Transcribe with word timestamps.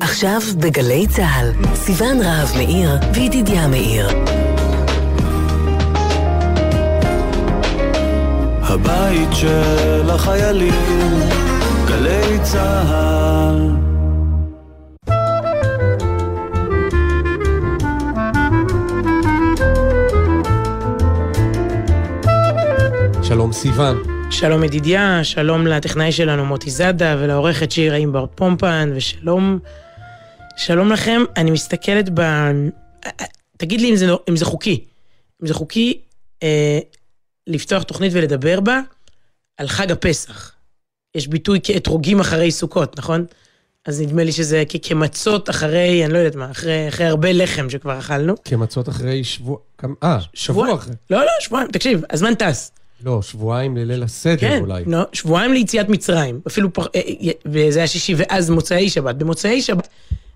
עכשיו 0.00 0.40
בגלי 0.58 1.06
צה"ל, 1.06 1.52
סיון 1.74 2.20
רהב 2.20 2.48
מאיר 2.56 2.90
וידידיה 3.14 3.68
מאיר. 3.68 4.08
הבית 8.62 9.28
של 9.32 10.10
החיילים, 10.10 10.74
גלי 11.86 12.38
צה"ל. 12.42 13.70
שלום 23.22 23.52
סיון. 23.52 24.11
שלום 24.32 24.64
ידידיה, 24.64 25.24
שלום 25.24 25.66
לטכנאי 25.66 26.12
שלנו 26.12 26.44
מוטי 26.44 26.70
זאדה 26.70 27.16
ולעורכת 27.18 27.70
שירה 27.70 27.96
אימבר 27.96 28.26
פומפן, 28.34 28.92
ושלום 28.96 29.58
שלום 30.56 30.92
לכם. 30.92 31.22
אני 31.36 31.50
מסתכלת 31.50 32.08
ב... 32.14 32.20
תגיד 33.56 33.80
לי 33.80 33.90
אם 33.90 33.96
זה, 33.96 34.06
אם 34.28 34.36
זה 34.36 34.44
חוקי. 34.44 34.84
אם 35.42 35.46
זה 35.46 35.54
חוקי 35.54 35.98
אה, 36.42 36.78
לפתוח 37.46 37.82
תוכנית 37.82 38.12
ולדבר 38.14 38.60
בה 38.60 38.80
על 39.56 39.68
חג 39.68 39.92
הפסח. 39.92 40.52
יש 41.14 41.28
ביטוי 41.28 41.60
כאתרוגים 41.62 42.20
אחרי 42.20 42.50
סוכות, 42.50 42.98
נכון? 42.98 43.26
אז 43.86 44.00
נדמה 44.00 44.24
לי 44.24 44.32
שזה 44.32 44.62
כמצות 44.82 45.50
אחרי, 45.50 46.04
אני 46.04 46.12
לא 46.12 46.18
יודעת 46.18 46.34
מה, 46.34 46.50
אחרי, 46.50 46.88
אחרי 46.88 47.06
הרבה 47.06 47.32
לחם 47.32 47.70
שכבר 47.70 47.98
אכלנו. 47.98 48.34
כמצות 48.44 48.88
אחרי 48.88 49.24
שבוע... 49.24 49.56
אה, 49.84 50.18
שבוע, 50.34 50.66
שבוע 50.66 50.74
אחרי. 50.74 50.94
לא, 51.10 51.18
לא, 51.20 51.30
שבועיים, 51.40 51.70
תקשיב, 51.70 52.02
הזמן 52.10 52.34
טס. 52.34 52.72
לא, 53.04 53.22
שבועיים 53.22 53.76
לליל 53.76 54.02
הסדר 54.02 54.36
כן, 54.36 54.58
אולי. 54.60 54.84
כן, 54.84 54.90
לא, 54.90 55.02
שבועיים 55.12 55.52
ליציאת 55.52 55.88
מצרים. 55.88 56.40
אפילו, 56.46 56.72
פח, 56.72 56.86
אה, 56.94 57.00
אה, 57.00 57.32
וזה 57.46 57.78
היה 57.78 57.86
שישי 57.86 58.14
ואז 58.16 58.50
מוצאי 58.50 58.90
שבת. 58.90 59.14
במוצאי 59.14 59.62
שבת 59.62 59.88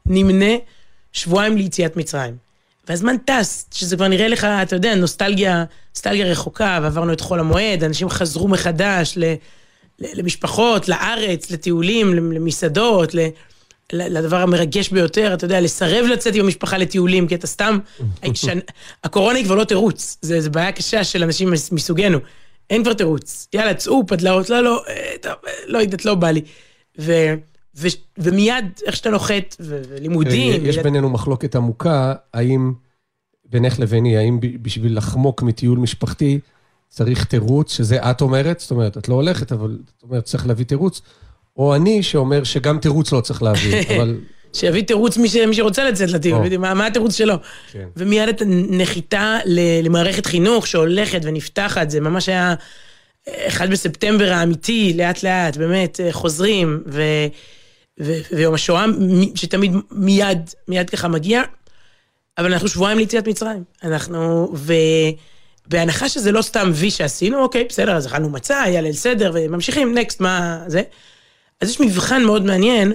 נמנה 0.06 0.54
שבועיים 1.12 1.56
ליציאת 1.56 1.96
מצרים. 1.96 2.36
והזמן 2.88 3.16
טס, 3.24 3.66
שזה 3.74 3.96
כבר 3.96 4.08
נראה 4.08 4.28
לך, 4.28 4.44
אתה 4.44 4.76
יודע, 4.76 4.94
נוסטלגיה, 4.94 5.64
נוסטלגיה 5.94 6.26
רחוקה, 6.26 6.78
ועברנו 6.82 7.12
את 7.12 7.20
חול 7.20 7.40
המועד, 7.40 7.84
אנשים 7.84 8.08
חזרו 8.08 8.48
מחדש 8.48 9.14
ל, 9.16 9.24
ל, 9.98 10.06
למשפחות, 10.14 10.88
לארץ, 10.88 11.50
לטיולים, 11.50 12.14
למסעדות, 12.14 13.14
ל, 13.14 13.18
לדבר 13.92 14.36
המרגש 14.36 14.88
ביותר, 14.88 15.34
אתה 15.34 15.44
יודע, 15.44 15.60
לסרב 15.60 16.06
לצאת 16.06 16.34
עם 16.34 16.44
המשפחה 16.44 16.78
לטיולים, 16.78 17.28
כי 17.28 17.34
אתה 17.34 17.46
סתם... 17.46 17.78
הקורונה 19.04 19.38
היא 19.38 19.44
כבר 19.44 19.54
לא 19.54 19.64
תירוץ, 19.64 20.18
זו 20.22 20.50
בעיה 20.50 20.72
קשה 20.72 21.04
של 21.04 21.22
אנשים 21.22 21.52
מסוגנו. 21.72 22.18
אין 22.70 22.82
כבר 22.82 22.92
תירוץ. 22.92 23.48
יאללה, 23.52 23.74
צאו, 23.74 24.06
פדלאות, 24.06 24.50
לא, 24.50 24.60
לא, 24.60 24.82
אה, 24.88 25.14
טוב, 25.22 25.32
אה, 25.46 25.52
לא 25.66 25.78
יודעת, 25.78 26.04
לא 26.04 26.14
בא 26.14 26.30
לי. 26.30 26.40
ו, 27.00 27.12
ו, 27.76 27.88
ומיד, 28.18 28.64
איך 28.86 28.96
שאתה 28.96 29.10
נוחת, 29.10 29.56
ולימודים... 29.60 30.66
יש 30.66 30.78
בינינו 30.78 31.10
מחלוקת 31.10 31.56
עמוקה, 31.56 32.14
האם, 32.34 32.72
בינך 33.44 33.80
לביני, 33.80 34.16
האם 34.16 34.38
בשביל 34.62 34.96
לחמוק 34.96 35.42
מטיול 35.42 35.78
משפחתי 35.78 36.40
צריך 36.88 37.24
תירוץ, 37.24 37.72
שזה 37.72 38.10
את 38.10 38.20
אומרת, 38.20 38.60
זאת 38.60 38.70
אומרת, 38.70 38.98
את 38.98 39.08
לא 39.08 39.14
הולכת, 39.14 39.52
אבל 39.52 39.78
את 39.96 40.02
אומרת, 40.02 40.24
צריך 40.24 40.46
להביא 40.46 40.64
תירוץ, 40.64 41.00
או 41.56 41.74
אני 41.74 42.02
שאומר 42.02 42.44
שגם 42.44 42.78
תירוץ 42.78 43.12
לא 43.12 43.20
צריך 43.20 43.42
להביא, 43.42 43.80
אבל... 43.96 44.20
שיביא 44.56 44.82
תירוץ 44.82 45.16
מי, 45.16 45.28
ש... 45.28 45.36
מי 45.36 45.54
שרוצה 45.54 45.84
לצאת 45.84 46.10
לטיול, 46.10 46.58
מה, 46.58 46.74
מה 46.74 46.86
התירוץ 46.86 47.14
שלו? 47.14 47.34
כן. 47.72 47.88
ומיד 47.96 48.28
את 48.28 48.42
הנחיתה 48.42 49.38
למערכת 49.82 50.26
חינוך 50.26 50.66
שהולכת 50.66 51.20
ונפתחת, 51.22 51.90
זה 51.90 52.00
ממש 52.00 52.28
היה 52.28 52.54
אחד 53.28 53.70
בספטמבר 53.70 54.32
האמיתי, 54.32 54.94
לאט 54.96 55.22
לאט, 55.22 55.56
באמת, 55.56 56.00
חוזרים, 56.10 56.82
ו... 56.86 57.02
ו... 58.00 58.12
ויום 58.32 58.54
השואה, 58.54 58.84
שתמיד 59.34 59.72
מיד, 59.90 60.50
מיד 60.68 60.90
ככה 60.90 61.08
מגיע, 61.08 61.42
אבל 62.38 62.52
אנחנו 62.52 62.68
שבועיים 62.68 62.98
ליציאת 62.98 63.28
מצרים. 63.28 63.64
אנחנו, 63.84 64.52
ו... 64.54 64.72
בהנחה 65.68 66.08
שזה 66.08 66.32
לא 66.32 66.42
סתם 66.42 66.70
וי 66.74 66.90
שעשינו, 66.90 67.42
אוקיי, 67.42 67.64
בסדר, 67.68 67.96
אז 67.96 68.06
אכלנו 68.06 68.28
מצה, 68.28 68.62
היה 68.62 68.80
ליל 68.80 68.92
סדר, 68.92 69.30
וממשיכים, 69.34 69.98
נקסט, 69.98 70.20
מה 70.20 70.64
זה? 70.66 70.82
אז 71.60 71.70
יש 71.70 71.80
מבחן 71.80 72.24
מאוד 72.24 72.44
מעניין, 72.44 72.92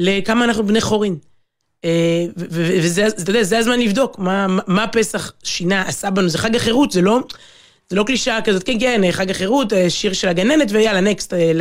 לכמה 0.00 0.44
אנחנו 0.44 0.66
בני 0.66 0.80
חורין. 0.80 1.16
אה, 1.84 2.24
וזה, 2.36 3.06
אתה 3.06 3.30
יודע, 3.30 3.42
זה 3.42 3.58
הזמן 3.58 3.80
לבדוק 3.80 4.18
מה, 4.18 4.46
מה 4.66 4.86
פסח 4.86 5.32
שינה, 5.42 5.82
עשה 5.82 6.10
בנו, 6.10 6.28
זה 6.28 6.38
חג 6.38 6.56
החירות, 6.56 6.90
זה 6.92 7.02
לא, 7.02 7.20
זה 7.90 7.96
לא 7.96 8.04
קלישאה 8.04 8.42
כזאת, 8.42 8.62
כן, 8.62 8.80
כן, 8.80 9.00
חג 9.10 9.30
החירות, 9.30 9.72
אה, 9.72 9.90
שיר 9.90 10.12
של 10.12 10.28
הגננת, 10.28 10.68
ויאללה, 10.70 11.00
נקסט, 11.00 11.34
אה, 11.34 11.52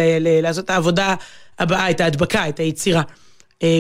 לעשות 0.42 0.66
את 0.66 0.70
העבודה 0.70 1.16
הבאה, 1.60 1.90
את 1.90 2.02
ההדבקה, 2.02 2.50
את 2.50 2.60
היצירה. 2.60 3.02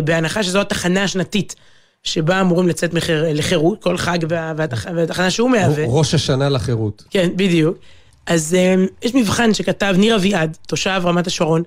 בהנחה 0.03 0.43
שזו 0.43 0.61
התחנה 0.61 1.03
השנתית. 1.03 1.55
שבה 2.03 2.41
אמורים 2.41 2.67
לצאת 2.67 2.93
מחיר, 2.93 3.25
לחירות, 3.33 3.83
כל 3.83 3.97
חג 3.97 4.17
וה, 4.29 4.53
והתח, 4.57 4.85
והתחנה 4.95 5.31
שהוא 5.31 5.49
מהווה. 5.49 5.83
ראש 5.87 6.13
השנה 6.13 6.49
לחירות. 6.49 7.03
כן, 7.09 7.29
בדיוק. 7.35 7.77
אז 8.25 8.57
יש 9.01 9.15
מבחן 9.15 9.53
שכתב 9.53 9.95
ניר 9.97 10.15
אביעד, 10.15 10.57
תושב 10.67 11.01
רמת 11.03 11.27
השרון, 11.27 11.63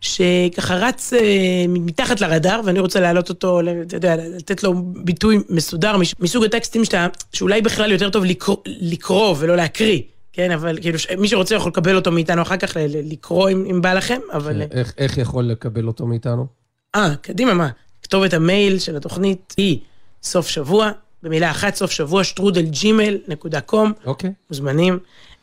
שככה 0.00 0.74
רץ 0.74 1.12
אה, 1.12 1.64
מתחת 1.68 2.20
לרדאר, 2.20 2.60
ואני 2.64 2.80
רוצה 2.80 3.00
להעלות 3.00 3.28
אותו, 3.28 3.60
אתה 3.86 3.96
יודע, 3.96 4.16
לתת 4.16 4.62
לו 4.62 4.74
ביטוי 5.04 5.38
מסודר, 5.48 5.96
מסוג 6.20 6.44
הטקסטים 6.44 6.84
שאתה, 6.84 7.06
שאולי 7.32 7.62
בכלל 7.62 7.92
יותר 7.92 8.10
טוב 8.10 8.24
לקרוא, 8.24 8.56
לקרוא 8.66 9.34
ולא 9.38 9.56
להקריא. 9.56 10.00
כן, 10.32 10.50
אבל 10.50 10.78
כאילו, 10.80 10.98
מי 11.18 11.28
שרוצה 11.28 11.54
יכול 11.54 11.70
לקבל 11.70 11.96
אותו 11.96 12.12
מאיתנו 12.12 12.42
אחר 12.42 12.56
כך, 12.56 12.76
לקרוא 12.88 13.50
אם, 13.50 13.66
אם 13.70 13.82
בא 13.82 13.94
לכם, 13.94 14.20
אבל... 14.32 14.62
איך, 14.70 14.92
איך 14.98 15.18
יכול 15.18 15.44
לקבל 15.44 15.86
אותו 15.86 16.06
מאיתנו? 16.06 16.46
אה, 16.94 17.14
קדימה, 17.20 17.54
מה? 17.54 17.68
כתובת 18.02 18.32
המייל 18.34 18.78
של 18.78 18.96
התוכנית 18.96 19.54
היא 19.56 19.78
סוף 20.22 20.48
שבוע, 20.48 20.90
במילה 21.22 21.50
אחת, 21.50 21.74
סוף 21.74 21.90
שבוע, 21.90 22.24
שטרודל 22.24 22.62
ג'ימל 22.62 23.18
נקודה 23.28 23.60
קום. 23.60 23.92
אוקיי. 24.06 24.32
מוזמנים. 24.50 24.98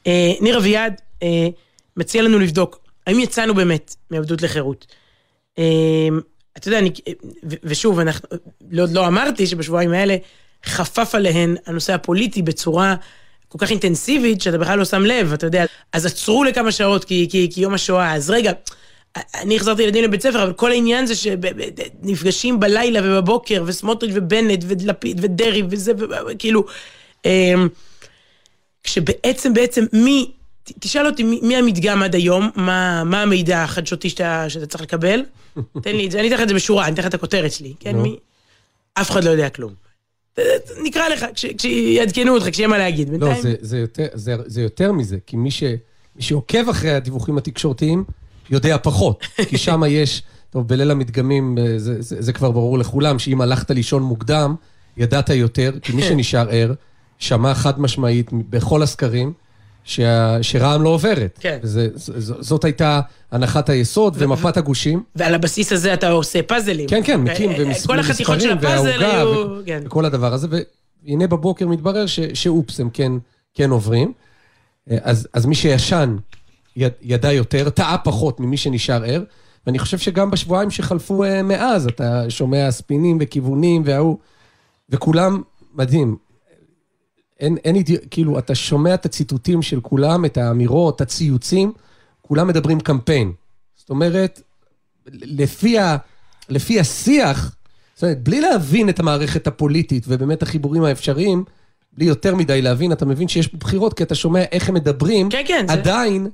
אה, 0.08 0.31
ניר 0.41 0.58
אביעד 0.58 1.02
אה, 1.24 1.47
מציע 1.97 2.22
לנו 2.22 2.40
לבדוק 2.40 2.82
האם 3.08 3.19
יצאנו 3.19 3.53
באמת 3.53 3.96
מעבדות 4.12 4.41
לחירות? 4.41 4.86
אמ, 5.58 6.19
אתה 6.58 6.68
יודע, 6.68 6.80
אני, 6.80 6.91
ושוב, 7.64 8.00
אנחנו, 8.00 8.30
לא, 8.72 8.86
לא 8.91 9.08
אמרתי 9.08 9.47
שבשבועיים 9.47 9.91
האלה 9.91 10.18
חפף 10.66 11.16
עליהן 11.16 11.56
הנושא 11.66 11.94
הפוליטי 11.94 12.41
בצורה 12.41 12.96
כל 13.47 13.58
כך 13.58 13.72
אינטנסיבית, 13.72 14.41
שאתה 14.41 14.58
בכלל 14.58 14.80
לא 14.80 14.86
שם 14.86 15.06
לב, 15.06 15.34
אתה 15.34 15.46
יודע. 15.46 15.66
אז 15.94 16.06
עצרו 16.06 16.44
לכמה 16.44 16.72
שעות 16.72 17.06
כי, 17.06 17.28
כי, 17.31 17.50
כי 17.53 17.62
יום 17.62 17.74
השואה, 17.74 18.16
אז 18.16 18.30
רגע, 18.30 18.52
אני 19.35 19.56
החזרתי 19.56 19.84
ילדים 19.84 20.03
לבית 20.03 20.22
ספר, 20.22 20.44
אבל 20.44 20.53
כל 20.53 20.72
העניין 20.72 21.06
זה 21.06 21.16
שנפגשים 21.16 22.59
בלילה 22.59 23.00
ובבוקר, 23.03 23.64
וסמוטריץ' 23.66 24.12
ובנט 24.16 24.64
ולפיד 24.68 25.20
ודרעי 25.24 25.64
וזה, 25.70 25.91
וכאילו, 26.31 26.66
אמ, 27.25 27.68
כשבעצם, 28.84 29.53
בעצם, 29.53 29.85
מי 29.94 30.31
תשאל 30.63 31.06
אותי 31.06 31.24
מי 31.24 31.56
המדגם 31.56 32.03
עד 32.03 32.16
היום, 32.16 32.50
מה, 32.56 33.03
מה 33.03 33.22
המידע 33.22 33.63
החדשותי 33.63 34.09
שאתה, 34.09 34.50
שאתה 34.50 34.66
צריך 34.66 34.84
לקבל. 34.84 35.24
תן 35.84 35.96
לי 35.96 36.06
את 36.06 36.12
זה, 36.12 36.19
אני 36.19 36.28
אתן 36.28 36.35
לך 36.35 36.41
את 36.41 36.47
זה 36.47 36.53
בשורה, 36.53 36.85
אני 36.85 36.94
אתן 36.94 37.01
לך 37.01 37.07
את 37.07 37.13
הכותרת 37.13 37.51
שלי, 37.51 37.74
כן? 37.79 37.96
מי? 37.96 38.18
אף 38.94 39.12
אחד 39.12 39.23
לא 39.23 39.29
יודע 39.29 39.50
כלום. 39.50 39.73
נקרא 40.84 41.07
לך, 41.07 41.25
כש, 41.34 41.46
כשיעדכנו 41.46 42.35
אותך, 42.35 42.50
כשיהיה 42.50 42.68
מה 42.68 42.78
להגיד. 42.78 43.09
לא. 43.19 43.41
זה, 43.41 43.56
זה, 43.62 43.78
יותר, 43.78 44.07
זה, 44.13 44.35
זה 44.46 44.62
יותר 44.62 44.91
מזה, 44.91 45.18
כי 45.25 45.35
מי, 45.35 45.52
ש, 45.52 45.63
מי 46.16 46.22
שעוקב 46.22 46.69
אחרי 46.69 46.91
הדיווחים 46.91 47.38
התקשורתיים, 47.38 48.03
יודע 48.50 48.78
פחות. 48.78 49.23
כי 49.50 49.57
שם 49.57 49.81
יש, 49.88 50.23
טוב, 50.50 50.68
בליל 50.68 50.91
המדגמים, 50.91 51.57
אה, 51.57 51.79
זה, 51.79 52.02
זה, 52.02 52.22
זה 52.22 52.34
כבר 52.34 52.52
ברור 52.52 52.78
לכולם, 52.78 53.19
שאם 53.19 53.41
הלכת 53.41 53.72
לישון 53.72 54.03
מוקדם, 54.03 54.56
ידעת 54.97 55.29
יותר, 55.29 55.72
כי 55.81 55.94
מי 55.94 56.03
שנשאר 56.09 56.50
ער, 56.50 56.73
שמע 57.19 57.53
חד 57.53 57.81
משמעית 57.81 58.29
בכל 58.34 58.81
הסקרים, 58.81 59.34
שה, 59.83 60.38
שרע"מ 60.44 60.81
לא 60.81 60.89
עוברת. 60.89 61.39
כן. 61.41 61.57
וזה, 61.63 61.88
ז, 61.95 62.33
זאת 62.39 62.63
הייתה 62.63 63.01
הנחת 63.31 63.69
היסוד 63.69 64.16
ומפת 64.17 64.57
הגושים. 64.57 65.03
ועל 65.16 65.35
הבסיס 65.35 65.71
הזה 65.71 65.94
אתה 65.94 66.09
עושה 66.09 66.44
פאזלים. 66.44 66.88
כן, 66.88 67.01
כן, 67.03 67.21
מקים 67.21 67.51
אה, 67.51 67.55
ומספרים, 67.59 67.99
כל 67.99 67.99
החתיכות 67.99 68.41
של 68.41 68.52
הפאזל 68.52 69.03
היו... 69.03 69.47
כן. 69.66 69.81
וכל 69.85 70.05
הדבר 70.05 70.34
הזה, 70.34 70.47
והנה 71.05 71.28
בבוקר 71.28 71.67
מתברר 71.67 72.05
ש, 72.05 72.19
שאופס, 72.19 72.79
הם 72.79 72.90
כן, 72.93 73.11
כן 73.53 73.69
עוברים. 73.69 74.13
אה, 74.91 74.97
אז, 75.02 75.28
אז 75.34 75.46
מי 75.46 75.55
שישן 75.55 76.17
יד, 76.75 76.93
ידע 77.02 77.31
יותר, 77.31 77.69
טעה 77.69 77.97
פחות 77.97 78.40
ממי 78.40 78.58
שנשאר 78.58 79.03
ער, 79.03 79.23
ואני 79.67 79.79
חושב 79.79 79.97
שגם 79.97 80.31
בשבועיים 80.31 80.72
שחלפו 80.72 81.23
אה, 81.23 81.43
מאז, 81.43 81.87
אתה 81.87 82.29
שומע 82.29 82.72
ספינים 82.72 83.17
וכיוונים 83.22 83.81
וההוא, 83.85 84.17
וכולם, 84.90 85.41
מדהים, 85.73 86.17
אין, 87.40 87.58
אין 87.64 87.76
אידיו... 87.76 87.97
כאילו, 88.12 88.40
אתה 88.40 88.56
שומע 88.56 88.94
את 88.94 89.06
הציטוטים 89.06 89.62
של 89.62 89.82
כולם, 89.82 90.26
את 90.26 90.38
האמירות, 90.38 91.02
הציוצים, 91.02 91.74
כולם 92.22 92.47
מדברים 92.47 92.80
קמפיין. 92.80 93.32
זאת 93.76 93.90
אומרת, 93.90 94.41
לפי, 95.08 95.80
ה, 95.80 95.97
לפי 96.50 96.80
השיח, 96.80 97.56
זאת 97.96 98.03
אומרת, 98.03 98.24
בלי 98.24 98.41
להבין 98.41 98.90
את 98.90 99.00
המערכת 99.00 99.47
הפוליטית 99.47 100.03
ובאמת 100.08 100.44
החיבורים 100.44 100.84
האפשריים, 100.84 101.44
בלי 101.97 102.06
יותר 102.06 102.35
מדי 102.35 102.62
להבין, 102.62 102.91
אתה 102.91 103.06
מבין 103.06 103.28
שיש 103.28 103.53
בחירות, 103.53 103.94
כי 103.94 104.03
אתה 104.03 104.16
שומע 104.16 104.44
איך 104.52 104.70
הם 104.70 104.76
מדברים, 104.76 105.30
כן, 105.30 105.44
כן, 105.47 105.66
עדיין, 105.70 106.24
זה... 106.24 106.30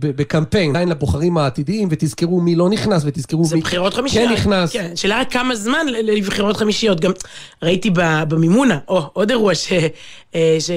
בקמפיין, 0.00 0.70
עדיין 0.70 0.88
לבוחרים 0.88 1.38
העתידיים, 1.38 1.88
ותזכרו 1.90 2.40
מי 2.40 2.54
לא 2.56 2.68
נכנס, 2.70 3.02
ותזכרו 3.06 3.42
מי 3.54 3.60
בחירות 3.60 3.94
חמישיות. 3.94 4.28
כן 4.28 4.32
נכנס. 4.34 4.72
כן, 4.72 4.96
שאלה 4.96 5.24
כמה 5.24 5.54
זמן 5.56 5.86
לבחירות 5.88 6.56
חמישיות. 6.56 7.00
גם 7.00 7.12
ראיתי 7.62 7.90
במימונה, 8.28 8.78
או, 8.88 9.10
עוד 9.12 9.30
אירוע 9.30 9.54
ש- 9.54 9.72
אה, 10.34 10.56
ש- 10.60 10.70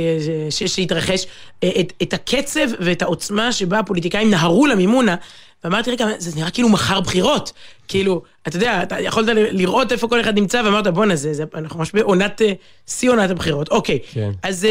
ש- 0.50 0.64
שהתרחש, 0.76 1.26
אה, 1.64 1.70
את, 1.80 1.94
את 2.02 2.14
הקצב 2.14 2.68
ואת 2.80 3.02
העוצמה 3.02 3.52
שבה 3.52 3.80
הפוליטיקאים 3.80 4.30
נהרו 4.30 4.66
למימונה, 4.68 5.16
ואמרתי, 5.64 5.92
רגע, 5.92 6.08
זה 6.18 6.36
נראה 6.40 6.50
כאילו 6.52 6.70
מחר 6.70 7.02
בחירות. 7.02 7.52
כאילו, 7.88 8.22
אתה 8.48 8.56
יודע, 8.58 8.84
אתה 8.84 9.00
יכולת 9.00 9.28
לראות 9.36 9.92
איפה 9.92 10.08
כל 10.08 10.22
אחד 10.22 10.36
נמצא, 10.40 10.62
ואמרת, 10.66 10.88
בואנה, 10.88 11.16
זה, 11.16 11.34
זה, 11.34 11.44
אנחנו 11.56 11.80
ממש 11.80 11.92
בעונת, 11.94 12.42
אה, 12.42 12.52
שיא 12.88 13.10
עונת 13.10 13.30
הבחירות. 13.30 13.70
אוקיי, 13.70 14.00
כן. 14.12 14.32
אז 14.44 14.68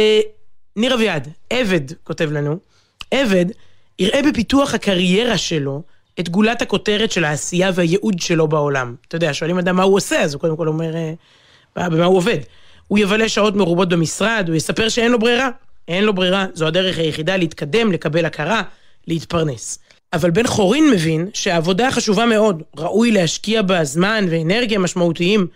ניר 0.76 0.94
אביעד, 0.94 1.28
עבד, 1.50 1.80
כותב 2.04 2.30
לנו, 2.32 2.56
עבד, 3.10 3.46
יראה 3.98 4.20
בפיתוח 4.22 4.74
הקריירה 4.74 5.38
שלו 5.38 5.82
את 6.20 6.28
גולת 6.28 6.62
הכותרת 6.62 7.12
של 7.12 7.24
העשייה 7.24 7.70
והייעוד 7.74 8.18
שלו 8.18 8.48
בעולם. 8.48 8.94
אתה 9.08 9.16
יודע, 9.16 9.34
שואלים 9.34 9.58
אדם 9.58 9.76
מה 9.76 9.82
הוא 9.82 9.96
עושה, 9.96 10.20
אז 10.20 10.34
הוא 10.34 10.40
קודם 10.40 10.56
כל 10.56 10.68
אומר 10.68 10.94
אה, 10.96 11.12
במה 11.88 12.04
הוא 12.04 12.16
עובד. 12.16 12.38
הוא 12.88 12.98
יבלה 12.98 13.28
שעות 13.28 13.56
מרובות 13.56 13.88
במשרד, 13.88 14.44
הוא 14.48 14.56
יספר 14.56 14.88
שאין 14.88 15.12
לו 15.12 15.18
ברירה. 15.18 15.50
אין 15.88 16.04
לו 16.04 16.14
ברירה, 16.14 16.46
זו 16.54 16.66
הדרך 16.66 16.98
היחידה 16.98 17.36
להתקדם, 17.36 17.92
לקבל 17.92 18.24
הכרה, 18.24 18.62
להתפרנס. 19.06 19.78
אבל 20.12 20.30
בן 20.30 20.46
חורין 20.46 20.90
מבין 20.90 21.28
שהעבודה 21.34 21.90
חשובה 21.90 22.26
מאוד, 22.26 22.62
ראוי 22.76 23.10
להשקיע 23.10 23.62
בה 23.62 23.84
זמן 23.84 24.26
ואנרגיה 24.30 24.78
משמעותיים, 24.78 25.46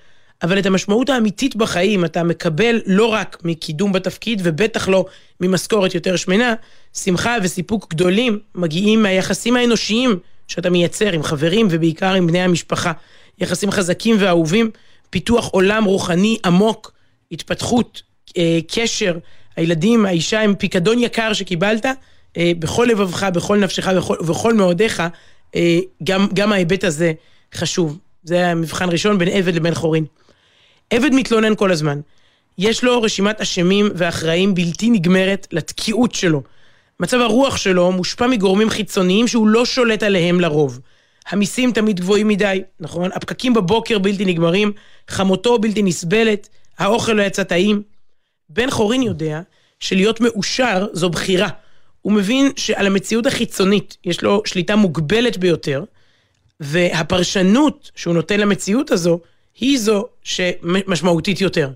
אבל 0.43 0.59
את 0.59 0.67
המשמעות 0.67 1.11
האמיתית 1.11 1.57
בחיים 1.57 2.05
אתה 2.05 2.23
מקבל 2.23 2.81
לא 2.87 3.07
רק 3.07 3.39
מקידום 3.45 3.93
בתפקיד, 3.93 4.41
ובטח 4.45 4.89
לא 4.89 5.05
ממשכורת 5.41 5.95
יותר 5.95 6.17
שמנה, 6.17 6.55
שמחה 6.95 7.37
וסיפוק 7.43 7.91
גדולים 7.91 8.39
מגיעים 8.55 9.03
מהיחסים 9.03 9.57
האנושיים 9.57 10.19
שאתה 10.49 10.71
מייצר 10.71 11.13
עם 11.13 11.23
חברים 11.23 11.69
ובעיקר 11.71 12.15
עם 12.15 12.27
בני 12.27 12.43
המשפחה. 12.43 12.93
יחסים 13.39 13.71
חזקים 13.71 14.17
ואהובים, 14.19 14.71
פיתוח 15.11 15.49
עולם 15.49 15.85
רוחני 15.85 16.39
עמוק, 16.45 16.93
התפתחות, 17.33 18.03
אה, 18.39 18.59
קשר, 18.69 19.19
הילדים, 19.57 20.07
האישה 20.07 20.41
הם 20.41 20.55
פיקדון 20.55 20.99
יקר 20.99 21.33
שקיבלת, 21.33 21.87
אה, 22.37 22.53
בכל 22.59 22.87
לבבך, 22.91 23.23
בכל 23.23 23.59
נפשך 23.59 23.89
ובכל, 24.21 24.55
מאודיך, 24.55 25.03
אה, 25.57 25.79
גם, 26.05 26.29
גם 26.35 26.53
ההיבט 26.53 26.85
הזה 26.85 27.13
חשוב. 27.55 27.99
זה 28.25 28.47
המבחן 28.47 28.91
ראשון 28.91 29.19
בין 29.19 29.29
עבד 29.29 29.55
לבין 29.55 29.75
חורין. 29.75 30.05
עבד 30.91 31.11
מתלונן 31.13 31.55
כל 31.55 31.73
הזמן. 31.73 32.01
יש 32.59 32.85
לו 32.85 33.03
רשימת 33.03 33.41
אשמים 33.41 33.89
ואחראים 33.95 34.55
בלתי 34.55 34.91
נגמרת 34.91 35.47
לתקיעות 35.53 36.15
שלו. 36.15 36.43
מצב 37.03 37.21
הרוח 37.21 37.57
שלו 37.57 37.93
מושפע 37.93 38.27
מגורמים 38.27 38.71
חיצוניים 38.71 39.29
שהוא 39.29 39.49
לא 39.49 39.67
שולט 39.67 40.03
עליהם 40.03 40.41
לרוב. 40.41 40.81
המיסים 41.29 41.73
תמיד 41.73 42.01
גבוהים 42.01 42.29
מדי, 42.29 42.63
נכון? 42.81 43.11
הפקקים 43.15 43.55
בבוקר 43.55 43.99
בלתי 43.99 44.25
נגמרים, 44.25 44.73
חמותו 45.09 45.59
בלתי 45.59 45.83
נסבלת, 45.83 46.49
האוכל 46.79 47.13
לא 47.13 47.23
יצא 47.23 47.43
טעים. 47.43 47.83
בן 48.49 48.71
חורין 48.71 49.03
יודע 49.03 49.41
שלהיות 49.81 50.21
מאושר 50.21 50.87
זו 50.93 51.11
בחירה. 51.11 51.49
הוא 52.03 52.13
מבין 52.13 52.53
שעל 52.57 52.87
המציאות 52.87 53.27
החיצונית 53.27 53.97
יש 54.05 54.23
לו 54.23 54.43
שליטה 54.45 54.77
מוגבלת 54.77 55.37
ביותר, 55.37 55.85
והפרשנות 56.61 57.91
שהוא 57.95 58.15
נותן 58.15 58.41
למציאות 58.41 58.91
הזו, 58.91 59.21
היא 59.61 59.79
זו 59.79 60.07
שמשמעותית 60.23 61.41
יותר. 61.41 61.71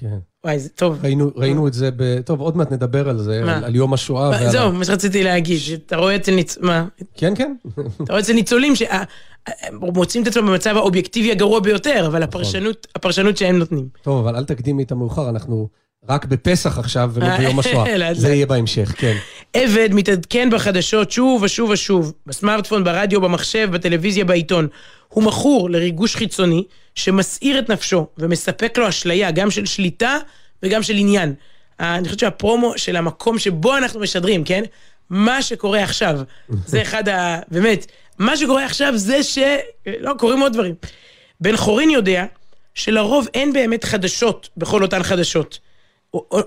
כן. 0.00 0.18
וואי, 0.46 0.58
זה 0.58 0.68
טוב. 0.68 0.98
ראינו, 1.02 1.30
ראינו 1.36 1.68
את 1.68 1.72
זה 1.72 1.90
ב... 1.96 2.20
טוב, 2.20 2.40
עוד 2.40 2.56
מעט 2.56 2.72
נדבר 2.72 3.08
על 3.08 3.18
זה? 3.18 3.40
על, 3.42 3.64
על 3.64 3.74
יום 3.74 3.94
השואה. 3.94 4.30
ועל... 4.30 4.50
זהו, 4.50 4.72
מה 4.72 4.84
שרציתי 4.84 5.24
להגיד, 5.24 5.58
שאתה 5.58 5.96
רואה 5.96 6.16
אצל 6.16 6.34
ניצ... 6.34 6.58
מה? 6.60 6.86
כן, 7.16 7.34
כן. 7.36 7.54
אתה 8.02 8.12
רואה 8.12 8.20
אצל 8.20 8.32
ניצולים 8.32 8.72
שמוצאים 8.76 10.22
את 10.22 10.28
עצמם 10.28 10.46
במצב 10.46 10.76
האובייקטיבי 10.76 11.32
הגרוע 11.32 11.60
ביותר, 11.60 12.06
אבל 12.06 12.22
הפרשנות, 12.22 12.86
הפרשנות 12.94 13.36
שהם 13.36 13.58
נותנים. 13.58 13.88
טוב, 14.02 14.26
אבל 14.26 14.36
אל 14.36 14.44
תקדימי 14.44 14.82
את 14.82 14.92
המאוחר, 14.92 15.28
אנחנו 15.28 15.68
רק 16.08 16.24
בפסח 16.24 16.78
עכשיו 16.78 17.10
ולא 17.14 17.26
אה, 17.26 17.38
ביום 17.38 17.58
השואה. 17.58 17.84
זה. 18.14 18.28
יהיה 18.28 18.46
בהמשך, 18.46 18.94
כן. 18.96 19.16
עבד 19.54 19.88
מתעדכן 19.92 20.48
בחדשות 20.52 21.10
שוב 21.10 21.42
ושוב 21.42 21.70
ושוב, 21.70 22.12
בסמארטפון, 22.26 22.84
ברדיו, 22.84 23.20
במחשב, 23.20 23.68
בטלוויזיה, 23.72 24.24
בעיתון. 24.24 24.68
הוא 25.08 25.24
מכור 25.24 25.70
לריגוש 25.70 26.16
חיצוני 26.16 26.64
שמסעיר 26.94 27.58
את 27.58 27.68
נפשו 27.68 28.06
ומספק 28.18 28.78
לו 28.78 28.88
אשליה, 28.88 29.30
גם 29.30 29.50
של 29.50 29.66
שליטה 29.66 30.18
וגם 30.62 30.82
של 30.82 30.94
עניין. 30.96 31.34
אני 31.80 32.04
חושבת 32.04 32.18
שהפרומו 32.18 32.78
של 32.78 32.96
המקום 32.96 33.38
שבו 33.38 33.76
אנחנו 33.76 34.00
משדרים, 34.00 34.44
כן? 34.44 34.62
מה 35.10 35.42
שקורה 35.42 35.82
עכשיו, 35.82 36.20
זה 36.66 36.82
אחד 36.82 37.08
ה... 37.08 37.38
באמת, 37.50 37.86
מה 38.18 38.36
שקורה 38.36 38.64
עכשיו 38.64 38.92
זה 38.96 39.22
ש... 39.22 39.38
לא, 40.00 40.12
קורים 40.18 40.40
עוד 40.40 40.52
דברים. 40.52 40.74
בן 41.40 41.56
חורין 41.56 41.90
יודע 41.90 42.24
שלרוב 42.74 43.26
אין 43.34 43.52
באמת 43.52 43.84
חדשות 43.84 44.48
בכל 44.56 44.82
אותן 44.82 45.02
חדשות. 45.02 45.58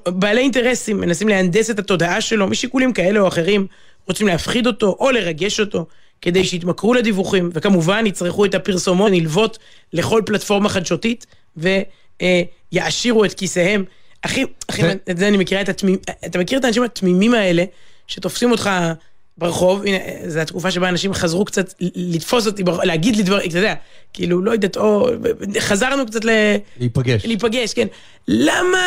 בעלי 0.07 0.41
אינטרסים 0.41 0.99
מנסים 0.99 1.27
להנדס 1.27 1.69
את 1.69 1.79
התודעה 1.79 2.21
שלו 2.21 2.47
משיקולים 2.47 2.93
כאלה 2.93 3.19
או 3.19 3.27
אחרים, 3.27 3.67
רוצים 4.07 4.27
להפחיד 4.27 4.67
אותו 4.67 4.95
או 4.99 5.11
לרגש 5.11 5.59
אותו, 5.59 5.85
כדי 6.21 6.43
שיתמכרו 6.43 6.93
לדיווחים, 6.93 7.49
וכמובן 7.53 8.05
יצרכו 8.05 8.45
את 8.45 8.55
הפרסומות 8.55 9.11
הנלוות 9.11 9.57
לכל 9.93 10.21
פלטפורמה 10.25 10.69
חדשותית, 10.69 11.25
ויעשירו 11.57 13.25
את 13.25 13.33
כיסיהם. 13.33 13.83
אחי, 14.21 14.45
אחי, 14.67 14.83
ו- 14.83 15.11
את 15.11 15.17
זה 15.17 15.27
אני 15.27 15.37
מכירה 15.37 15.61
את 15.61 15.69
התמימים, 15.69 15.99
אתה 16.25 16.39
מכיר 16.39 16.59
את 16.59 16.65
האנשים 16.65 16.83
התמימים 16.83 17.33
האלה, 17.33 17.63
שתופסים 18.07 18.51
אותך 18.51 18.69
ברחוב, 19.39 19.83
הנה, 19.85 19.97
זו 20.27 20.39
התקופה 20.39 20.71
שבה 20.71 20.89
אנשים 20.89 21.13
חזרו 21.13 21.45
קצת 21.45 21.73
לתפוס 21.79 22.47
אותי, 22.47 22.63
ברחוב, 22.63 22.83
להגיד 22.83 23.15
לי 23.15 23.23
דברים, 23.23 23.49
אתה 23.49 23.57
יודע, 23.57 23.73
כאילו, 24.13 24.41
לא 24.41 24.51
יודעת, 24.51 24.77
או, 24.77 25.09
חזרנו 25.59 26.05
קצת 26.05 26.25
ל... 26.25 26.29
להיפגש. 26.79 27.25
להיפגש, 27.25 27.73
כן. 27.73 27.87
למה 28.27 28.77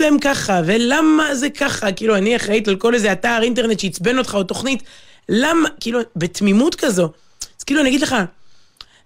הם 0.00 0.18
ככה, 0.20 0.60
ולמה 0.66 1.34
זה 1.34 1.50
ככה? 1.50 1.92
כאילו, 1.92 2.16
אני 2.16 2.36
אחראית 2.36 2.68
על 2.68 2.76
כל 2.76 2.94
איזה 2.94 3.12
אתר 3.12 3.38
אינטרנט 3.42 3.80
שעצבן 3.80 4.18
אותך, 4.18 4.34
או 4.34 4.42
תוכנית, 4.42 4.82
למה, 5.28 5.68
כאילו, 5.80 5.98
בתמימות 6.16 6.74
כזו. 6.74 7.10
אז 7.58 7.64
כאילו, 7.64 7.80
אני 7.80 7.88
אגיד 7.88 8.00
לך, 8.00 8.16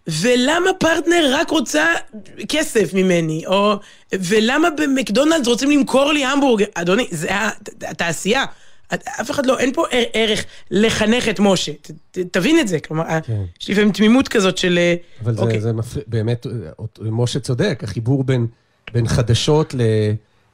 ולמה 0.09 0.71
פרטנר 0.79 1.31
רק 1.35 1.51
רוצה 1.51 1.87
כסף 2.49 2.95
ממני? 2.95 3.47
או, 3.47 3.75
ולמה 4.13 4.69
במקדונלדס 4.71 5.47
רוצים 5.47 5.71
למכור 5.71 6.13
לי 6.13 6.25
המבורגר? 6.25 6.65
אדוני, 6.75 7.07
זה 7.11 7.29
התעשייה. 7.87 8.45
אף 8.95 9.31
אחד 9.31 9.47
לא, 9.47 9.59
אין 9.59 9.73
פה 9.73 9.85
ער- 9.91 10.05
ערך 10.13 10.45
לחנך 10.71 11.29
את 11.29 11.41
משה. 11.41 11.73
ת- 11.73 11.91
ת- 12.11 12.19
תבין 12.19 12.61
את 12.61 12.69
זה, 12.69 12.81
כלומר, 12.81 13.05
כן. 13.27 13.43
יש 13.63 13.71
לפעמים 13.71 13.93
תמימות 13.93 14.29
כזאת 14.29 14.59
של... 14.59 14.79
אה, 14.79 14.95
אבל 15.25 15.35
זה, 15.35 15.41
אוקיי. 15.43 15.61
זה 15.61 15.73
מפריע, 15.73 16.05
באמת, 16.07 16.47
אה, 16.47 16.53
משה 17.01 17.41
צודק, 17.41 17.81
החיבור 17.85 18.25
בין, 18.25 18.47
בין 18.93 19.09
חדשות 19.09 19.75
ל, 19.75 19.81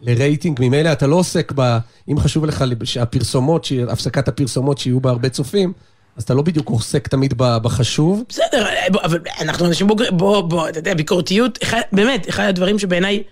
לרייטינג, 0.00 0.59
ממילא 0.61 0.93
אתה 0.93 1.07
לא 1.07 1.17
עוסק 1.17 1.52
ב... 1.57 1.78
אם 2.09 2.21
חשוב 2.21 2.45
לך 2.45 2.64
שהפרסומות, 2.85 3.67
הפסקת 3.88 4.28
הפרסומות 4.28 4.78
שיהיו 4.78 5.00
בה 5.00 5.11
הרבה 5.11 5.28
צופים, 5.28 5.73
אז 6.17 6.23
אתה 6.23 6.35
לא 6.35 6.43
בדיוק 6.43 6.69
עוסק 6.69 7.09
תמיד 7.09 7.35
בחשוב. 7.37 8.25
בסדר, 8.28 8.67
אבל 9.05 9.21
אנחנו 9.40 9.67
אנשים 9.67 9.87
בוגרים, 9.87 10.17
בוא, 10.17 10.40
בוא, 10.40 10.69
אתה 10.69 10.78
יודע, 10.78 10.95
ביקורתיות, 10.95 11.59
אחד, 11.62 11.81
באמת, 11.93 12.28
אחד 12.28 12.45
הדברים 12.45 12.78
שבעיניי 12.78 13.23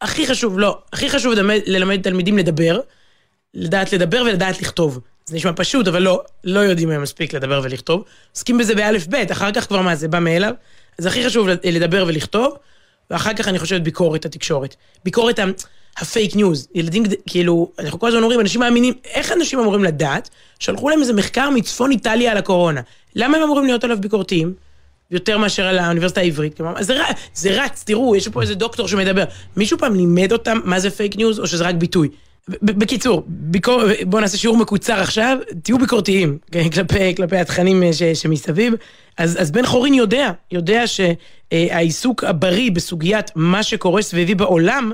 הכי 0.00 0.26
חשוב, 0.26 0.58
לא, 0.58 0.78
הכי 0.92 1.10
חשוב 1.10 1.32
ללמד, 1.32 1.60
ללמד 1.66 2.02
תלמידים 2.02 2.38
לדבר, 2.38 2.80
לדעת 3.54 3.92
לדבר 3.92 4.22
ולדעת 4.26 4.60
לכתוב. 4.62 5.00
זה 5.26 5.36
נשמע 5.36 5.52
פשוט, 5.56 5.88
אבל 5.88 6.02
לא, 6.02 6.22
לא 6.44 6.60
יודעים 6.60 6.90
היום 6.90 7.02
מספיק 7.02 7.32
לדבר 7.34 7.60
ולכתוב. 7.64 8.04
עוסקים 8.32 8.58
בזה 8.58 8.74
באלף 8.74 9.06
בית, 9.06 9.32
אחר 9.32 9.52
כך 9.52 9.66
כבר 9.68 9.82
מה, 9.82 9.96
זה 9.96 10.08
בא 10.08 10.18
מאליו. 10.18 10.54
אז 10.98 11.06
הכי 11.06 11.26
חשוב 11.26 11.48
לדבר 11.64 12.04
ולכתוב, 12.08 12.56
ואחר 13.10 13.34
כך 13.34 13.48
אני 13.48 13.58
חושבת 13.58 13.82
ביקורת 13.82 14.24
התקשורת. 14.24 14.76
ביקורת 15.04 15.38
ה- 15.38 15.44
ה- 15.98 16.11
fake 16.11 16.36
news. 16.36 16.68
ילדים, 16.74 17.02
כאילו, 17.26 17.70
אנחנו 17.78 17.98
כל 17.98 18.08
הזמן 18.08 18.22
אומרים, 18.22 18.40
אנשים 18.40 18.60
מאמינים, 18.60 18.94
איך 19.04 19.32
אנשים 19.32 19.58
אמורים 19.58 19.84
לדעת? 19.84 20.30
שלחו 20.58 20.88
להם 20.88 21.00
איזה 21.00 21.12
מחקר 21.12 21.50
מצפון 21.50 21.90
איטליה 21.90 22.32
על 22.32 22.38
הקורונה. 22.38 22.80
למה 23.16 23.36
הם 23.36 23.42
אמורים 23.42 23.66
להיות 23.66 23.84
עליו 23.84 24.00
ביקורתיים? 24.00 24.52
יותר 25.10 25.38
מאשר 25.38 25.66
על 25.66 25.78
האוניברסיטה 25.78 26.20
העברית. 26.20 26.60
זה, 26.80 27.02
ר- 27.02 27.12
זה 27.34 27.62
רץ, 27.62 27.84
תראו, 27.86 28.16
יש 28.16 28.28
פה 28.28 28.42
איזה 28.42 28.54
דוקטור 28.54 28.88
שמדבר. 28.88 29.24
מישהו 29.56 29.78
פעם 29.78 29.94
לימד 29.94 30.32
אותם 30.32 30.60
מה 30.64 30.80
זה 30.80 30.90
fake 30.90 31.16
news, 31.16 31.40
או 31.40 31.46
שזה 31.46 31.64
רק 31.64 31.74
ביטוי? 31.74 32.08
בקיצור, 32.48 33.22
ביקור... 33.26 33.82
בואו 34.06 34.20
נעשה 34.20 34.36
שיעור 34.36 34.56
מקוצר 34.56 35.00
עכשיו, 35.00 35.38
תהיו 35.62 35.78
ביקורתיים 35.78 36.38
כלפי, 36.74 37.16
כלפי 37.16 37.36
התכנים 37.36 37.82
אה, 37.82 37.92
ש, 37.92 38.02
שמסביב. 38.02 38.74
אז, 39.18 39.42
אז 39.42 39.50
בן 39.50 39.66
חורין 39.66 39.94
יודע, 39.94 40.30
יודע 40.52 40.84
שהעיסוק 40.86 42.24
הבריא 42.24 42.70
בסוגיית 42.70 43.30
מה 43.34 43.62
שקורה 43.62 44.02
סביבי 44.02 44.34
בעולם, 44.34 44.92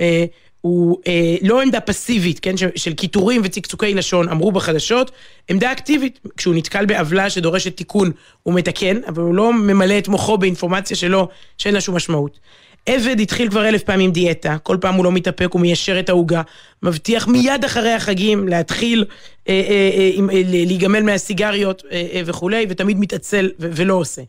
אה, 0.00 0.24
הוא 0.60 0.98
אה, 1.06 1.36
לא 1.42 1.62
עמדה 1.62 1.80
פסיבית, 1.80 2.40
כן, 2.40 2.56
של, 2.56 2.68
של 2.76 2.94
קיטורים 2.94 3.40
וצקצוקי 3.44 3.94
לשון, 3.94 4.28
אמרו 4.28 4.52
בחדשות, 4.52 5.10
עמדה 5.48 5.72
אקטיבית. 5.72 6.20
כשהוא 6.36 6.54
נתקל 6.54 6.86
בעוולה 6.86 7.30
שדורשת 7.30 7.76
תיקון, 7.76 8.10
הוא 8.42 8.54
מתקן, 8.54 9.00
אבל 9.08 9.22
הוא 9.22 9.34
לא 9.34 9.52
ממלא 9.52 9.98
את 9.98 10.08
מוחו 10.08 10.38
באינפורמציה 10.38 10.96
שלו, 10.96 11.28
שאין 11.58 11.74
לה 11.74 11.80
שום 11.80 11.96
משמעות. 11.96 12.38
עבד 12.86 13.20
התחיל 13.20 13.50
כבר 13.50 13.68
אלף 13.68 13.82
פעמים 13.82 14.12
דיאטה, 14.12 14.58
כל 14.58 14.76
פעם 14.80 14.94
הוא 14.94 15.04
לא 15.04 15.12
מתאפק, 15.12 15.48
הוא 15.50 15.60
מיישר 15.60 16.00
את 16.00 16.08
העוגה, 16.08 16.42
מבטיח 16.82 17.28
מיד 17.28 17.64
אחרי 17.64 17.92
החגים 17.92 18.48
להתחיל 18.48 19.04
אה, 19.48 19.62
אה, 19.68 19.90
אה, 19.98 20.34
אה, 20.34 20.42
להיגמל 20.44 21.02
מהסיגריות 21.02 21.82
אה, 21.90 22.06
אה, 22.12 22.22
וכולי, 22.24 22.66
ותמיד 22.68 22.98
מתעצל 23.00 23.50
ו- 23.60 23.68
ולא 23.72 23.94
עושה. 23.94 24.22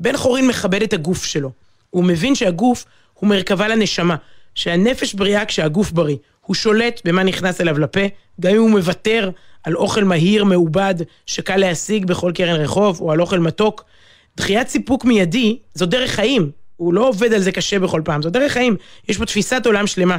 בן 0.00 0.16
חורין 0.16 0.46
מכבד 0.46 0.82
את 0.82 0.92
הגוף 0.92 1.24
שלו. 1.24 1.50
הוא 1.90 2.04
מבין 2.04 2.34
שהגוף 2.34 2.84
הוא 3.14 3.28
מרכבה 3.28 3.68
לנשמה, 3.68 4.16
שהנפש 4.54 5.14
בריאה 5.14 5.44
כשהגוף 5.44 5.92
בריא. 5.92 6.16
הוא 6.40 6.54
שולט 6.54 7.00
במה 7.04 7.22
נכנס 7.22 7.60
אליו 7.60 7.78
לפה, 7.78 8.00
גם 8.40 8.50
אם 8.50 8.60
הוא 8.60 8.70
מוותר 8.70 9.30
על 9.64 9.76
אוכל 9.76 10.04
מהיר, 10.04 10.44
מעובד, 10.44 10.94
שקל 11.26 11.56
להשיג 11.56 12.06
בכל 12.06 12.32
קרן 12.34 12.60
רחוב, 12.60 13.00
או 13.00 13.12
על 13.12 13.20
אוכל 13.20 13.38
מתוק. 13.38 13.84
דחיית 14.36 14.68
סיפוק 14.68 15.04
מיידי 15.04 15.58
זו 15.74 15.86
דרך 15.86 16.10
חיים, 16.10 16.50
הוא 16.76 16.94
לא 16.94 17.08
עובד 17.08 17.32
על 17.32 17.40
זה 17.40 17.52
קשה 17.52 17.78
בכל 17.78 18.02
פעם, 18.04 18.22
זו 18.22 18.30
דרך 18.30 18.52
חיים. 18.52 18.76
יש 19.08 19.18
פה 19.18 19.26
תפיסת 19.26 19.62
עולם 19.66 19.86
שלמה, 19.86 20.18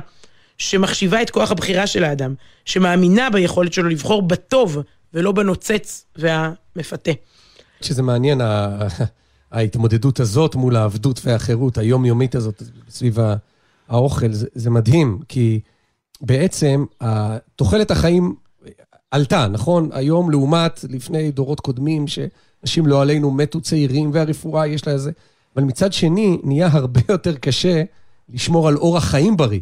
שמחשיבה 0.58 1.22
את 1.22 1.30
כוח 1.30 1.52
הבחירה 1.52 1.88
של 1.88 2.04
האדם, 2.04 2.34
שמאמינה 2.66 3.30
ביכולת 3.30 3.74
שלו 3.74 3.90
לבחור 3.90 4.22
בטוב, 4.22 4.78
ולא 5.14 5.32
בנוצץ 5.32 6.06
והמפתה. 6.16 7.12
שזה 7.82 8.02
מעניין, 8.02 8.42
ההתמודדות 9.52 10.20
הזאת 10.20 10.56
מול 10.56 10.76
העבדות 10.76 11.22
והחירות 11.24 11.78
היומיומית 11.78 12.36
הזאת 12.36 12.64
סביב 12.90 13.18
האוכל, 13.90 14.32
זה, 14.32 14.48
זה 14.54 14.70
מדהים, 14.70 15.20
כי 15.28 15.60
בעצם 16.22 16.86
תוחלת 17.56 17.92
החיים 17.92 18.36
עלתה, 19.12 19.48
נכון? 19.48 19.90
היום 19.92 20.32
לעומת 20.32 20.86
לפני 20.90 21.32
דורות 21.32 21.60
קודמים, 21.60 22.06
שאנשים 22.08 22.88
לא 22.88 23.02
עלינו 23.02 23.32
מתו 23.32 23.62
צעירים 23.62 24.12
והרפואה 24.14 24.68
יש 24.68 24.88
לה 24.88 24.94
איזה... 24.94 25.12
אבל 25.56 25.64
מצד 25.64 25.94
שני, 25.94 26.38
נהיה 26.44 26.70
הרבה 26.72 27.02
יותר 27.10 27.36
קשה 27.36 27.84
לשמור 28.30 28.68
על 28.68 28.78
אורח 28.78 29.04
חיים 29.04 29.38
בריא, 29.38 29.60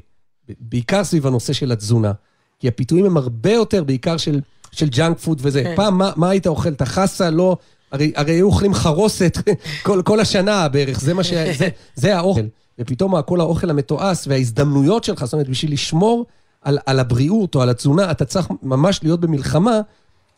בעיקר 0.60 1.04
סביב 1.04 1.28
הנושא 1.28 1.54
של 1.54 1.72
התזונה. 1.72 2.12
כי 2.60 2.68
הפיתויים 2.68 3.06
הם 3.06 3.18
הרבה 3.18 3.52
יותר, 3.52 3.84
בעיקר 3.84 4.18
של, 4.18 4.42
של 4.72 4.90
junk 4.90 5.18
food 5.20 5.40
וזה. 5.42 5.64
כן. 5.64 5.76
פעם, 5.76 5.98
מה, 5.98 6.12
מה 6.16 6.30
היית 6.30 6.48
אוכל? 6.48 6.70
אתה 6.70 6.86
חסה, 6.86 7.30
לא... 7.30 7.58
הרי, 7.92 8.12
הרי 8.16 8.32
היו 8.32 8.46
אוכלים 8.46 8.74
חרוסת 8.74 9.38
כל, 9.86 10.02
כל 10.06 10.20
השנה 10.20 10.68
בערך, 10.68 11.00
זה 11.00 11.14
מה 11.14 11.24
ש... 11.24 11.34
זה, 11.60 11.70
זה 11.96 12.18
האוכל. 12.18 12.42
ופתאום 12.80 13.22
כל 13.22 13.40
האוכל 13.40 13.70
המתועש 13.70 14.28
וההזדמנויות 14.28 15.04
שלך, 15.04 15.26
זאת 15.26 15.34
אומרת, 15.34 15.50
בשביל 15.50 15.74
לשמור 15.74 16.26
על, 16.62 16.78
על 16.86 17.00
הבריאות 17.00 17.56
או 17.56 17.62
על 17.62 17.70
התזונה, 17.70 18.12
אתה 18.12 18.26
צריך 18.26 18.48
ממש 18.64 19.00
להיות 19.04 19.20
במלחמה, 19.20 19.80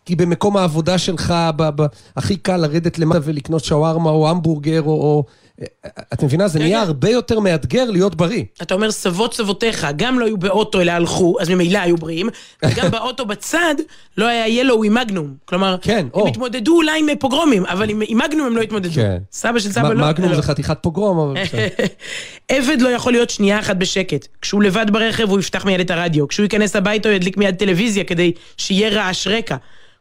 כי 0.06 0.16
במקום 0.16 0.58
העבודה 0.58 0.98
שלך, 0.98 1.34
ב, 1.56 1.70
ב, 1.82 1.86
הכי 2.16 2.36
קל 2.36 2.58
לרדת 2.58 3.00
למטה 3.00 3.20
ולקנות 3.24 3.64
שווארמה 3.64 4.10
או 4.10 4.30
המבורגר 4.30 4.82
או... 4.82 4.92
או 4.92 5.24
את 6.14 6.24
מבינה? 6.24 6.48
זה 6.48 6.60
נהיה 6.60 6.82
הרבה 6.82 7.10
יותר 7.10 7.40
מאתגר 7.40 7.92
להיות 7.92 8.16
בריא. 8.16 8.44
אתה 8.62 8.74
אומר, 8.74 8.92
סבות 8.92 9.34
סבותיך 9.34 9.88
גם 9.96 10.20
לא 10.20 10.26
היו 10.26 10.38
באוטו 10.38 10.82
אלא 10.82 10.92
הלכו, 10.92 11.36
אז 11.42 11.50
ממילא 11.50 11.80
היו 11.80 11.98
בריאים, 11.98 12.30
וגם 12.66 12.92
באוטו 12.92 13.26
בצד 13.26 13.76
לא 14.18 14.28
היה 14.28 14.48
ילו 14.48 14.84
עם 14.84 14.94
מגנום. 14.94 15.34
כלומר, 15.46 15.78
כן, 15.82 16.08
הם 16.14 16.28
התמודדו 16.28 16.76
אולי 16.76 17.00
עם 17.00 17.16
פוגרומים, 17.20 17.66
אבל 17.66 17.90
עם 17.90 18.18
מגנום 18.18 18.48
הם 18.48 18.56
לא 18.56 18.62
התמודדו. 18.62 18.94
כן. 18.94 19.18
סבא 19.32 19.60
של 19.60 19.72
סבא 19.72 19.94
לא... 19.94 20.10
מגנום 20.10 20.36
זה 20.36 20.42
חתיכת 20.42 20.78
פוגרום, 20.82 21.20
אבל... 21.20 21.42
עבד 22.50 22.82
לא 22.82 22.90
יכול 22.90 23.12
להיות 23.12 23.30
שנייה 23.30 23.60
אחת 23.60 23.76
בשקט. 23.76 24.28
כשהוא 24.42 24.64
לבד 24.64 24.86
ברכב 24.92 25.30
הוא 25.30 25.40
יפתח 25.40 25.66
מיד 25.66 25.80
את 25.80 25.92
הרדיו. 25.92 26.28
כשהוא 26.28 26.44
ייכנס 26.44 26.76
הביתה 26.76 27.10
הוא 27.10 27.16
ידליק 27.16 27.38
מיד 27.38 27.56
טלוויזיה 27.56 28.04
כדי 28.04 28.32
שיהיה 28.58 28.90
רעש 28.90 29.28
רקע. 29.28 29.56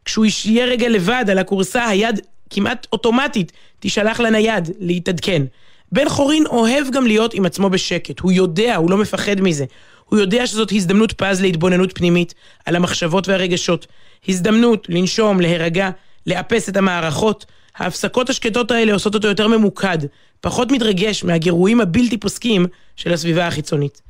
כשהוא 0.05 0.25
יהיה 0.45 0.65
רגע 0.65 0.89
לבד 0.89 1.25
על 1.31 1.37
הכורסה, 1.37 1.87
היד 1.87 2.19
כמעט 2.53 2.87
אוטומטית 2.91 3.51
תישלח 3.79 4.19
לנייד 4.19 4.69
להתעדכן. 4.79 5.43
בן 5.91 6.09
חורין 6.09 6.45
אוהב 6.45 6.87
גם 6.91 7.07
להיות 7.07 7.33
עם 7.33 7.45
עצמו 7.45 7.69
בשקט, 7.69 8.19
הוא 8.19 8.31
יודע, 8.31 8.75
הוא 8.75 8.91
לא 8.91 8.97
מפחד 8.97 9.41
מזה. 9.41 9.65
הוא 10.05 10.19
יודע 10.19 10.47
שזאת 10.47 10.71
הזדמנות 10.71 11.11
פז 11.11 11.41
להתבוננות 11.41 11.97
פנימית 11.97 12.33
על 12.65 12.75
המחשבות 12.75 13.27
והרגשות. 13.27 13.87
הזדמנות 14.27 14.87
לנשום, 14.89 15.41
להירגע, 15.41 15.89
לאפס 16.27 16.69
את 16.69 16.77
המערכות. 16.77 17.45
ההפסקות 17.77 18.29
השקטות 18.29 18.71
האלה 18.71 18.93
עושות 18.93 19.15
אותו 19.15 19.27
יותר 19.27 19.47
ממוקד, 19.47 19.97
פחות 20.41 20.71
מתרגש 20.71 21.23
מהגירויים 21.23 21.81
הבלתי 21.81 22.17
פוסקים 22.17 22.65
של 22.95 23.13
הסביבה 23.13 23.47
החיצונית. 23.47 24.01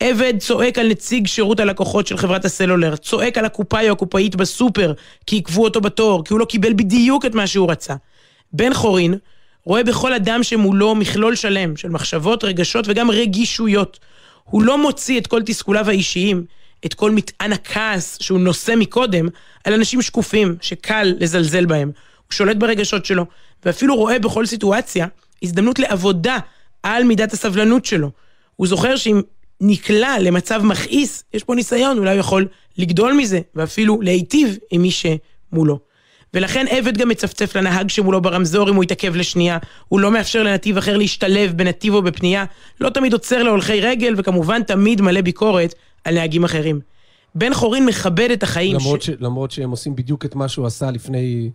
עבד 0.00 0.34
צועק 0.38 0.78
על 0.78 0.88
נציג 0.88 1.26
שירות 1.26 1.60
הלקוחות 1.60 2.06
של 2.06 2.16
חברת 2.16 2.44
הסלולר, 2.44 2.96
צועק 2.96 3.38
על 3.38 3.44
הקופאי 3.44 3.88
או 3.88 3.92
הקופאית 3.92 4.36
בסופר, 4.36 4.92
כי 5.26 5.36
עיכבו 5.36 5.64
אותו 5.64 5.80
בתור, 5.80 6.24
כי 6.24 6.32
הוא 6.32 6.40
לא 6.40 6.44
קיבל 6.44 6.72
בדיוק 6.72 7.26
את 7.26 7.34
מה 7.34 7.46
שהוא 7.46 7.70
רצה. 7.70 7.94
בן 8.52 8.74
חורין 8.74 9.14
רואה 9.64 9.84
בכל 9.84 10.12
אדם 10.12 10.42
שמולו 10.42 10.94
מכלול 10.94 11.34
שלם 11.34 11.76
של 11.76 11.88
מחשבות, 11.88 12.44
רגשות 12.44 12.84
וגם 12.88 13.10
רגישויות. 13.10 13.98
הוא 14.44 14.62
לא 14.62 14.78
מוציא 14.82 15.20
את 15.20 15.26
כל 15.26 15.42
תסכוליו 15.42 15.88
האישיים, 15.88 16.44
את 16.86 16.94
כל 16.94 17.10
מטען 17.10 17.52
הכעס 17.52 18.18
שהוא 18.20 18.40
נושא 18.40 18.74
מקודם, 18.76 19.28
על 19.64 19.72
אנשים 19.72 20.02
שקופים, 20.02 20.56
שקל 20.60 21.14
לזלזל 21.20 21.66
בהם. 21.66 21.90
הוא 22.26 22.32
שולט 22.32 22.56
ברגשות 22.56 23.04
שלו, 23.04 23.24
ואפילו 23.64 23.96
רואה 23.96 24.18
בכל 24.18 24.46
סיטואציה 24.46 25.06
הזדמנות 25.42 25.78
לעבודה 25.78 26.38
על 26.82 27.04
מידת 27.04 27.32
הסבלנות 27.32 27.84
שלו. 27.84 28.10
הוא 28.56 28.66
זוכר 28.66 28.96
שאם 28.96 29.20
נקלע 29.60 30.18
למצב 30.18 30.62
מכעיס, 30.64 31.24
יש 31.34 31.44
פה 31.44 31.54
ניסיון, 31.54 31.98
אולי 31.98 32.10
הוא 32.10 32.20
יכול 32.20 32.48
לגדול 32.78 33.12
מזה, 33.12 33.40
ואפילו 33.54 34.00
להיטיב 34.00 34.58
עם 34.70 34.82
מי 34.82 34.90
שמולו. 34.90 35.78
ולכן 36.34 36.66
עבד 36.70 36.98
גם 36.98 37.08
מצפצף 37.08 37.56
לנהג 37.56 37.88
שמולו 37.88 38.20
ברמזור 38.20 38.70
אם 38.70 38.74
הוא 38.74 38.84
יתעכב 38.84 39.16
לשנייה, 39.16 39.58
הוא 39.88 40.00
לא 40.00 40.10
מאפשר 40.10 40.42
לנתיב 40.42 40.76
אחר 40.76 40.96
להשתלב 40.96 41.52
בנתיב 41.56 41.94
או 41.94 42.02
בפנייה, 42.02 42.44
לא 42.80 42.90
תמיד 42.90 43.12
עוצר 43.12 43.42
להולכי 43.42 43.80
רגל, 43.80 44.14
וכמובן 44.16 44.62
תמיד 44.62 45.00
מלא 45.00 45.20
ביקורת 45.20 45.74
על 46.04 46.14
נהגים 46.14 46.44
אחרים. 46.44 46.80
בן 47.34 47.54
חורין 47.54 47.86
מכבד 47.86 48.30
את 48.30 48.42
החיים. 48.42 48.76
למרות, 48.76 49.02
ש... 49.02 49.06
ש... 49.06 49.10
למרות 49.20 49.50
שהם 49.50 49.70
עושים 49.70 49.96
בדיוק 49.96 50.24
את 50.24 50.34
מה 50.34 50.48
שהוא 50.48 50.66
עשה 50.66 50.90
לפני... 50.90 51.50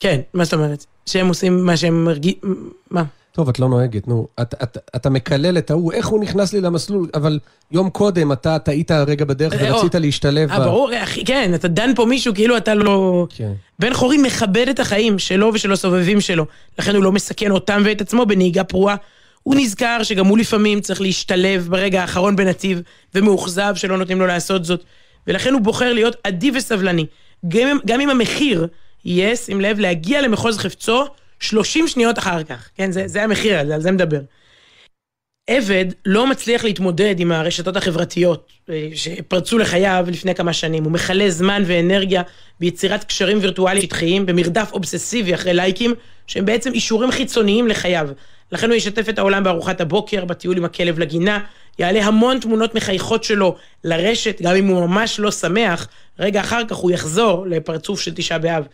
כן, 0.00 0.20
מה 0.34 0.44
זאת 0.44 0.54
אומרת? 0.54 0.86
שהם 1.06 1.28
עושים 1.28 1.66
מה 1.66 1.76
שהם 1.76 2.04
מרגישים... 2.04 2.70
מה? 2.90 3.04
טוב, 3.32 3.48
את 3.48 3.58
לא 3.58 3.68
נוהגת, 3.68 4.08
נו. 4.08 4.28
את, 4.42 4.54
את, 4.62 4.78
אתה 4.96 5.10
מקלל 5.10 5.58
את 5.58 5.70
ההוא, 5.70 5.92
איך 5.92 6.06
הוא 6.06 6.20
נכנס 6.20 6.52
לי 6.52 6.60
למסלול, 6.60 7.08
אבל 7.14 7.38
יום 7.70 7.90
קודם 7.90 8.32
אתה 8.32 8.58
טעית 8.58 8.90
רגע 8.90 9.24
בדרך 9.24 9.52
אה, 9.54 9.74
ורצית 9.74 9.94
להשתלב. 9.94 10.50
אה, 10.50 10.60
ברור, 10.60 10.90
אחי, 11.02 11.24
כן, 11.24 11.54
אתה 11.54 11.68
דן 11.68 11.94
פה 11.94 12.04
מישהו 12.04 12.34
כאילו 12.34 12.56
אתה 12.56 12.74
לא... 12.74 13.26
כן. 13.36 13.52
בן 13.78 13.94
חורין 13.94 14.22
מכבד 14.22 14.68
את 14.68 14.80
החיים 14.80 15.18
שלו 15.18 15.50
ושל 15.54 15.72
הסובבים 15.72 16.20
שלו, 16.20 16.46
לכן 16.78 16.94
הוא 16.94 17.04
לא 17.04 17.12
מסכן 17.12 17.50
אותם 17.50 17.82
ואת 17.84 18.00
עצמו 18.00 18.26
בנהיגה 18.26 18.64
פרועה. 18.64 18.96
הוא 19.42 19.54
נזכר 19.54 20.02
שגם 20.02 20.26
הוא 20.26 20.38
לפעמים 20.38 20.80
צריך 20.80 21.00
להשתלב 21.00 21.68
ברגע 21.70 22.00
האחרון 22.00 22.36
בנתיב, 22.36 22.82
ומאוכזב 23.14 23.72
שלא 23.74 23.98
נותנים 23.98 24.20
לו 24.20 24.26
לעשות 24.26 24.64
זאת, 24.64 24.84
ולכן 25.26 25.52
הוא 25.52 25.60
בוחר 25.60 25.92
להיות 25.92 26.16
אדיב 26.22 26.54
וסבלני. 26.56 27.06
גם, 27.48 27.78
גם 27.86 28.00
אם 28.00 28.10
המחיר 28.10 28.66
יהיה, 29.04 29.36
שים 29.36 29.60
לב, 29.60 29.78
להגיע 29.78 30.22
למחוז 30.22 30.58
חפצו 30.58 31.04
30 31.40 31.88
שניות 31.88 32.18
אחר 32.18 32.42
כך, 32.42 32.68
כן? 32.74 32.92
זה, 32.92 33.08
זה 33.08 33.22
המחיר, 33.22 33.58
על 33.58 33.80
זה 33.80 33.92
מדבר. 33.92 34.20
עבד 35.46 35.84
לא 36.06 36.26
מצליח 36.26 36.64
להתמודד 36.64 37.20
עם 37.20 37.32
הרשתות 37.32 37.76
החברתיות 37.76 38.52
אה, 38.70 38.88
שפרצו 38.94 39.58
לחייו 39.58 40.06
לפני 40.08 40.34
כמה 40.34 40.52
שנים. 40.52 40.84
הוא 40.84 40.92
מכלה 40.92 41.30
זמן 41.30 41.62
ואנרגיה 41.66 42.22
ביצירת 42.60 43.04
קשרים 43.04 43.38
וירטואליים 43.40 43.82
שטחיים, 43.82 44.26
במרדף 44.26 44.70
אובססיבי 44.72 45.34
אחרי 45.34 45.54
לייקים, 45.54 45.94
שהם 46.26 46.44
בעצם 46.44 46.72
אישורים 46.72 47.10
חיצוניים 47.10 47.68
לחייו. 47.68 48.08
לכן 48.52 48.68
הוא 48.68 48.76
ישתף 48.76 49.08
את 49.08 49.18
העולם 49.18 49.44
בארוחת 49.44 49.80
הבוקר, 49.80 50.24
בטיול 50.24 50.56
עם 50.56 50.64
הכלב 50.64 50.98
לגינה, 50.98 51.38
יעלה 51.78 52.04
המון 52.04 52.40
תמונות 52.40 52.74
מחייכות 52.74 53.24
שלו 53.24 53.56
לרשת, 53.84 54.42
גם 54.42 54.56
אם 54.56 54.66
הוא 54.66 54.86
ממש 54.86 55.20
לא 55.20 55.30
שמח, 55.30 55.88
רגע 56.18 56.40
אחר 56.40 56.62
כך 56.68 56.76
הוא 56.76 56.90
יחזור 56.90 57.46
לפרצוף 57.46 58.00
של 58.00 58.14
תשעה 58.14 58.38
באב. 58.38 58.66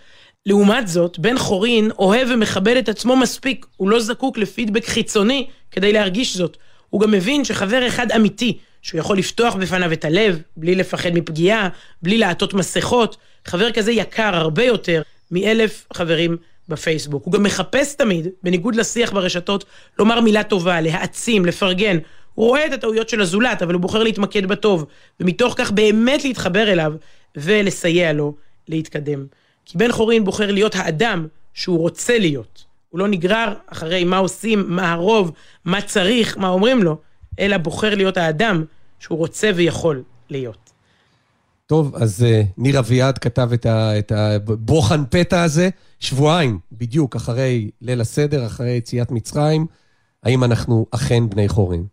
לעומת 0.46 0.88
זאת, 0.88 1.18
בן 1.18 1.38
חורין 1.38 1.90
אוהב 1.98 2.28
ומכבד 2.30 2.76
את 2.76 2.88
עצמו 2.88 3.16
מספיק, 3.16 3.66
הוא 3.76 3.90
לא 3.90 4.00
זקוק 4.00 4.38
לפידבק 4.38 4.84
חיצוני 4.86 5.46
כדי 5.70 5.92
להרגיש 5.92 6.36
זאת. 6.36 6.56
הוא 6.90 7.00
גם 7.00 7.10
מבין 7.10 7.44
שחבר 7.44 7.86
אחד 7.86 8.12
אמיתי, 8.12 8.58
שהוא 8.82 8.98
יכול 8.98 9.18
לפתוח 9.18 9.54
בפניו 9.54 9.92
את 9.92 10.04
הלב, 10.04 10.42
בלי 10.56 10.74
לפחד 10.74 11.10
מפגיעה, 11.14 11.68
בלי 12.02 12.18
לעטות 12.18 12.54
מסכות, 12.54 13.16
חבר 13.44 13.72
כזה 13.72 13.92
יקר 13.92 14.36
הרבה 14.36 14.64
יותר 14.64 15.02
מאלף 15.30 15.86
חברים 15.92 16.36
בפייסבוק. 16.68 17.24
הוא 17.24 17.32
גם 17.32 17.42
מחפש 17.42 17.94
תמיד, 17.94 18.28
בניגוד 18.42 18.76
לשיח 18.76 19.12
ברשתות, 19.12 19.64
לומר 19.98 20.20
מילה 20.20 20.42
טובה, 20.42 20.80
להעצים, 20.80 21.46
לפרגן. 21.46 21.98
הוא 22.34 22.46
רואה 22.46 22.66
את 22.66 22.72
הטעויות 22.72 23.08
של 23.08 23.20
הזולת, 23.20 23.62
אבל 23.62 23.74
הוא 23.74 23.82
בוחר 23.82 24.02
להתמקד 24.02 24.46
בטוב, 24.46 24.86
ומתוך 25.20 25.54
כך 25.56 25.70
באמת 25.70 26.24
להתחבר 26.24 26.72
אליו 26.72 26.92
ולסייע 27.36 28.12
לו 28.12 28.34
להתקדם. 28.68 29.26
כי 29.66 29.78
בן 29.78 29.92
חורין 29.92 30.24
בוחר 30.24 30.52
להיות 30.52 30.74
האדם 30.74 31.26
שהוא 31.54 31.78
רוצה 31.78 32.18
להיות. 32.18 32.64
הוא 32.88 32.98
לא 32.98 33.08
נגרר 33.08 33.54
אחרי 33.66 34.04
מה 34.04 34.16
עושים, 34.16 34.64
מה 34.68 34.92
הרוב, 34.92 35.32
מה 35.64 35.82
צריך, 35.82 36.38
מה 36.38 36.48
אומרים 36.48 36.82
לו, 36.82 36.96
אלא 37.38 37.56
בוחר 37.56 37.94
להיות 37.94 38.16
האדם 38.16 38.64
שהוא 38.98 39.18
רוצה 39.18 39.50
ויכול 39.54 40.02
להיות. 40.30 40.66
טוב, 41.66 41.96
אז 41.96 42.24
uh, 42.28 42.46
ניר 42.58 42.78
אביעד 42.78 43.18
כתב 43.18 43.48
את 43.66 44.12
הבוחן 44.12 45.04
פתע 45.10 45.42
הזה, 45.42 45.68
שבועיים 46.00 46.58
בדיוק 46.72 47.16
אחרי 47.16 47.70
ליל 47.80 48.00
הסדר, 48.00 48.46
אחרי 48.46 48.70
יציאת 48.70 49.10
מצרים. 49.10 49.66
האם 50.22 50.44
אנחנו 50.44 50.86
אכן 50.90 51.28
בני 51.30 51.48
חורין? 51.48 51.86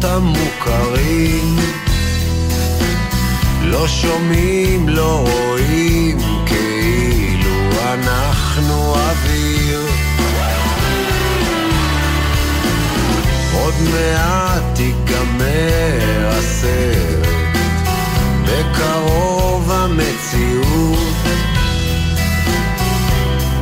במקומות 0.00 0.04
המוכרים 0.04 1.56
לא 3.62 3.88
שומעים, 3.88 4.88
לא 4.88 5.26
רואים, 5.28 6.18
כאילו 6.46 7.70
אנחנו 7.92 8.94
אוויר 8.94 9.80
עוד 13.54 13.74
מעט 13.92 14.78
ייגמר 14.78 16.28
הסרט, 16.28 17.28
בקרוב 18.44 19.70
המציאות. 19.72 21.00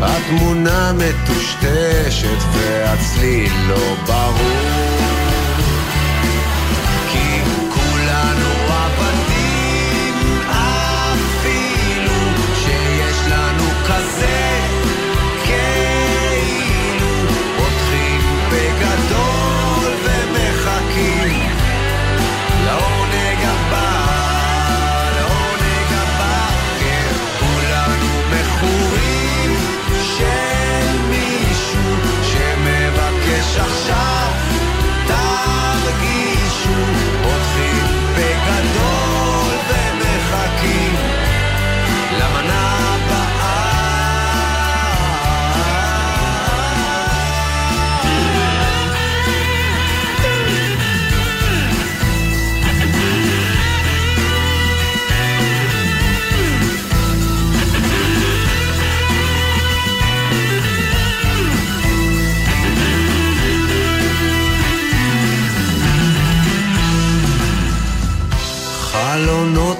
התמונה 0.02 0.92
מטושטשת 0.92 2.38
והצליל 2.52 3.52
לא 3.68 3.94
ברור. 4.06 5.07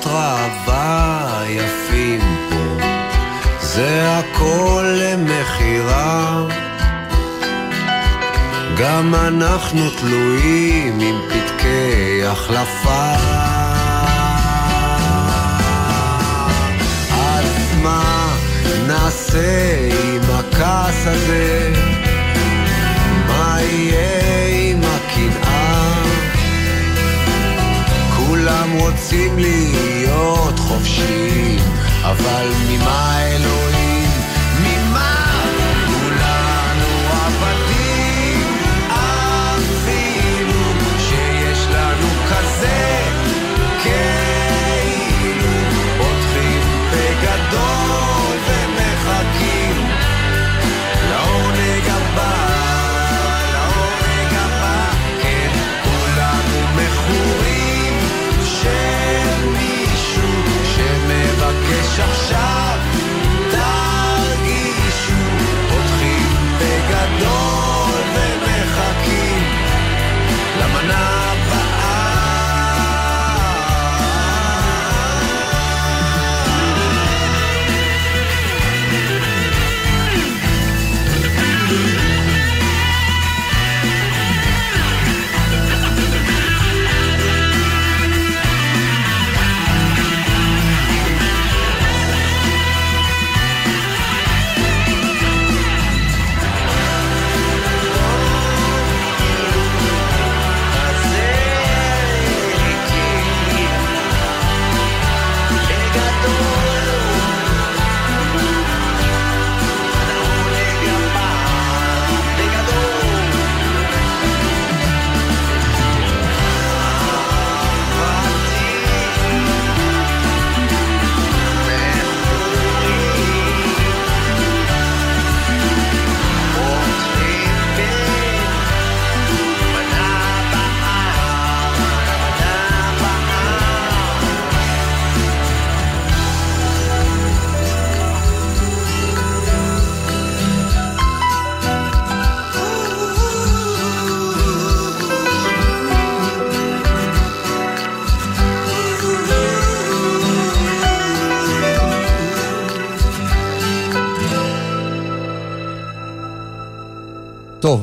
חלונות 0.03 0.07
ראווה 0.07 1.43
יפים 1.49 2.21
פה, 2.51 2.85
זה 3.61 4.19
הכל 4.19 4.85
למכירה. 4.87 6.47
גם 8.79 9.15
אנחנו 9.15 9.91
תלויים 9.91 11.01
עם 11.01 11.17
פתקי 11.29 12.25
החלפה. 12.27 13.15
אז 17.11 17.75
מה 17.83 18.37
נעשה 18.87 19.89
עם 20.05 20.23
הכעס 20.31 21.07
הזה? 21.07 21.73
מה 23.27 23.59
יהיה 23.63 24.71
עם 24.73 24.81
הקנאה? 24.81 26.03
כולם 28.17 28.71
רוצים 28.79 29.39
להיות 29.39 29.88
חופשיים, 30.79 31.59
אבל 32.03 32.51
ממה 32.69 33.19
אלוהים? 33.27 33.78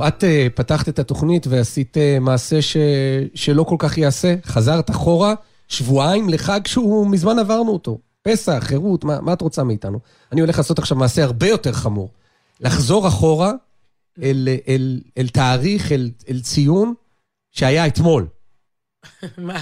את 0.08 0.24
uh, 0.24 0.28
פתחת 0.56 0.89
את 0.89 1.00
התוכנית 1.00 1.48
ועשית 1.48 1.98
uh, 1.98 2.20
מעשה 2.20 2.62
ש... 2.62 2.78
שלא 3.36 3.63
כל 3.63 3.76
כך 3.80 3.98
יעשה. 3.98 4.36
חזרת 4.46 4.89
אחורה, 4.89 5.34
שבועיים 5.68 6.30
לחג 6.30 6.68
שהוא 6.68 7.08
מזמן 7.08 7.39
עברנו 7.39 7.72
אותו. 7.72 7.98
פסח, 8.22 8.60
חירות, 8.60 9.04
מה, 9.04 9.22
מה 9.22 9.34
את 9.34 9.41
רוצה 9.41 9.63
מאיתנו? 9.63 10.00
אני 10.32 10.41
הולך 10.41 10.58
לעשות 10.58 10.80
עכשיו 10.80 10.98
מעשה 10.98 11.24
הרבה 11.24 11.48
יותר 11.48 11.74
חמור. 11.74 12.10
לחזור 12.62 13.08
אחורה 13.08 13.52
אל, 14.22 14.50
אל, 14.50 14.58
אל, 14.68 15.02
אל 15.18 15.28
תאריך, 15.28 15.91
אל, 15.91 16.12
אל 16.30 16.41
ציון 16.41 16.94
שהיה 17.52 17.88
אתמול. 17.88 18.28
מה? 19.38 19.62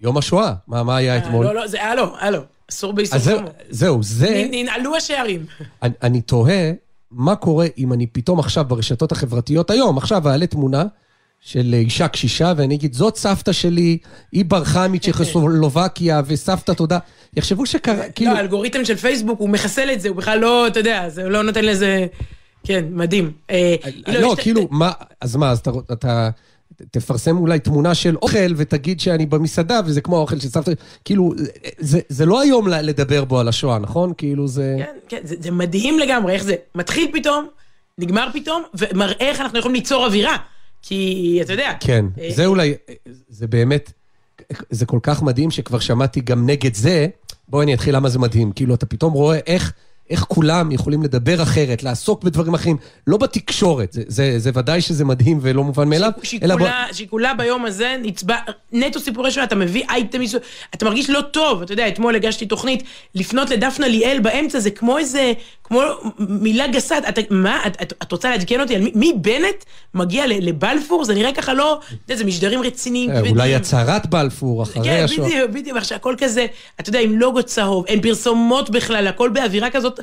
יום 0.00 0.18
השואה. 0.18 0.54
מה, 0.66 0.82
מה 0.82 0.96
היה 0.96 1.18
אתמול? 1.18 1.46
לא, 1.46 1.54
לא, 1.54 1.66
זה, 1.66 1.84
הלו, 1.84 2.16
הלו. 2.18 2.40
אסור 2.70 2.92
באיסור 2.92 3.16
אז 3.16 3.24
זהו, 3.24 3.38
חמור. 3.38 3.50
זהו, 3.68 4.02
זה... 4.02 4.48
ננעלו 4.50 4.96
השערים. 4.96 5.46
אני, 5.82 5.92
אני 6.02 6.20
תוהה 6.20 6.72
מה 7.16 7.36
קורה 7.36 7.66
אם 7.78 7.92
אני 7.92 8.06
פתאום 8.06 8.38
עכשיו 8.38 8.64
ברשתות 8.64 9.12
החברתיות, 9.12 9.70
היום, 9.70 9.98
עכשיו 9.98 10.28
אעלה 10.28 10.46
תמונה 10.46 10.84
של 11.40 11.74
אישה 11.74 12.08
קשישה, 12.08 12.52
ואני 12.56 12.74
אגיד, 12.74 12.94
זאת 12.94 13.16
סבתא 13.16 13.52
שלי, 13.52 13.98
היא 14.32 14.44
ברחה 14.44 14.88
מצ'כוסלובקיה, 14.88 16.22
וסבתא 16.26 16.72
תודה. 16.72 16.98
יחשבו 17.36 17.66
שקרה, 17.66 18.08
כאילו... 18.14 18.32
לא, 18.32 18.36
האלגוריתם 18.36 18.84
של 18.84 18.96
פייסבוק, 18.96 19.40
הוא 19.40 19.48
מחסל 19.48 19.88
את 19.92 20.00
זה, 20.00 20.08
הוא 20.08 20.16
בכלל 20.16 20.38
לא, 20.38 20.66
אתה 20.66 20.80
יודע, 20.80 21.08
זה 21.08 21.28
לא 21.28 21.42
נותן 21.42 21.64
לזה... 21.64 22.06
כן, 22.64 22.84
מדהים. 22.90 23.32
אה, 23.50 23.74
לא, 24.08 24.32
יש- 24.32 24.40
כאילו, 24.40 24.68
מה, 24.70 24.92
אז 25.20 25.36
מה, 25.36 25.50
אז 25.50 25.60
אתה 25.92 26.30
תפרסם 26.90 27.36
אולי 27.38 27.58
תמונה 27.58 27.94
של 27.94 28.16
אוכל 28.16 28.52
ותגיד 28.56 29.00
שאני 29.00 29.26
במסעדה 29.26 29.80
וזה 29.86 30.00
כמו 30.00 30.16
האוכל 30.16 30.38
של 30.38 30.48
סבתא, 30.48 30.72
כאילו, 31.04 31.32
זה- 31.78 32.00
זה 32.08 32.26
לא 32.26 32.40
היום 32.40 32.68
לדבר 32.68 33.24
בו 33.24 33.38
על 33.40 33.48
השואה, 33.48 33.78
נכון? 33.78 34.12
כאילו 34.16 34.48
זה... 34.48 34.76
כן, 34.78 34.96
כן, 35.08 35.20
זה, 35.24 35.34
זה 35.40 35.50
מדהים 35.50 35.98
לגמרי, 35.98 36.32
איך 36.34 36.44
זה 36.44 36.54
מתחיל 36.74 37.10
פתאום, 37.12 37.46
נגמר 37.98 38.28
פתאום, 38.32 38.62
ומראה 38.74 39.14
איך 39.28 39.40
אנחנו 39.40 39.58
יכולים 39.58 39.74
ליצור 39.74 40.06
אווירה. 40.06 40.36
כי, 40.82 41.38
אתה 41.42 41.52
יודע... 41.52 41.72
כן, 41.80 42.04
אה, 42.20 42.28
זה 42.34 42.46
אולי, 42.46 42.74
זה 43.28 43.46
באמת, 43.46 43.92
זה 44.70 44.86
כל 44.86 44.98
כך 45.02 45.22
מדהים 45.22 45.50
שכבר 45.50 45.78
שמעתי 45.78 46.20
גם 46.20 46.46
נגד 46.46 46.74
זה, 46.74 47.06
בואי 47.48 47.64
אני 47.64 47.74
אתחיל 47.74 47.96
למה 47.96 48.08
זה 48.08 48.18
מדהים. 48.18 48.52
כאילו, 48.52 48.74
אתה 48.74 48.86
פתאום 48.86 49.12
רואה 49.12 49.38
איך, 49.46 49.72
איך 50.10 50.20
כולם 50.20 50.72
יכולים 50.72 51.02
לדבר 51.02 51.42
אחרת, 51.42 51.82
לעסוק 51.82 52.24
בדברים 52.24 52.54
אחרים, 52.54 52.76
לא 53.06 53.16
בתקשורת, 53.16 53.92
זה, 53.92 54.02
זה, 54.06 54.38
זה 54.38 54.50
ודאי 54.54 54.80
שזה 54.80 55.04
מדהים 55.04 55.38
ולא 55.42 55.64
מובן 55.64 55.88
מאליו, 55.88 56.10
שהיא 56.22 56.40
אלא... 56.42 56.54
כולה, 56.54 56.84
שהיא 56.92 57.08
כולה 57.08 57.34
ביום 57.34 57.64
הזה 57.64 57.96
נצבע, 58.02 58.36
נטו 58.72 59.00
סיפורי 59.00 59.30
שואה, 59.30 59.44
אתה 59.44 59.54
מביא 59.54 59.84
אייטם, 59.88 60.20
אתה 60.74 60.84
מרגיש 60.84 61.10
לא 61.10 61.20
טוב, 61.20 61.62
אתה 61.62 61.72
יודע, 61.72 61.88
אתמול 61.88 62.14
הגשתי 62.14 62.46
תוכנית, 62.46 62.82
לפנות 63.14 63.50
לדפנה 63.50 63.88
ליאל 63.88 64.20
באמצע, 64.20 64.60
זה 64.60 64.70
כמו 64.70 64.98
איזה, 64.98 65.32
כמו 65.64 65.80
מילה 66.18 66.66
גסה, 66.66 66.98
אתה, 66.98 67.20
מה, 67.30 67.66
את, 67.66 67.82
את, 67.82 67.92
את 68.02 68.12
רוצה 68.12 68.30
לעדכן 68.30 68.60
אותי 68.60 68.74
על 68.76 68.82
מי, 68.82 68.92
מי 68.94 69.12
בנט 69.16 69.64
מגיע 69.94 70.24
לבלפור? 70.26 71.04
זה 71.04 71.14
נראה 71.14 71.32
ככה 71.32 71.54
לא, 71.54 71.80
אתה 71.86 71.94
יודע, 72.04 72.16
זה 72.16 72.24
משדרים 72.24 72.62
רציניים, 72.62 73.10
אה, 73.10 73.20
אולי 73.30 73.54
הצהרת 73.54 74.06
בלפור 74.06 74.62
אחרי 74.62 74.84
כן, 74.84 75.04
השואה. 75.04 75.28
בדיוק, 75.28 75.50
בדיוק, 75.50 75.76
עכשיו 75.76 75.96
הכל 75.96 76.14
כזה, 76.18 76.46
אתה 76.80 76.88
יודע, 76.88 77.00
עם 77.00 77.18
לוגו 77.18 77.42
צהוב, 77.42 77.84
אין 77.86 78.00
פרסומות 78.02 78.70
בכלל, 78.70 79.06
הכל 79.06 79.28
באווירה 79.28 79.70
כזאת, 79.70 79.95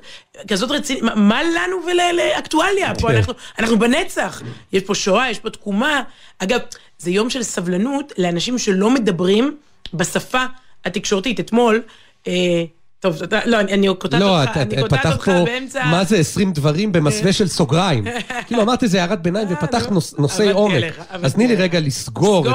כזאת 0.48 0.72
רצינית, 0.72 1.04
מה, 1.04 1.16
מה 1.16 1.44
לנו 1.44 1.78
ולאקטואליה? 1.88 2.96
פה 2.96 3.08
כן. 3.08 3.16
אנחנו, 3.16 3.34
אנחנו 3.60 3.80
בנצח. 3.80 4.42
יש 4.74 4.84
פה 4.84 4.96
שואה, 4.96 5.30
יש 5.32 5.40
פה 5.40 5.50
תקומה. 5.50 6.02
אגב, 6.40 6.60
זה 6.98 7.12
יום 7.12 7.30
של 7.30 7.44
סבלנות 7.44 8.14
לאנשים 8.18 8.58
שלא 8.58 8.90
מדברים 8.90 9.58
בשפה 9.94 10.46
התקשורתית. 10.86 11.40
אתמול, 11.40 11.82
אה, 12.28 12.64
טוב, 13.00 13.24
אתה, 13.24 13.40
לא, 13.46 13.60
אני, 13.60 13.74
אני 13.74 13.88
קוטעת 14.00 14.22
לא, 14.22 14.42
אותך, 14.42 14.58
אני 14.58 14.82
קוטעת 14.82 15.06
אותך 15.06 15.26
פה, 15.26 15.44
באמצע... 15.46 15.86
מה 15.86 16.04
זה 16.04 16.18
20 16.18 16.54
דברים 16.54 16.92
במסווה 16.92 17.34
של 17.34 17.48
סוגריים. 17.48 18.04
כאילו, 18.48 18.62
אמרת 18.62 18.84
איזה 18.84 19.04
הערת 19.04 19.22
ביניים 19.22 19.48
ופתחת 19.52 19.88
נו, 19.88 19.94
נוש- 19.94 20.14
נושאי 20.18 20.52
עומק. 20.52 20.84
עבדתי 21.10 21.26
אז 21.26 21.34
תני 21.34 21.48
לי 21.48 21.54
עליך. 21.54 21.64
רגע 21.64 21.80
לסגור. 21.80 22.46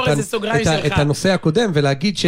את 0.86 0.92
הנושא 0.92 1.30
הקודם 1.30 1.70
ולהגיד 1.74 2.18
ש... 2.18 2.26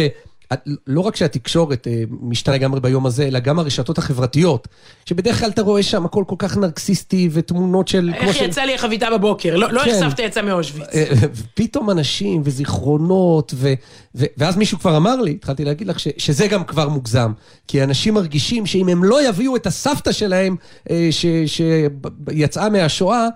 לא 0.87 1.01
רק 1.01 1.15
שהתקשורת 1.15 1.87
אה, 1.87 2.03
משתנה 2.21 2.55
לגמרי 2.55 2.79
ביום 2.79 3.05
הזה, 3.05 3.27
אלא 3.27 3.39
גם 3.39 3.59
הרשתות 3.59 3.97
החברתיות, 3.97 4.67
שבדרך 5.05 5.39
כלל 5.39 5.49
אתה 5.49 5.61
רואה 5.61 5.83
שם 5.83 6.05
הכל 6.05 6.23
כל 6.27 6.35
כך 6.39 6.57
נרקסיסטי 6.57 7.29
ותמונות 7.31 7.87
של... 7.87 8.11
איך 8.13 8.41
יצא 8.41 8.61
לי 8.61 8.75
החביתה 8.75 9.07
בבוקר? 9.11 9.55
לא, 9.55 9.71
לא 9.71 9.83
איך 9.83 9.93
כן. 9.93 9.99
סבתא 9.99 10.21
יצא 10.21 10.41
מאושוויץ. 10.41 10.87
אה, 10.93 11.05
פתאום 11.53 11.89
אנשים 11.89 12.41
וזיכרונות, 12.45 13.53
ו, 13.55 13.73
ו, 14.15 14.25
ואז 14.37 14.57
מישהו 14.57 14.79
כבר 14.79 14.97
אמר 14.97 15.21
לי, 15.21 15.31
התחלתי 15.31 15.65
להגיד 15.65 15.87
לך, 15.87 15.99
ש, 15.99 16.07
שזה 16.17 16.47
גם 16.47 16.63
כבר 16.63 16.89
מוגזם. 16.89 17.31
כי 17.67 17.83
אנשים 17.83 18.13
מרגישים 18.13 18.65
שאם 18.65 18.89
הם 18.89 19.03
לא 19.03 19.29
יביאו 19.29 19.55
את 19.55 19.67
הסבתא 19.67 20.11
שלהם 20.11 20.55
אה, 20.89 21.07
ש, 21.11 21.25
שיצאה 21.45 22.69
מהשואה, 22.69 23.27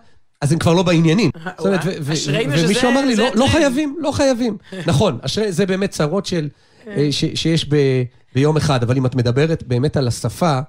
אז 0.41 0.51
הם 0.51 0.59
כבר 0.59 0.73
לא 0.73 0.83
בעניינים. 0.83 1.31
זאת 1.57 1.65
אומרת, 1.65 1.79
ומישהו 2.01 2.89
אמר 2.89 3.05
לי, 3.05 3.15
לא, 3.15 3.23
לא 3.23 3.29
הטרנד." 3.29 3.49
חייבים, 3.49 3.95
לא 3.99 4.11
חייבים. 4.11 4.57
נכון, 4.85 5.19
זה 5.49 5.65
באמת 5.65 5.89
צרות 5.89 6.25
של, 6.25 6.43
אה, 6.43 6.74
ש, 7.11 7.25
שיש 7.35 7.65
ב, 7.69 7.75
ביום 8.35 8.57
אחד, 8.57 8.83
אבל 8.83 8.97
אם 8.97 9.05
את 9.05 9.15
מדברת 9.15 9.63
באמת 9.67 9.97
על 9.97 10.07
השפה, 10.07 10.59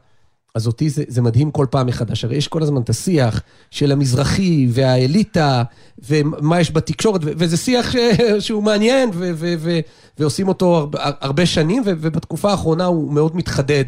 אז 0.54 0.66
אותי 0.66 0.90
זה, 0.90 1.04
זה 1.08 1.22
מדהים 1.22 1.50
כל 1.50 1.66
פעם 1.70 1.86
מחדש. 1.86 2.24
הרי 2.24 2.36
יש 2.36 2.48
כל 2.48 2.62
הזמן 2.62 2.82
את 2.82 2.90
השיח 2.90 3.42
של 3.70 3.92
המזרחי 3.92 4.66
והאליטה, 4.70 5.62
ומה 6.08 6.60
יש 6.60 6.70
בתקשורת, 6.72 7.20
ו- 7.24 7.30
וזה 7.38 7.56
שיח 7.56 7.90
ש, 7.92 7.96
שהוא 8.38 8.62
מעניין, 8.62 9.10
ו, 9.14 9.30
ו, 9.34 9.54
ו, 9.58 9.78
ועושים 10.18 10.48
אותו 10.48 10.76
הרבה, 10.76 10.98
הרבה 11.02 11.46
שנים, 11.46 11.82
ו, 11.86 11.90
ובתקופה 12.00 12.50
האחרונה 12.50 12.84
הוא 12.84 13.12
מאוד 13.12 13.36
מתחדד. 13.36 13.84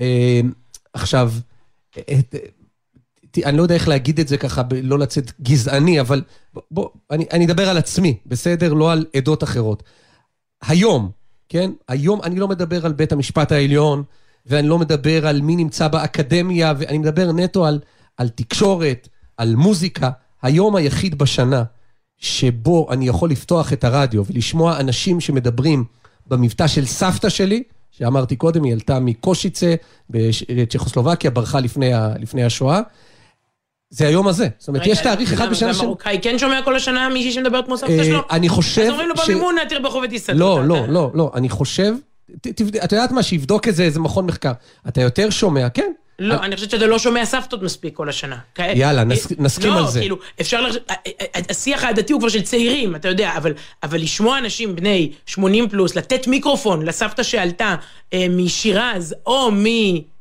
אה, 0.00 0.40
עכשיו, 0.92 1.32
את, 1.92 2.34
ת- 3.30 3.38
אני 3.44 3.56
לא 3.56 3.62
יודע 3.62 3.74
איך 3.74 3.88
להגיד 3.88 4.20
את 4.20 4.28
זה 4.28 4.36
ככה, 4.36 4.62
ב- 4.62 4.74
לא 4.82 4.98
לצאת 4.98 5.32
גזעני, 5.42 6.00
אבל 6.00 6.22
בוא 6.70 6.88
אני, 7.10 7.26
אני 7.32 7.44
אדבר 7.46 7.68
על 7.68 7.76
עצמי, 7.78 8.16
בסדר? 8.26 8.72
לא 8.72 8.92
על 8.92 9.06
עדות 9.16 9.44
אחרות. 9.44 9.82
היום, 10.62 11.10
כן? 11.48 11.70
היום 11.88 12.20
אני 12.22 12.36
לא 12.36 12.48
מדבר 12.48 12.86
על 12.86 12.92
בית 12.92 13.12
המשפט 13.12 13.52
העליון, 13.52 14.02
ואני 14.46 14.68
לא 14.68 14.78
מדבר 14.78 15.26
על 15.26 15.40
מי 15.40 15.56
נמצא 15.56 15.88
באקדמיה, 15.88 16.72
ואני 16.78 16.98
מדבר 16.98 17.32
נטו 17.32 17.66
על, 17.66 17.80
על 18.16 18.28
תקשורת, 18.28 19.08
על 19.36 19.56
מוזיקה. 19.56 20.10
היום 20.42 20.76
היחיד 20.76 21.18
בשנה 21.18 21.64
שבו 22.18 22.92
אני 22.92 23.08
יכול 23.08 23.30
לפתוח 23.30 23.72
את 23.72 23.84
הרדיו 23.84 24.24
ולשמוע 24.26 24.80
אנשים 24.80 25.20
שמדברים 25.20 25.84
במבטא 26.26 26.66
של 26.66 26.86
סבתא 26.86 27.28
שלי, 27.28 27.62
שאמרתי 27.90 28.36
קודם, 28.36 28.64
היא 28.64 28.72
עלתה 28.72 29.00
מקושיצה 29.00 29.74
בצ'כוסלובקיה, 30.10 31.30
ברחה 31.30 31.60
לפני, 31.60 31.92
ה, 31.92 32.14
לפני 32.18 32.44
השואה. 32.44 32.80
זה 33.90 34.06
היום 34.06 34.28
הזה. 34.28 34.48
זאת 34.58 34.68
אומרת, 34.68 34.86
יש 34.86 34.98
תאריך 34.98 35.32
אחד 35.32 35.50
בשנה 35.50 35.74
ש... 35.74 35.78
והמרוקאי 35.78 36.18
כן 36.22 36.38
שומע 36.38 36.62
כל 36.62 36.76
השנה 36.76 37.08
מישהי 37.08 37.32
שמדברת 37.32 37.64
כמו 37.64 37.76
סבתא 37.76 37.92
אה, 37.92 38.04
שלו? 38.04 38.20
אני 38.30 38.48
חושב 38.48 38.82
אז 38.82 38.88
אומרים 38.90 39.08
לו 39.08 39.14
במימונה, 39.26 39.60
ותסעדו. 40.04 40.38
לא, 40.38 40.58
אתה- 40.58 40.66
לא, 40.66 40.78
אתה- 40.84 40.92
לא, 40.92 41.10
לא, 41.14 41.30
אני 41.34 41.48
חושב, 41.48 41.94
את 42.84 42.92
יודעת 42.92 43.10
מה, 43.12 43.22
שיבדוק 43.22 43.68
את 43.68 43.74
זה 43.74 43.82
איזה 43.82 44.00
מכון 44.00 44.26
מחקר. 44.26 44.52
אתה 44.88 45.00
יותר 45.00 45.30
שומע, 45.30 45.68
כן. 45.68 45.92
לא, 46.18 46.34
אני 46.34 46.56
חושבת 46.56 46.70
שאתה 46.70 46.86
לא 46.86 46.98
שומע 46.98 47.24
סבתות 47.24 47.62
מספיק 47.62 47.94
כל 47.96 48.08
השנה. 48.08 48.36
יאללה, 48.58 49.00
אה, 49.00 49.04
נסכים 49.38 49.70
לא, 49.72 49.78
על 49.78 49.86
זה. 49.86 50.00
כאילו, 50.00 50.18
אפשר 50.40 50.60
לח... 50.60 50.74
השיח 51.50 51.84
העדתי 51.84 52.12
הוא 52.12 52.20
כבר 52.20 52.28
של 52.28 52.42
צעירים, 52.42 52.96
אתה 52.96 53.08
יודע, 53.08 53.32
אבל, 53.36 53.52
לשמוע 53.98 54.38
אנשים 54.38 54.76
בני 54.76 55.12
80 55.26 55.68
פלוס, 55.68 55.96
לתת 55.96 56.26
מיקרופון 56.26 56.82
לסבתא 56.86 57.22
שעלתה 57.22 57.74
אה, 58.12 58.26
משירז 58.30 59.14
או 59.26 59.50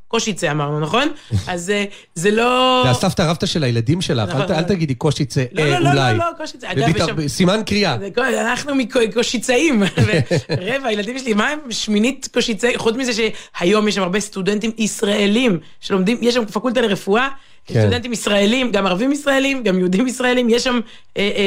מקושיצה 0.08 0.52
אמרנו, 0.52 0.80
נכון? 0.80 1.08
אז 1.48 1.70
אה, 1.70 1.84
זה 2.16 2.32
לא... 2.32 2.82
זה 2.86 2.90
הסבתא 2.92 3.22
רבתא 3.22 3.46
של 3.46 3.64
הילדים 3.64 4.02
שלך, 4.02 4.36
אל 4.36 4.44
ת- 4.48 4.52
אל 4.52 4.64
תגידי 4.64 4.96
קושיצה, 4.96 5.44
לא, 5.52 5.62
אה, 5.62 5.70
לא, 5.70 5.80
לא, 5.80 5.90
אולי. 5.90 6.18
לא, 6.18 6.18
לא, 6.18 6.32
קושיצה. 6.38 6.68
ובית- 6.78 6.96
יש 6.96 7.02
שם- 7.04 7.28
סימן 7.28 7.62
קריאה. 7.66 7.98
אנחנו 8.42 8.76
מקושיצאים. 8.76 9.84
רבע, 10.68 10.88
הילדים 10.88 11.20
שלי, 11.20 11.34
מה 11.34 11.50
הם 11.50 11.60
שמינית 11.72 12.28
קושיצאי? 12.34 12.78
חוץ 12.78 12.96
מזה 12.96 13.12
שהיום 13.14 13.88
יש 13.88 13.96
שם 13.96 14.02
הרבה 14.02 14.20
סטודנטים 14.20 14.72
ישראלים 14.78 15.60
שלומדים, 15.82 16.18
יש 16.22 16.34
שם 16.34 16.46
פקולטה 16.46 16.82
לרפואה, 16.82 17.28
כן. 17.68 17.82
סטודנטים 17.82 18.14
ישראלים, 18.14 18.72
גם 18.72 18.86
ערבים 18.88 19.12
ישראלים, 19.12 19.64
גם 19.64 19.80
יהודים 19.80 20.08
ישראלים, 20.08 20.50
יש 20.50 20.64
שם, 20.64 20.80
אה, 21.18 21.22
אה, 21.36 21.44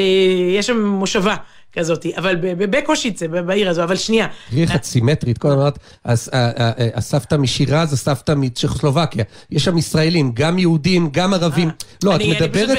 יש 0.57 0.67
שם 0.67 0.85
מושבה 0.85 1.35
כזאת, 1.77 2.05
אבל 2.17 2.35
בקושיצה, 2.57 3.27
בעיר 3.27 3.69
הזו, 3.69 3.83
אבל 3.83 3.95
שנייה. 3.95 4.27
תראי 4.49 4.61
איך 4.61 4.75
את 4.75 4.83
סימטרית, 4.83 5.37
כל 5.37 5.47
הזמן 5.47 5.61
אמרת, 5.61 5.79
הסבתא 6.95 7.35
משירז, 7.35 7.93
הסבתא 7.93 8.33
מצ'כוסלובקיה. 8.37 9.23
יש 9.51 9.63
שם 9.65 9.77
ישראלים, 9.77 10.31
גם 10.33 10.59
יהודים, 10.59 11.09
גם 11.11 11.33
ערבים. 11.33 11.69
לא, 12.03 12.15
את 12.15 12.21
מדברת 12.29 12.77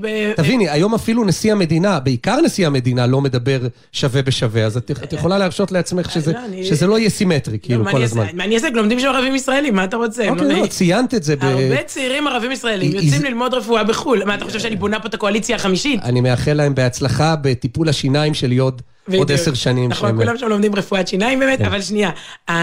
ב... 0.00 0.32
תביני, 0.36 0.68
היום 0.68 0.94
אפילו 0.94 1.24
נשיא 1.24 1.52
המדינה, 1.52 2.00
בעיקר 2.00 2.40
נשיא 2.40 2.66
המדינה, 2.66 3.06
לא 3.06 3.20
מדבר 3.20 3.60
שווה 3.92 4.22
בשווה, 4.22 4.64
אז 4.64 4.76
את 4.76 5.12
יכולה 5.12 5.38
להרשות 5.38 5.72
לעצמך 5.72 6.10
שזה- 6.10 6.32
לא, 6.32 6.38
שזה 6.64 6.86
לא 6.86 6.98
יהיה 6.98 7.10
סימטרי, 7.10 7.58
כאילו, 7.62 7.84
מה 7.84 7.90
כל 7.92 8.02
הזמן. 8.02 8.26
מה 8.34 8.44
אני 8.44 8.54
אעשה? 8.54 8.68
לומדים 8.74 9.00
שם 9.00 9.08
ערבים 9.08 9.34
ישראלים, 9.34 9.74
מה 9.74 9.84
אתה 9.84 9.96
רוצה? 9.96 10.28
אוקיי, 10.28 10.46
מה- 10.46 10.52
לא, 10.60 10.66
ציינת 10.66 11.14
את 11.14 11.22
זה 11.22 11.36
ב... 11.36 11.44
הרבה 11.44 11.82
צעירים 11.86 12.26
ערבים 12.26 12.52
ישראלים 12.52 12.92
יוצאים 12.92 13.24
ללמוד 13.24 13.54
רפואה 13.54 13.84
בחו"ל. 13.84 14.24
מה, 14.24 14.34
אתה 14.34 14.44
חושב 14.44 14.58
שאני 14.58 14.76
בונה 14.76 15.00
פה 15.00 15.08
את 15.08 15.14
הקואליציה 15.14 15.56
החמישית? 15.56 16.00
אני 16.02 16.20
מאחל 16.20 16.52
להם 16.52 16.74
בהצלחה 16.74 17.34
בטיפול 17.42 17.88
השיניים 17.88 18.09
שלי 18.34 18.58
עוד. 18.58 18.82
עשר 19.30 19.54
שנים. 19.54 19.90
נכון, 19.90 20.16
כולם 20.16 20.38
שם 20.38 20.48
לומדים 20.48 20.74
רפואת 20.74 21.08
שיניים 21.08 21.38
באמת, 21.38 21.58
כן. 21.58 21.64
אבל 21.64 21.82
שנייה. 21.82 22.10
אמ, 22.50 22.54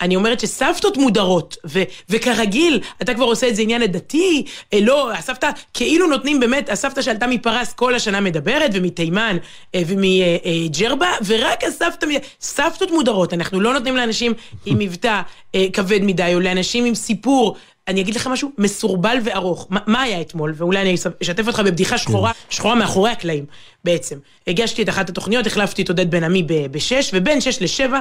אני 0.00 0.16
אומרת 0.16 0.40
שסבתות 0.40 0.96
מודרות, 0.96 1.56
ו- 1.66 1.82
וכרגיל, 2.08 2.80
אתה 3.02 3.14
כבר 3.14 3.24
עושה 3.24 3.48
את 3.48 3.56
זה 3.56 3.62
עניין 3.62 3.82
הדתי, 3.82 4.44
אה, 4.72 4.80
לא, 4.80 5.12
הסבתא, 5.12 5.50
כאילו 5.74 6.06
נותנים 6.06 6.40
באמת, 6.40 6.70
הסבתא 6.70 7.02
שעלתה 7.02 7.26
מפרס 7.26 7.72
כל 7.72 7.94
השנה 7.94 8.20
מדברת, 8.20 8.70
ומתימן, 8.74 9.36
אה, 9.74 9.82
ומג'רבה, 9.86 11.12
ורק 11.26 11.64
הסבתא, 11.64 12.06
סבתות 12.40 12.90
מודרות, 12.90 13.34
אנחנו 13.34 13.60
לא 13.60 13.72
נותנים 13.72 13.96
לאנשים 13.96 14.32
עם 14.66 14.78
מבטא 14.78 15.20
אה, 15.54 15.66
כבד 15.72 16.00
מדי, 16.02 16.34
או 16.34 16.40
לאנשים 16.40 16.84
עם 16.84 16.94
סיפור. 16.94 17.56
אני 17.88 18.00
אגיד 18.00 18.16
לך 18.16 18.26
משהו 18.26 18.52
מסורבל 18.58 19.18
וארוך. 19.24 19.66
מה, 19.70 19.80
מה 19.86 20.02
היה 20.02 20.20
אתמול? 20.20 20.54
ואולי 20.56 20.80
אני 20.80 20.94
אשתף 21.22 21.46
אותך 21.46 21.60
בבדיחה 21.60 21.98
שחורה, 21.98 22.32
שחורה 22.50 22.74
מאחורי 22.74 23.10
הקלעים, 23.10 23.44
בעצם. 23.84 24.18
הגשתי 24.46 24.82
את 24.82 24.88
אחת 24.88 25.08
התוכניות, 25.08 25.46
החלפתי 25.46 25.82
את 25.82 25.88
עודד 25.88 26.10
בן 26.10 26.24
עמי 26.24 26.42
בשש, 26.70 27.10
ובין 27.12 27.40
שש 27.40 27.62
לשבע 27.62 28.00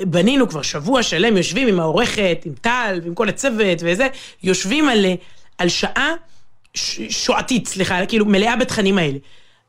בנינו 0.00 0.48
כבר 0.48 0.62
שבוע 0.62 1.02
שלם, 1.02 1.36
יושבים 1.36 1.68
עם 1.68 1.80
העורכת, 1.80 2.38
עם 2.44 2.52
טל, 2.60 3.00
ועם 3.02 3.14
כל 3.14 3.28
הצוות 3.28 3.78
וזה, 3.80 4.08
יושבים 4.42 4.88
על, 4.88 5.06
על 5.58 5.68
שעה 5.68 6.12
ש- 6.74 7.00
שועתית, 7.10 7.66
סליחה, 7.66 8.06
כאילו 8.06 8.26
מלאה 8.26 8.56
בתכנים 8.56 8.98
האלה. 8.98 9.18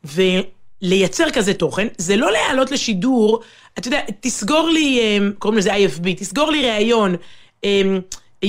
ולייצר 0.03 1.29
כזה 1.33 1.53
תוכן, 1.53 1.87
זה 1.97 2.15
לא 2.15 2.31
להעלות 2.31 2.71
לשידור, 2.71 3.41
אתה 3.77 3.87
יודע, 3.87 3.99
תסגור 4.19 4.69
לי, 4.69 4.99
אה, 4.99 5.17
קוראים 5.39 5.57
לזה 5.57 5.75
IFB, 5.75 6.07
תסגור 6.17 6.51
לי 6.51 6.69
ראיון. 6.69 7.15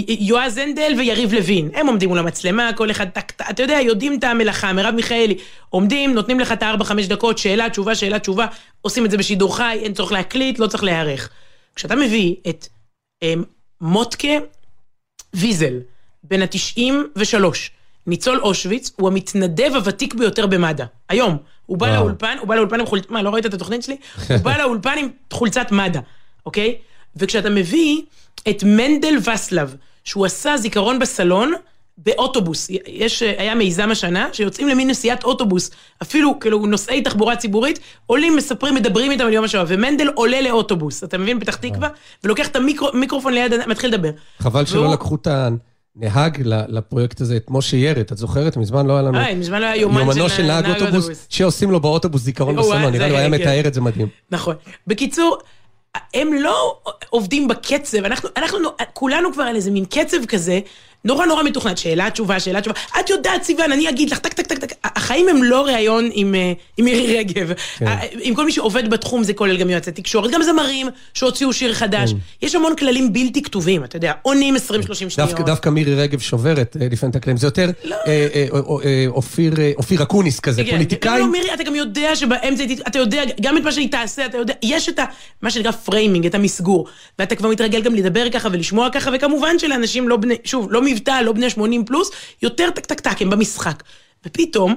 יועז 0.09 0.59
הנדל 0.59 0.93
ויריב 0.99 1.35
לוין, 1.35 1.71
הם 1.75 1.87
עומדים 1.87 2.09
מול 2.09 2.19
המצלמה, 2.19 2.71
כל 2.77 2.91
אחד 2.91 3.07
אתה 3.51 3.63
יודע, 3.63 3.79
יודעים 3.81 4.19
את 4.19 4.25
המלאכה, 4.25 4.73
מרב 4.73 4.95
מיכאלי, 4.95 5.39
עומדים, 5.71 6.15
נותנים 6.15 6.41
לך 6.41 6.53
את 6.53 6.63
הארבע, 6.63 6.85
חמש 6.85 7.07
דקות, 7.07 7.39
שאלה, 7.39 7.71
תשובה, 7.71 7.95
שאלה, 7.95 8.19
תשובה, 8.19 8.47
עושים 8.81 9.07
את 9.07 9.11
זה 9.11 9.17
בשידור 9.17 9.57
חי, 9.57 9.79
אין 9.83 9.95
צורך 9.95 10.13
להקליט, 10.13 10.59
לא 10.59 10.67
צריך 10.67 10.85
להיערך. 10.85 11.29
כשאתה 11.75 11.97
מביא 11.97 12.35
את 12.49 12.67
אמ, 13.23 13.43
מוטקה 13.81 14.29
ויזל, 15.35 15.81
בן 16.23 16.43
ה-93, 16.43 17.45
ניצול 18.07 18.41
אושוויץ, 18.41 18.91
הוא 18.97 19.09
המתנדב 19.09 19.71
הוותיק 19.75 20.15
ביותר 20.15 20.47
במד"א, 20.47 20.85
היום. 21.09 21.37
הוא 21.67 21.79
בא 21.79 21.87
וואו. 21.87 22.01
לאולפן, 22.01 22.37
הוא 22.41 22.49
בא 22.49 22.55
לאולפן 22.55 22.81
עם 22.81 22.87
חולצת, 22.87 23.11
מה, 23.11 23.23
לא 23.23 23.31
ראית 23.31 23.47
את 23.47 23.55
התוכנית 23.55 23.83
שלי? 23.83 23.97
הוא 24.29 24.37
בא 24.37 24.57
לאולפן 24.57 24.99
עם 24.99 25.09
חולצת 25.33 25.73
מד"א, 25.73 26.01
אוקיי? 26.47 26.77
וכשאתה 27.17 27.51
מביא 27.51 28.03
את 28.49 28.63
מנדל 28.67 29.15
וסלב, 29.35 29.75
שהוא 30.05 30.27
עשה 30.27 30.57
זיכרון 30.57 30.99
בסלון, 30.99 31.53
באוטובוס, 31.99 32.69
יש, 32.87 33.23
היה 33.23 33.55
מיזם 33.55 33.91
השנה, 33.91 34.29
שיוצאים 34.33 34.69
למין 34.69 34.91
נסיעת 34.91 35.25
אוטובוס, 35.25 35.71
אפילו 36.03 36.41
כאילו 36.41 36.67
נוסעי 36.67 37.03
תחבורה 37.03 37.37
ציבורית, 37.37 37.79
עולים, 38.07 38.37
מספרים, 38.37 38.75
מדברים 38.75 39.11
איתם 39.13 39.25
על 39.27 39.33
יום 39.33 39.45
השואה, 39.45 39.65
ומנדל 39.69 40.09
עולה 40.15 40.41
לאוטובוס, 40.41 41.05
אתה 41.05 41.19
מבין? 41.19 41.41
פתח 41.41 41.55
תקווה, 41.57 41.89
ולוקח 42.25 42.49
את 42.49 42.57
המיקרופון 42.57 43.33
ליד, 43.35 43.53
מתחיל 43.67 43.91
לדבר. 43.91 44.11
חבל 44.39 44.65
שלא 44.67 44.81
והוא- 44.81 44.93
לקחו 44.93 45.15
את 45.15 45.29
הנהג 45.97 46.43
ל- 46.45 46.63
לפרויקט 46.79 47.21
הזה, 47.21 47.37
את 47.37 47.47
משה 47.49 47.77
ירת, 47.77 48.13
את 48.13 48.19
זוכרת? 48.19 48.57
מזמן 48.57 48.87
לא 48.87 48.93
היה 48.93 49.03
לנו... 49.03 49.19
אה, 49.19 49.35
מזמן 49.35 49.61
לא 49.61 49.67
היה 49.67 49.77
יומן 49.77 50.01
יומנו 50.01 50.29
של 50.29 50.37
של 50.37 50.43
נהג 50.43 50.67
נהג 50.67 50.75
אוטובוס, 50.83 50.95
אוטובוס. 51.05 51.27
שעושים 51.29 51.71
לו 51.71 51.81
באוטובוס 51.81 52.23
זיכרון 52.23 52.57
בסלון, 52.57 52.83
אה, 52.85 52.91
נראה 52.91 53.07
לי 53.07 53.13
הוא 53.13 53.19
היה. 53.19 53.29
מתאר 53.29 53.67
את 53.69 53.75
זה 53.75 53.81
מדהים. 53.81 54.09
נכון. 54.31 54.55
בקיצור, 54.87 55.39
הם 56.15 56.33
לא 56.33 56.79
עובדים 57.11 57.49
בקצב, 57.49 58.05
אנחנו, 58.05 58.29
אנחנו 58.37 58.59
נו- 58.59 58.71
כולנו 58.93 59.33
כבר 59.33 59.43
על 59.43 59.57
איזה 59.57 59.71
מין 59.71 59.85
קצב 59.85 60.27
כזה, 60.29 60.61
נורא 61.05 61.27
נורא 61.27 61.43
מתוכנת, 61.43 61.79
שאלה, 61.79 62.11
תשובה, 62.11 62.41
שאלה, 62.41 62.61
תשובה. 62.61 62.81
את 63.01 63.11
יודעת, 63.11 63.43
סיוון, 63.43 63.73
אני 63.73 63.89
אגיד 63.89 64.11
לך, 64.11 64.19
טק, 64.19 64.33
טק, 64.33 64.47
טק, 64.47 64.65
טק. 64.65 64.73
החיים 64.85 65.29
הם 65.29 65.43
לא 65.43 65.67
ראיון 65.67 66.11
עם, 66.13 66.35
אה, 66.35 66.53
עם 66.77 66.85
מירי 66.85 67.19
רגב. 67.19 67.53
כן. 67.79 67.87
אה, 67.87 67.99
עם 68.21 68.35
כל 68.35 68.45
מי 68.45 68.53
שעובד 68.53 68.91
בתחום, 68.91 69.25
זה 69.25 69.33
כולל 69.33 69.57
גם 69.57 69.71
יועצי 69.71 69.93
תקשורת, 69.93 70.31
גם 70.31 70.43
זמרים 70.43 70.89
שהוציאו 71.15 71.53
שיר 71.53 71.75
חדש. 71.75 72.13
כן. 72.13 72.19
יש 72.43 72.55
המון 72.55 72.77
כללים 72.77 73.13
בלתי 73.13 73.43
כתובים, 73.43 73.85
אתה 73.85 73.97
יודע, 73.97 74.13
עונים 74.23 74.57
20-30 74.57 74.61
שניות. 74.95 75.17
דווקא, 75.17 75.43
דווקא 75.43 75.69
מירי 75.69 75.95
רגב 75.95 76.21
שוברת 76.21 76.77
אה, 76.81 76.87
לפעמים 76.91 77.11
את 77.11 77.17
הכללים, 77.17 77.37
זה 77.37 77.47
יותר 77.47 77.71
לא. 77.85 77.97
אה, 78.07 78.29
אה, 78.35 78.47
אה, 78.55 78.61
אה, 78.85 79.05
אופיר 79.09 79.55
אופיר 79.77 80.03
אקוניס 80.03 80.41
כזה, 80.41 80.65
כן, 80.65 80.71
פוליטיקאים. 80.71 81.15
לא, 81.15 81.21
לא, 81.21 81.33
מירי, 81.33 81.55
אתה 81.55 81.65
גם 81.65 81.75
יודע 81.75 82.17
שבאמצע, 82.17 82.65
אתה 82.87 82.99
יודע 82.99 83.23
גם 83.41 83.57
את 83.57 83.63
מה 83.63 83.73
שהיא 83.73 83.91
תעשה, 83.91 84.27
אתה 84.27 84.39
יודע, 84.39 84.55
יש 84.63 84.89
את 84.89 84.99
ה... 84.99 85.05
מה 85.43 85.51
שנקרא 85.51 85.71
framing, 85.71 86.27
את 86.27 86.35
המסגור. 86.35 86.87
ואתה 87.19 87.35
כבר 87.35 87.49
מתרגל 87.49 87.83
גם 87.83 87.95
לדבר 87.95 88.31
ככה 88.31 88.49
ולשמוע 88.53 88.89
ככה, 88.93 89.11
וכמובן 89.15 89.59
שלאנשים 89.59 90.09
לא 90.09 90.17
בני, 90.17 90.35
שוב, 90.45 90.67
לא 90.71 90.83
מבטא, 90.87 91.21
לא 91.25 91.33
בני 91.33 91.51
80 91.51 91.85
פלוס, 91.85 92.11
יותר 92.43 92.71
טק 92.71 92.87
טק 92.87 93.01
טק, 93.01 93.23
הם 93.23 93.31
במשחק. 93.31 93.83
ופתאום 94.27 94.75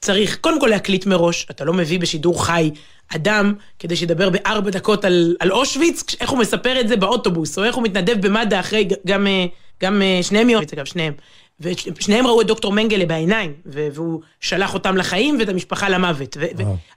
צריך, 0.00 0.36
קודם 0.40 0.60
כל 0.60 0.66
להקליט 0.66 1.06
מראש, 1.06 1.46
אתה 1.50 1.64
לא 1.64 1.72
מביא 1.72 1.98
בשידור 2.00 2.44
חי 2.46 2.70
אדם 3.14 3.54
כדי 3.78 3.96
שידבר 3.96 4.30
בארבע 4.30 4.70
דקות 4.70 5.04
על, 5.04 5.36
על 5.40 5.52
אושוויץ, 5.52 6.04
איך 6.20 6.30
הוא 6.30 6.38
מספר 6.38 6.80
את 6.80 6.88
זה 6.88 6.96
באוטובוס, 6.96 7.58
או 7.58 7.64
איך 7.64 7.74
הוא 7.76 7.84
מתנדב 7.84 8.26
במד"א 8.26 8.60
אחרי, 8.60 8.88
גם, 9.06 9.26
אה, 9.26 9.44
גם 9.82 10.02
אה, 10.02 10.18
שניהם 10.22 10.50
יום, 10.50 10.62
אגב, 10.74 10.84
שניהם. 10.84 11.12
ושניהם 11.60 12.26
ראו 12.26 12.40
את 12.40 12.46
דוקטור 12.46 12.72
מנגלה 12.72 13.06
בעיניים, 13.06 13.52
והוא 13.66 14.20
שלח 14.40 14.74
אותם 14.74 14.96
לחיים 14.96 15.36
ואת 15.38 15.48
המשפחה 15.48 15.88
למוות. 15.88 16.36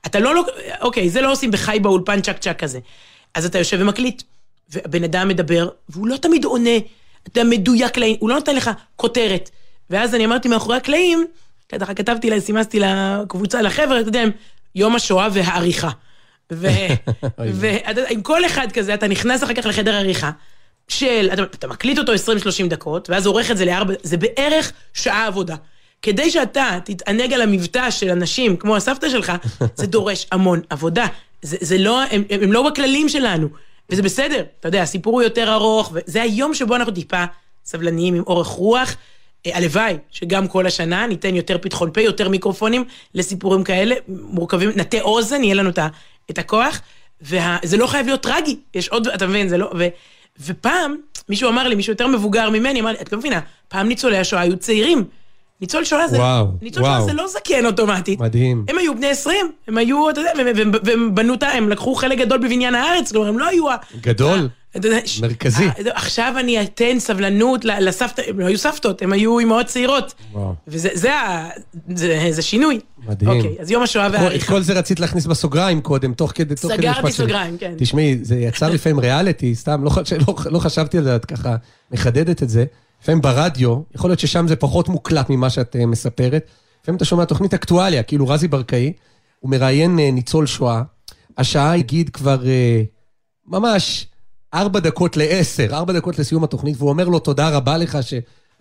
ואתה 0.03 0.19
לא, 0.19 0.35
לוק- 0.35 0.49
אוקיי, 0.81 1.09
זה 1.09 1.21
לא 1.21 1.31
עושים 1.31 1.51
בחי 1.51 1.77
באולפן 1.81 2.21
צ'ק 2.21 2.37
צ'ק 2.37 2.55
כזה. 2.59 2.79
אז 3.35 3.45
אתה 3.45 3.57
יושב 3.57 3.77
ומקליט, 3.81 4.23
והבן 4.69 5.03
אדם 5.03 5.27
מדבר, 5.27 5.69
והוא 5.89 6.07
לא 6.07 6.17
תמיד 6.17 6.45
עונה, 6.45 6.69
אתה 7.27 7.43
מדויק, 7.43 7.97
לעין- 7.97 8.17
הוא 8.19 8.29
לא 8.29 8.35
נותן 8.35 8.55
לך 8.55 8.69
כותרת. 8.95 9.49
ואז 9.89 10.15
אני 10.15 10.25
אמרתי 10.25 10.47
מאחורי 10.47 10.77
הקלעים, 10.77 11.25
ככה 11.79 11.93
כתבתי 11.93 12.29
לה, 12.29 12.39
סימסתי 12.39 12.79
לקבוצה, 12.79 13.61
לחבר'ה, 13.61 13.99
אתה 13.99 14.09
יודע, 14.09 14.23
יום 14.75 14.95
השואה 14.95 15.27
והעריכה. 15.33 15.89
ועם 17.37 18.21
כל 18.23 18.45
אחד 18.45 18.71
כזה, 18.71 18.93
אתה 18.93 19.07
נכנס 19.07 19.43
אחר 19.43 19.53
כך 19.53 19.65
לחדר 19.65 19.95
עריכה, 19.95 20.31
של, 20.87 21.29
אתה, 21.33 21.43
אתה 21.43 21.67
מקליט 21.67 21.97
אותו 21.99 22.13
20-30 22.13 22.15
דקות, 22.69 23.09
ואז 23.09 23.25
עורך 23.25 23.51
את 23.51 23.57
זה 23.57 23.65
לארבע, 23.65 23.93
זה 24.03 24.17
בערך 24.17 24.71
שעה 24.93 25.27
עבודה. 25.27 25.55
כדי 26.01 26.31
שאתה 26.31 26.79
תתענג 26.83 27.33
על 27.33 27.41
המבטא 27.41 27.91
של 27.91 28.09
אנשים 28.09 28.57
כמו 28.57 28.75
הסבתא 28.75 29.09
שלך, 29.09 29.31
זה 29.75 29.87
דורש 29.87 30.27
המון 30.31 30.61
עבודה. 30.69 31.05
זה, 31.41 31.57
זה 31.61 31.77
לא, 31.77 32.01
הם 32.03 32.23
הם 32.29 32.51
לא 32.51 32.69
בכללים 32.69 33.09
שלנו, 33.09 33.47
וזה 33.89 34.01
בסדר, 34.01 34.43
אתה 34.59 34.67
יודע, 34.67 34.81
הסיפור 34.81 35.13
הוא 35.13 35.21
יותר 35.21 35.53
ארוך, 35.53 35.91
וזה 35.93 36.21
היום 36.21 36.53
שבו 36.53 36.75
אנחנו 36.75 36.93
טיפה 36.93 37.23
סבלניים 37.65 38.15
עם 38.15 38.23
אורך 38.27 38.47
רוח. 38.47 38.95
אה, 39.45 39.57
הלוואי 39.57 39.97
שגם 40.11 40.47
כל 40.47 40.65
השנה 40.65 41.07
ניתן 41.07 41.35
יותר 41.35 41.57
פתחון 41.61 41.91
פה, 41.91 42.01
יותר 42.01 42.29
מיקרופונים 42.29 42.83
לסיפורים 43.15 43.63
כאלה, 43.63 43.95
מורכבים, 44.07 44.71
נטה 44.75 45.01
אוזן, 45.01 45.43
יהיה 45.43 45.55
לנו 45.55 45.69
את 46.29 46.37
הכוח, 46.37 46.81
וזה 47.21 47.77
לא 47.77 47.87
חייב 47.87 48.05
להיות 48.05 48.23
טרגי, 48.23 48.59
יש 48.75 48.87
עוד, 48.87 49.07
אתה 49.07 49.27
מבין, 49.27 49.49
זה 49.49 49.57
לא, 49.57 49.71
ו, 49.77 49.87
ופעם, 50.45 50.95
מישהו 51.29 51.49
אמר 51.49 51.67
לי, 51.67 51.75
מישהו 51.75 51.93
יותר 51.93 52.07
מבוגר 52.07 52.49
ממני, 52.49 52.81
אמר 52.81 52.91
לי, 52.91 52.97
את 53.01 53.11
לא 53.11 53.19
מבינה, 53.19 53.39
פעם 53.67 53.87
ניצולי 53.87 54.17
השואה 54.17 54.41
היו 54.41 54.57
צעירים. 54.57 55.05
ניצול 55.61 55.83
שואה 55.85 56.07
זה, 56.07 56.17
וואו, 56.17 56.47
ניצול 56.61 56.83
שואה 56.83 56.93
וואו. 56.95 57.05
זה 57.05 57.13
לא 57.13 57.27
זקן 57.27 57.65
אוטומטית. 57.65 58.19
מדהים. 58.19 58.65
הם 58.69 58.77
היו 58.77 58.95
בני 58.95 59.07
20, 59.07 59.35
הם 59.67 59.77
היו, 59.77 60.09
אתה 60.09 60.19
יודע, 60.21 60.31
והם- 60.37 60.47
והם- 60.55 60.71
והם 60.83 61.15
בנו 61.15 61.33
את 61.33 61.43
ה... 61.43 61.47
הם 61.47 61.69
לקחו 61.69 61.95
חלק 61.95 62.17
גדול 62.19 62.37
בבניין 62.37 62.75
הארץ, 62.75 63.11
כלומר, 63.11 63.27
הם 63.27 63.39
לא 63.39 63.47
היו... 63.47 63.69
ה- 63.71 63.75
גדול. 64.01 64.49
מרכזי. 65.21 65.67
עכשיו 65.93 66.33
אני 66.39 66.61
אתן 66.63 66.99
סבלנות 66.99 67.65
לסבתא, 67.65 68.21
הם 68.27 68.39
לא 68.39 68.45
היו 68.45 68.57
סבתות, 68.57 69.01
הם 69.01 69.13
היו 69.13 69.39
אמהות 69.39 69.65
צעירות. 69.65 70.13
וזה 70.67 70.89
זה 70.93 71.11
זה- 71.95 72.27
זה 72.31 72.41
שינוי. 72.41 72.79
מדהים. 73.07 73.31
אוקיי, 73.31 73.55
אז 73.59 73.71
יום 73.71 73.83
השואה 73.83 74.07
את 74.07 74.11
והעריכה. 74.11 74.47
כל 74.47 74.61
זה 74.61 74.73
רצית 74.73 74.99
להכניס 74.99 75.25
בסוגריים 75.25 75.81
קודם, 75.81 76.13
תוך 76.13 76.31
כדי, 76.35 76.55
סגרתי. 76.57 77.11
סוגריים, 77.11 77.57
כן. 77.57 77.73
תשמעי, 77.77 78.17
זה 78.21 78.35
יצא 78.35 78.67
לפעמים 78.67 78.99
ריאליטי, 78.99 79.55
סתם, 79.55 79.83
לא, 79.83 79.91
לא, 80.27 80.35
לא 80.51 80.59
חשבתי 80.59 80.97
על 80.97 81.03
זה, 81.03 81.15
את 81.15 81.25
ככה 81.25 81.55
מחדדת 81.91 82.43
את 82.43 82.49
זה. 82.49 82.65
לפעמים 83.01 83.21
ברדיו, 83.21 83.81
יכול 83.95 84.09
להיות 84.09 84.19
ששם 84.19 84.47
זה 84.47 84.55
פחות 84.55 84.89
מוקלט 84.89 85.29
ממה 85.29 85.49
שאת 85.49 85.75
אה, 85.75 85.85
מספרת. 85.85 86.49
לפעמים 86.81 86.97
אתה 86.97 87.05
שומע 87.05 87.25
תוכנית 87.25 87.53
אקטואליה, 87.53 88.03
כאילו 88.03 88.27
רזי 88.27 88.47
ברקאי, 88.47 88.93
הוא 89.39 89.51
מראיין 89.51 89.99
אה, 89.99 90.11
ניצול 90.11 90.45
שואה, 90.45 90.81
השעה 91.37 91.75
הגיד 91.75 92.09
כבר 92.09 92.47
אה, 92.47 92.81
ממש 93.47 94.07
ארבע 94.53 94.79
דקות 94.79 95.17
לעשר, 95.17 95.67
ארבע 95.71 95.93
דקות 95.93 96.19
לסיום 96.19 96.43
התוכנית, 96.43 96.75
והוא 96.77 96.89
אומר 96.89 97.09
לו, 97.09 97.19
תודה 97.19 97.49
רבה 97.49 97.77
לך 97.77 97.97
ש... 98.01 98.13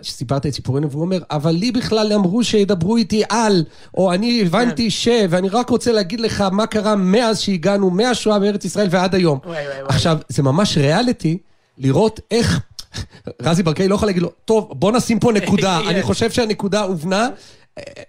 שסיפרת 0.03 0.47
את 0.47 0.55
סיפורנו, 0.55 0.91
והוא 0.91 1.03
אומר, 1.03 1.19
אבל 1.31 1.51
לי 1.51 1.73
בכלל 1.73 2.13
אמרו 2.13 2.45
שידברו 2.45 2.97
איתי 2.97 3.23
על, 3.29 3.65
או 3.95 4.13
אני 4.13 4.43
הבנתי 4.43 4.91
ש... 4.91 5.09
ואני 5.31 5.49
רק 5.49 5.71
רוצה 5.71 5.93
להגיד 5.93 6.21
לך 6.21 6.41
מה 6.41 6.67
קרה 6.67 6.97
מאז 6.97 7.41
שהגענו 7.41 7.91
מהשואה 7.91 8.39
בארץ 8.39 8.65
ישראל 8.65 8.87
ועד 8.91 9.15
היום. 9.15 9.39
וואי, 9.45 9.67
וואי, 9.67 9.67
וואי. 9.67 9.89
עכשיו, 9.89 10.19
זה 10.29 10.43
ממש 10.43 10.79
ריאליטי 10.79 11.39
לראות 11.79 12.21
איך... 12.31 12.61
רזי 13.43 13.63
ברקאי 13.63 13.89
לא 13.89 13.95
יכול 13.95 14.09
להגיד 14.09 14.23
לו, 14.23 14.31
טוב, 14.45 14.73
בוא 14.73 14.93
נשים 14.93 15.19
פה 15.19 15.33
נקודה, 15.33 15.81
אני 15.89 16.03
חושב 16.03 16.31
שהנקודה 16.31 16.83
הובנה, 16.83 17.29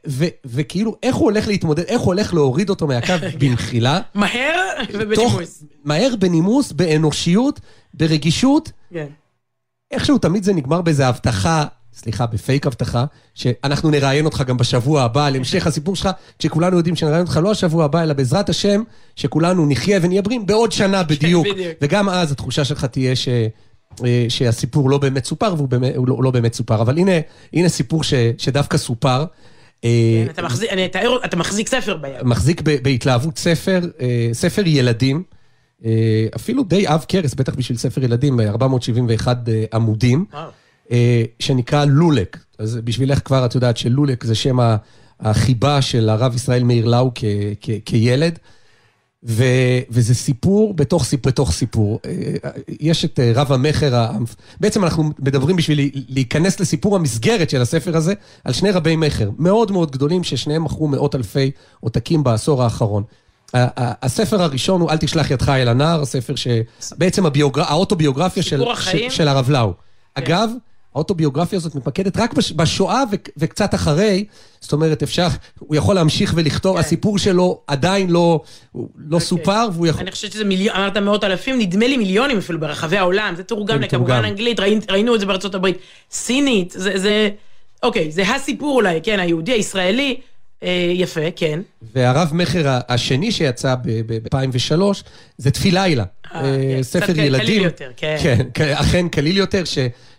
ו- 0.08 0.26
וכאילו, 0.46 0.96
איך 1.04 1.16
הוא 1.16 1.26
הולך 1.26 1.48
להתמודד, 1.48 1.84
איך 1.84 2.02
הוא 2.02 2.14
הולך 2.14 2.34
להוריד 2.34 2.70
אותו 2.70 2.88
מהקו 2.88 3.14
במחילה, 3.40 4.00
מהר 4.16 4.70
ובנימוס. 4.94 5.64
מהר, 5.86 6.16
בנימוס, 6.20 6.72
באנושיות, 6.72 7.60
ברגישות, 7.94 8.72
כן. 8.94 9.08
איכשהו 9.92 10.18
תמיד 10.18 10.44
זה 10.44 10.54
נגמר 10.54 10.82
באיזה 10.82 11.08
הבטחה, 11.08 11.66
סליחה, 11.94 12.26
בפייק 12.26 12.68
הבטחה, 12.68 13.06
שאנחנו 13.36 13.90
נראיין 13.90 14.26
אותך 14.26 14.44
גם 14.48 14.58
בשבוע 14.58 15.02
הבא 15.02 15.26
על 15.26 15.36
המשך 15.36 15.68
הסיפור 15.68 15.96
שלך, 15.96 16.10
כשכולנו 16.40 16.78
יודעים 16.78 16.96
שנראיין 16.96 17.22
אותך 17.22 17.40
לא 17.44 17.52
השבוע 17.52 17.86
הבא, 17.86 18.04
אלא 18.04 18.14
בעזרת 18.14 18.50
השם, 18.50 18.84
שכולנו 19.16 19.66
נחיה 19.70 20.00
ונהיה 20.02 20.22
בריאים 20.22 20.46
בעוד 20.46 20.72
שנה 20.72 21.04
בדיוק. 21.04 21.48
בדיוק. 21.48 21.74
וגם 21.82 22.10
אז 22.10 22.32
התחושה 22.32 22.66
שלך 22.66 22.86
תהיה 22.86 23.16
ש... 23.16 23.28
אה, 24.06 24.26
שהסיפור 24.30 24.90
לא 24.90 24.98
באמת 24.98 25.26
סופר, 25.26 25.54
והוא 25.58 25.68
באמת, 25.68 25.94
לא, 26.08 26.18
לא 26.24 26.32
באמת 26.32 26.54
סופר. 26.54 26.82
אבל 26.82 26.98
הנה, 26.98 27.12
הנה 27.54 27.70
סיפור 27.70 28.04
ש, 28.04 28.14
שדווקא 28.38 28.78
סופר. 28.78 29.26
אה, 29.86 30.26
אתה 30.30 30.42
מחזיק, 30.42 30.70
אני 30.72 30.86
אתאר, 30.86 31.18
אתה 31.26 31.38
מחזיק 31.38 31.68
ספר 31.68 31.98
ביד. 31.98 32.24
מחזיק 32.24 32.62
ב- 32.62 32.84
בהתלהבות 32.84 33.38
ספר, 33.38 33.80
אה, 34.02 34.30
ספר 34.34 34.62
ילדים, 34.66 35.24
אפילו 36.36 36.64
די 36.64 36.88
עב 36.88 37.06
כרס, 37.08 37.34
בטח 37.34 37.56
בשביל 37.56 37.78
ספר 37.78 38.04
ילדים, 38.04 38.40
אה, 38.40 38.50
471 38.50 39.50
אה, 39.50 39.64
עמודים, 39.74 40.26
שנקרא 41.40 41.86
לולק. 41.86 42.38
אז 42.60 42.76
בשבילך 42.84 43.20
כבר 43.26 43.46
את 43.46 43.56
יודעת 43.56 43.78
שלולק 43.78 44.24
זה 44.24 44.36
שם 44.36 44.58
החיבה 45.20 45.82
של 45.82 46.10
הרב 46.10 46.36
ישראל 46.36 46.64
מאיר 46.64 46.86
לאו 46.86 47.12
כ- 47.16 47.24
כ- 47.62 47.70
כילד. 47.86 48.40
ו, 49.24 49.44
וזה 49.90 50.16
סיפור 50.16 50.74
בתוך 50.74 51.04
סיפור 51.04 51.32
בתוך 51.32 51.52
סיפור. 51.52 52.00
אה, 52.06 52.50
יש 52.80 53.06
את 53.06 53.20
אה, 53.20 53.32
רב 53.36 53.52
המכר, 53.52 54.06
בעצם 54.60 54.84
אנחנו 54.84 55.04
מדברים 55.20 55.56
בשביל 55.56 55.90
להיכנס 55.94 56.60
לסיפור 56.60 56.96
המסגרת 56.96 57.50
של 57.50 57.62
הספר 57.62 57.98
הזה, 57.98 58.14
על 58.44 58.54
שני 58.54 58.72
רבי 58.72 58.96
מכר, 58.96 59.30
מאוד 59.38 59.72
מאוד 59.72 59.92
גדולים, 59.92 60.24
ששניהם 60.24 60.64
מכרו 60.64 60.88
מאות 60.88 61.16
אלפי 61.16 61.52
עותקים 61.80 62.24
בעשור 62.24 62.64
האחרון. 62.64 63.04
הספר 63.54 64.42
הראשון 64.42 64.82
הוא 64.82 64.92
אל 64.92 64.98
תשלח 64.98 65.32
ידך 65.32 65.50
אל 65.50 65.68
הנער, 65.68 66.02
הספר 66.02 66.34
שבעצם 66.36 67.26
הביוגר... 67.26 67.62
האוטוביוגרפיה 67.62 68.44
של, 68.44 68.64
של, 69.10 69.28
הרב 69.28 69.50
לאו. 69.50 69.74
אגב, 70.14 70.50
האוטוביוגרפיה 71.00 71.58
הזאת 71.58 71.76
מתמקדת 71.76 72.18
רק 72.18 72.34
בש- 72.34 72.52
בשואה 72.52 73.04
ו- 73.12 73.16
וקצת 73.38 73.76
אחרי, 73.76 74.26
זאת 74.60 74.74
אומרת, 74.74 75.04
אפשר, 75.04 75.28
הוא 75.60 75.76
יכול 75.76 75.96
להמשיך 75.96 76.34
ולכתוב, 76.36 76.76
כן. 76.76 76.80
הסיפור 76.80 77.18
שלו 77.18 77.62
עדיין 77.68 78.10
לא, 78.10 78.42
לא 79.10 79.20
סופר, 79.20 79.68
והוא 79.74 79.88
יכול... 79.88 80.02
אני 80.02 80.12
חושבת 80.12 80.32
שזה 80.32 80.46
מיליון, 80.46 80.76
אמרת 80.76 80.98
מאות 80.98 81.24
אלפים, 81.24 81.60
נדמה 81.60 81.88
לי 81.88 81.98
מיליונים 81.98 82.38
אפילו 82.38 82.60
ברחבי 82.60 82.98
העולם, 82.98 83.34
זה 83.38 83.44
תורגם 83.44 83.78
כן, 83.78 83.84
לכמובן. 83.84 84.26
אנגלית, 84.26 84.60
ראינו, 84.60 84.82
ראינו 84.90 85.16
את 85.16 85.20
זה 85.20 85.26
בארצות 85.26 85.56
הברית, 85.56 85.78
סינית, 86.12 86.72
זה, 86.78 86.92
זה, 86.98 87.30
אוקיי, 87.84 88.12
זה 88.12 88.36
הסיפור 88.36 88.76
אולי, 88.76 89.00
כן, 89.04 89.20
היהודי, 89.20 89.52
הישראלי, 89.52 90.20
אה, 90.64 90.92
יפה, 90.96 91.22
כן. 91.36 91.60
והרב 91.96 92.30
מכר 92.34 92.80
השני 92.90 93.32
שיצא 93.32 93.76
ב-2003, 93.84 94.82
זה 95.38 95.52
תפילילה. 95.52 96.04
אה, 96.36 96.42
אה, 96.46 96.58
כן, 96.76 96.84
ספר 96.84 97.06
קצת 97.06 97.18
ילדים. 97.18 97.46
קליל 97.46 97.64
יותר, 97.64 97.92
כן. 97.98 98.18
כן, 98.54 98.74
אכן 98.74 99.08
קליל 99.08 99.38
יותר, 99.38 99.64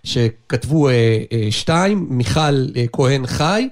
שכתבו 0.05 0.89
אה, 0.89 0.93
אה, 1.33 1.47
שתיים, 1.51 2.07
מיכל 2.11 2.67
אה, 2.77 2.85
כהן 2.93 3.27
חי. 3.27 3.69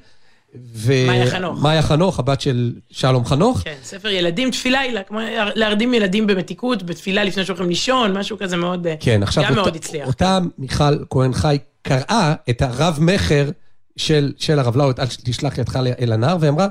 ו- 0.75 1.07
מאיה 1.07 1.31
חנוך. 1.31 1.63
מאיה 1.63 1.83
חנוך, 1.83 2.19
הבת 2.19 2.41
של 2.41 2.73
שלום 2.91 3.25
חנוך. 3.25 3.61
כן, 3.65 3.75
ספר 3.83 4.09
ילדים, 4.09 4.51
תפילה, 4.51 4.81
הילה, 4.81 5.03
כמו 5.03 5.19
להרדים 5.55 5.95
ילדים 5.95 6.27
במתיקות, 6.27 6.83
בתפילה 6.83 7.25
לפני 7.25 7.45
שהולכים 7.45 7.69
לישון, 7.69 8.19
משהו 8.19 8.39
כזה 8.39 8.57
מאוד, 8.57 8.87
אה, 8.87 8.95
כן, 9.01 9.23
עכשיו, 9.23 9.45
גם 9.45 9.55
מאוד 9.55 9.67
אותה, 9.67 9.79
הצליח. 9.79 10.07
אותה 10.07 10.39
מיכל 10.59 11.05
כהן 11.11 11.33
חי 11.33 11.59
קראה 11.83 12.35
את 12.51 12.63
הרב 12.63 12.99
מכר 13.01 13.51
של, 13.97 14.33
של 14.37 14.59
הרב 14.59 14.77
לאו, 14.77 14.91
את 14.91 15.01
אל 15.01 15.07
תשלח 15.07 15.59
ידך 15.59 15.77
אל 16.01 16.13
הנער, 16.13 16.37
ואמרה, 16.41 16.69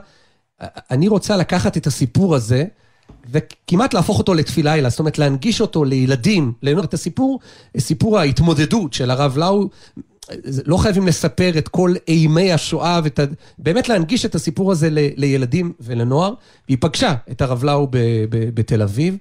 אני 0.91 1.07
רוצה 1.07 1.37
לקחת 1.37 1.77
את 1.77 1.87
הסיפור 1.87 2.35
הזה, 2.35 2.65
וכמעט 3.31 3.93
להפוך 3.93 4.19
אותו 4.19 4.33
לתפילה, 4.33 4.89
זאת 4.89 4.99
אומרת, 4.99 5.17
להנגיש 5.17 5.61
אותו 5.61 5.85
לילדים, 5.85 6.53
ליהנות 6.63 6.85
את 6.85 6.93
הסיפור, 6.93 7.39
סיפור 7.77 8.19
ההתמודדות 8.19 8.93
של 8.93 9.11
הרב 9.11 9.37
לאו. 9.37 9.69
לא 10.65 10.77
חייבים 10.77 11.07
לספר 11.07 11.57
את 11.57 11.67
כל 11.67 11.93
אימי 12.07 12.53
השואה, 12.53 12.99
ואת. 13.03 13.19
באמת 13.59 13.89
להנגיש 13.89 14.25
את 14.25 14.35
הסיפור 14.35 14.71
הזה 14.71 14.89
ל... 14.89 14.97
לילדים 15.15 15.73
ולנוער. 15.79 16.33
והיא 16.67 16.77
פגשה 16.81 17.15
את 17.31 17.41
הרב 17.41 17.63
לאו 17.63 17.87
ב... 17.87 17.97
ב... 18.29 18.49
בתל 18.53 18.81
אביב. 18.81 19.17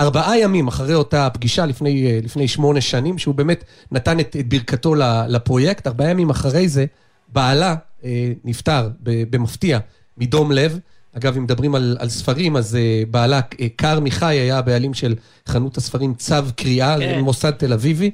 ארבעה 0.00 0.38
ימים 0.38 0.68
אחרי 0.68 0.94
אותה 0.94 1.28
פגישה, 1.34 1.66
לפני, 1.66 2.20
לפני 2.22 2.48
שמונה 2.48 2.80
שנים, 2.80 3.18
שהוא 3.18 3.34
באמת 3.34 3.64
נתן 3.92 4.20
את, 4.20 4.36
את 4.40 4.48
ברכתו 4.48 4.94
לפרויקט, 5.28 5.86
ארבעה 5.86 6.10
ימים 6.10 6.30
אחרי 6.30 6.68
זה, 6.68 6.86
בעלה 7.32 7.74
אה, 8.04 8.32
נפטר. 8.44 8.88
במפתיע 9.02 9.78
מדום 10.18 10.52
לב. 10.52 10.78
אגב, 11.16 11.36
אם 11.36 11.42
מדברים 11.42 11.74
על, 11.74 11.96
על 12.00 12.08
ספרים, 12.08 12.56
אז 12.56 12.76
אה, 12.76 13.02
בעלה, 13.10 13.40
אה, 13.60 13.66
קר 13.76 14.00
מיכאי, 14.00 14.36
היה 14.36 14.58
הבעלים 14.58 14.94
של 14.94 15.14
חנות 15.48 15.76
הספרים 15.76 16.14
צו 16.14 16.34
קריאה, 16.56 16.98
כן. 16.98 17.20
מוסד 17.20 17.50
תל 17.50 17.72
אביבי. 17.72 18.10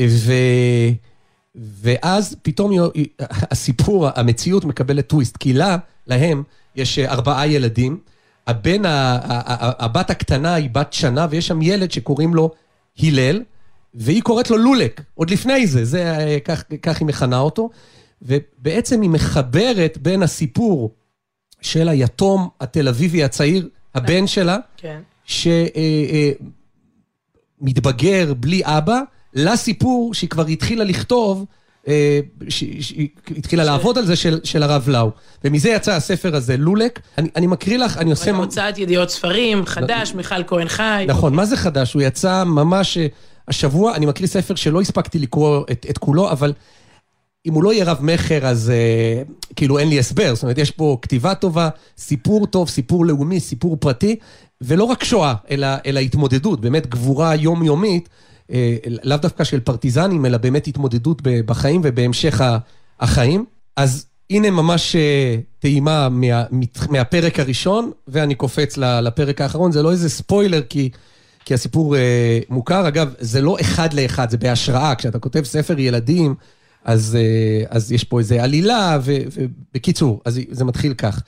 ו... 0.00 0.32
ואז 1.54 2.36
פתאום 2.42 2.72
הסיפור, 3.30 4.08
המציאות 4.14 4.64
מקבלת 4.64 5.06
טוויסט, 5.06 5.36
כי 5.36 5.52
לה, 5.52 5.76
להם, 6.06 6.42
יש 6.76 6.98
אה, 6.98 7.10
ארבעה 7.10 7.46
ילדים. 7.46 7.98
הבן, 8.46 8.82
הבת 8.84 10.10
הקטנה 10.10 10.54
היא 10.54 10.70
בת 10.72 10.92
שנה, 10.92 11.26
ויש 11.30 11.46
שם 11.46 11.62
ילד 11.62 11.90
שקוראים 11.90 12.34
לו 12.34 12.50
הלל, 12.98 13.42
והיא 13.94 14.22
קוראת 14.22 14.50
לו 14.50 14.56
לולק, 14.56 15.02
עוד 15.14 15.30
לפני 15.30 15.66
זה, 15.66 15.84
זה 15.84 16.18
אה, 16.18 16.40
כך, 16.44 16.64
כך 16.82 17.00
היא 17.00 17.06
מכנה 17.06 17.38
אותו. 17.38 17.70
ובעצם 18.22 19.02
היא 19.02 19.10
מחברת 19.10 19.98
בין 20.02 20.22
הסיפור 20.22 20.94
של 21.60 21.88
היתום 21.88 22.48
התל 22.60 22.88
אביבי 22.88 23.24
הצעיר, 23.24 23.68
הבן 23.94 24.26
שלה, 24.26 24.56
כן. 24.76 25.00
שמתבגר 27.60 28.34
בלי 28.34 28.60
אבא, 28.64 29.00
לסיפור 29.34 30.14
שהיא 30.14 30.30
כבר 30.30 30.46
התחילה 30.46 30.84
לכתוב, 30.84 31.44
אה, 31.88 32.20
ש- 32.48 32.64
שהיא 32.80 33.08
התחילה 33.36 33.64
לעבוד 33.64 33.98
על 33.98 34.06
זה 34.06 34.16
של, 34.16 34.40
של 34.44 34.62
הרב 34.62 34.88
לאו. 34.88 35.10
ומזה 35.44 35.68
יצא 35.68 35.92
הספר 35.92 36.36
הזה, 36.36 36.56
לולק. 36.56 37.00
אני, 37.18 37.28
אני 37.36 37.46
מקריא 37.46 37.78
לך, 37.78 37.96
אני 37.98 38.10
עושה... 38.10 38.30
הוצאת 38.30 38.78
ידיעות 38.78 39.10
ספרים, 39.10 39.66
חדש, 39.66 40.14
מיכל 40.14 40.44
כהן 40.46 40.68
חי. 40.68 41.04
נכון, 41.08 41.34
מה 41.34 41.44
זה 41.44 41.56
חדש? 41.56 41.92
הוא 41.94 42.02
יצא 42.02 42.44
ממש 42.44 42.98
אה, 42.98 43.06
השבוע, 43.48 43.94
אני 43.94 44.06
מקריא 44.06 44.28
ספר 44.28 44.54
שלא 44.54 44.80
הספקתי 44.80 45.18
לקרוא 45.18 45.64
את, 45.70 45.86
את 45.90 45.98
כולו, 45.98 46.30
אבל 46.30 46.52
אם 47.46 47.54
הוא 47.54 47.62
לא 47.62 47.72
יהיה 47.72 47.84
רב 47.84 47.98
מכר, 48.00 48.46
אז 48.46 48.70
אה, 48.70 49.22
כאילו 49.56 49.78
אין 49.78 49.88
לי 49.88 49.98
הסבר. 49.98 50.34
זאת 50.34 50.42
אומרת, 50.42 50.58
יש 50.58 50.70
פה 50.70 50.98
כתיבה 51.02 51.34
טובה, 51.34 51.68
סיפור 51.98 52.46
טוב, 52.46 52.68
סיפור 52.68 53.06
לאומי, 53.06 53.40
סיפור 53.40 53.76
פרטי, 53.80 54.16
ולא 54.60 54.84
רק 54.84 55.04
שואה, 55.04 55.34
אלא, 55.50 55.68
אלא 55.86 56.00
התמודדות, 56.00 56.60
באמת 56.60 56.86
גבורה 56.86 57.34
יומיומית, 57.34 58.08
אה, 58.52 58.76
לאו 59.04 59.16
דווקא 59.16 59.44
של 59.44 59.60
פרטיזנים, 59.60 60.26
אלא 60.26 60.38
באמת 60.38 60.66
התמודדות 60.66 61.22
בחיים 61.22 61.80
ובהמשך 61.84 62.40
החיים. 63.00 63.44
אז 63.76 64.06
הנה 64.30 64.50
ממש 64.50 64.96
אה, 64.96 65.36
טעימה 65.58 66.08
מה, 66.08 66.44
מהפרק 66.90 67.40
הראשון, 67.40 67.90
ואני 68.08 68.34
קופץ 68.34 68.76
לפרק 68.76 69.40
האחרון. 69.40 69.72
זה 69.72 69.82
לא 69.82 69.90
איזה 69.90 70.08
ספוילר, 70.08 70.62
כי... 70.68 70.90
כי 71.44 71.54
הסיפור 71.54 71.96
אה, 71.96 72.40
מוכר. 72.50 72.88
אגב, 72.88 73.14
זה 73.18 73.40
לא 73.40 73.56
אחד 73.60 73.92
לאחד, 73.92 74.30
זה 74.30 74.36
בהשראה. 74.36 74.94
כשאתה 74.94 75.18
כותב 75.18 75.44
ספר 75.44 75.78
ילדים, 75.78 76.34
אז, 76.84 77.16
אה, 77.20 77.64
אז 77.68 77.92
יש 77.92 78.04
פה 78.04 78.18
איזו 78.18 78.34
עלילה, 78.34 78.98
ו- 79.02 79.22
ובקיצור, 79.32 80.20
אז 80.24 80.40
זה 80.50 80.64
מתחיל 80.64 80.94
כך. 80.94 81.22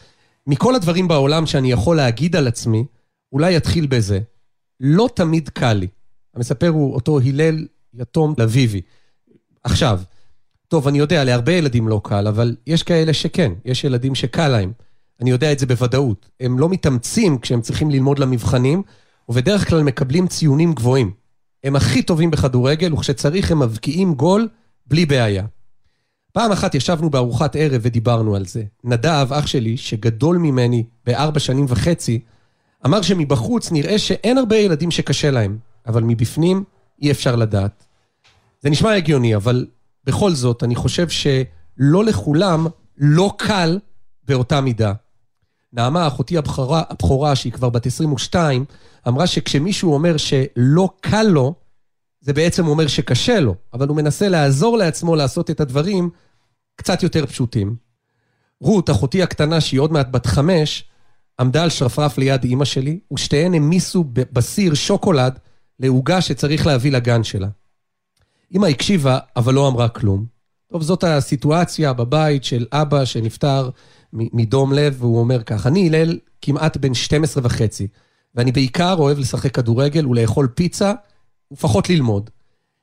מכל 0.46 0.74
הדברים 0.74 1.08
בעולם 1.08 1.46
שאני 1.46 1.72
יכול 1.72 1.96
להגיד 1.96 2.36
על 2.36 2.48
עצמי, 2.48 2.84
אולי 3.32 3.56
אתחיל 3.56 3.86
בזה. 3.86 4.20
לא 4.80 5.08
תמיד 5.14 5.48
קל 5.48 5.72
לי. 5.72 5.86
המספר 6.34 6.68
הוא 6.68 6.94
אותו 6.94 7.20
הלל 7.20 7.66
יתום 7.94 8.34
לביבי. 8.38 8.80
עכשיו, 9.64 10.00
טוב, 10.68 10.88
אני 10.88 10.98
יודע, 10.98 11.24
להרבה 11.24 11.52
ילדים 11.52 11.88
לא 11.88 12.00
קל, 12.04 12.26
אבל 12.28 12.56
יש 12.66 12.82
כאלה 12.82 13.12
שכן, 13.12 13.52
יש 13.64 13.84
ילדים 13.84 14.14
שקל 14.14 14.48
להם. 14.48 14.72
אני 15.20 15.30
יודע 15.30 15.52
את 15.52 15.58
זה 15.58 15.66
בוודאות. 15.66 16.28
הם 16.40 16.58
לא 16.58 16.68
מתאמצים 16.68 17.38
כשהם 17.38 17.60
צריכים 17.60 17.90
ללמוד 17.90 18.18
למבחנים, 18.18 18.82
ובדרך 19.28 19.68
כלל 19.68 19.82
מקבלים 19.82 20.26
ציונים 20.26 20.72
גבוהים. 20.72 21.12
הם 21.64 21.76
הכי 21.76 22.02
טובים 22.02 22.30
בכדורגל, 22.30 22.94
וכשצריך 22.94 23.50
הם 23.50 23.58
מבקיעים 23.58 24.14
גול 24.14 24.48
בלי 24.90 25.06
בעיה. 25.06 25.44
פעם 26.32 26.52
אחת 26.52 26.74
ישבנו 26.74 27.10
בארוחת 27.10 27.56
ערב 27.56 27.80
ודיברנו 27.84 28.36
על 28.36 28.46
זה. 28.46 28.62
נדב, 28.84 29.26
אח 29.30 29.46
שלי, 29.46 29.76
שגדול 29.76 30.38
ממני 30.38 30.84
בארבע 31.06 31.40
שנים 31.40 31.66
וחצי, 31.68 32.20
אמר 32.86 33.02
שמבחוץ 33.02 33.72
נראה 33.72 33.98
שאין 33.98 34.38
הרבה 34.38 34.56
ילדים 34.56 34.90
שקשה 34.90 35.30
להם, 35.30 35.58
אבל 35.86 36.02
מבפנים 36.02 36.64
אי 37.02 37.10
אפשר 37.10 37.36
לדעת. 37.36 37.84
זה 38.60 38.70
נשמע 38.70 38.92
הגיוני, 38.92 39.36
אבל 39.36 39.66
בכל 40.04 40.30
זאת, 40.30 40.62
אני 40.62 40.74
חושב 40.74 41.08
שלא 41.08 42.04
לכולם 42.04 42.66
לא 42.98 43.34
קל 43.38 43.78
באותה 44.28 44.60
מידה. 44.60 44.92
נעמה, 45.72 46.06
אחותי 46.06 46.38
הבכורה, 46.38 46.82
הבכורה, 46.90 47.36
שהיא 47.36 47.52
כבר 47.52 47.70
בת 47.70 47.86
22, 47.86 48.64
אמרה 49.08 49.26
שכשמישהו 49.26 49.94
אומר 49.94 50.16
שלא 50.16 50.88
קל 51.00 51.22
לו, 51.22 51.54
זה 52.20 52.32
בעצם 52.32 52.66
אומר 52.66 52.86
שקשה 52.86 53.40
לו, 53.40 53.54
אבל 53.72 53.88
הוא 53.88 53.96
מנסה 53.96 54.28
לעזור 54.28 54.76
לעצמו 54.78 55.16
לעשות 55.16 55.50
את 55.50 55.60
הדברים 55.60 56.10
קצת 56.76 57.02
יותר 57.02 57.26
פשוטים. 57.26 57.76
רות, 58.60 58.90
אחותי 58.90 59.22
הקטנה, 59.22 59.60
שהיא 59.60 59.80
עוד 59.80 59.92
מעט 59.92 60.08
בת 60.10 60.26
חמש, 60.26 60.84
עמדה 61.40 61.62
על 61.62 61.70
שרפרף 61.70 62.18
ליד 62.18 62.44
אימא 62.44 62.64
שלי, 62.64 63.00
ושתיהן 63.12 63.54
העמיסו 63.54 64.04
ב- 64.04 64.22
בסיר 64.32 64.74
שוקולד 64.74 65.38
לעוגה 65.80 66.20
שצריך 66.20 66.66
להביא 66.66 66.92
לגן 66.92 67.24
שלה. 67.24 67.48
אמא 68.54 68.66
הקשיבה, 68.66 69.18
אבל 69.36 69.54
לא 69.54 69.68
אמרה 69.68 69.88
כלום. 69.88 70.26
טוב, 70.72 70.82
זאת 70.82 71.04
הסיטואציה 71.04 71.92
בבית 71.92 72.44
של 72.44 72.66
אבא 72.72 73.04
שנפטר 73.04 73.70
מדום 74.12 74.72
לב, 74.72 74.96
והוא 74.98 75.20
אומר 75.20 75.42
כך, 75.42 75.66
אני 75.66 75.86
הלל 75.86 76.18
כמעט 76.42 76.76
בן 76.76 76.94
12 76.94 77.44
וחצי, 77.46 77.88
ואני 78.34 78.52
בעיקר 78.52 78.94
אוהב 78.98 79.18
לשחק 79.18 79.54
כדורגל 79.54 80.06
ולאכול 80.06 80.48
פיצה, 80.54 80.92
ופחות 81.52 81.90
ללמוד. 81.90 82.30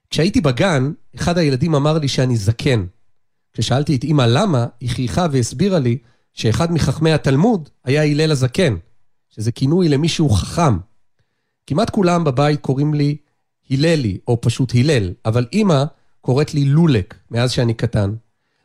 כשהייתי 0.10 0.42
בגן, 0.42 0.92
אחד 1.16 1.38
הילדים 1.38 1.76
אמר 1.76 1.98
לי 1.98 2.08
שאני 2.08 2.38
זקן. 2.38 2.86
כששאלתי 3.54 3.96
את 3.96 4.04
אמא 4.04 4.22
למה, 4.22 4.66
היא 4.80 4.90
חייכה 4.90 5.26
והסבירה 5.32 5.80
לי 5.80 5.98
שאחד 6.34 6.72
מחכמי 6.72 7.12
התלמוד 7.12 7.70
היה 7.86 8.04
הלל 8.04 8.32
הזקן, 8.32 8.76
שזה 9.30 9.52
כינוי 9.52 9.90
למישהו 9.90 10.30
חכם. 10.30 10.78
כמעט 11.68 11.90
כולם 11.90 12.24
בבית 12.24 12.62
קוראים 12.62 12.94
לי 12.94 13.18
הללי, 13.70 14.18
או 14.28 14.42
פשוט 14.42 14.76
הלל, 14.76 15.14
אבל 15.26 15.46
אימא 15.54 15.84
קוראת 16.22 16.54
לי 16.54 16.66
לולק 16.66 17.16
מאז 17.32 17.52
שאני 17.52 17.74
קטן. 17.74 18.14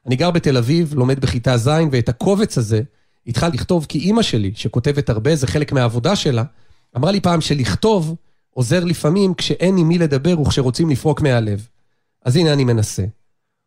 אני 0.07 0.17
גר 0.17 0.31
בתל 0.31 0.57
אביב, 0.57 0.95
לומד 0.95 1.21
בכיתה 1.21 1.57
ז', 1.57 1.71
ואת 1.93 2.09
הקובץ 2.09 2.59
הזה 2.59 2.83
התחלתי 3.27 3.57
לכתוב 3.57 3.87
כי 3.89 3.99
אימא 3.99 4.23
שלי, 4.23 4.53
שכותבת 4.55 5.11
הרבה, 5.11 5.37
זה 5.37 5.47
חלק 5.47 5.73
מהעבודה 5.73 6.17
שלה, 6.17 6.45
אמרה 6.97 7.13
לי 7.13 7.21
פעם 7.21 7.41
שלכתוב 7.41 8.17
עוזר 8.55 8.85
לפעמים 8.85 9.35
כשאין 9.35 9.77
עם 9.77 9.89
מי 9.89 9.99
לדבר 9.99 10.41
וכשרוצים 10.41 10.91
לפרוק 10.91 11.21
מהלב. 11.21 11.69
אז 12.25 12.37
הנה 12.37 12.53
אני 12.53 12.65
מנסה. 12.65 13.05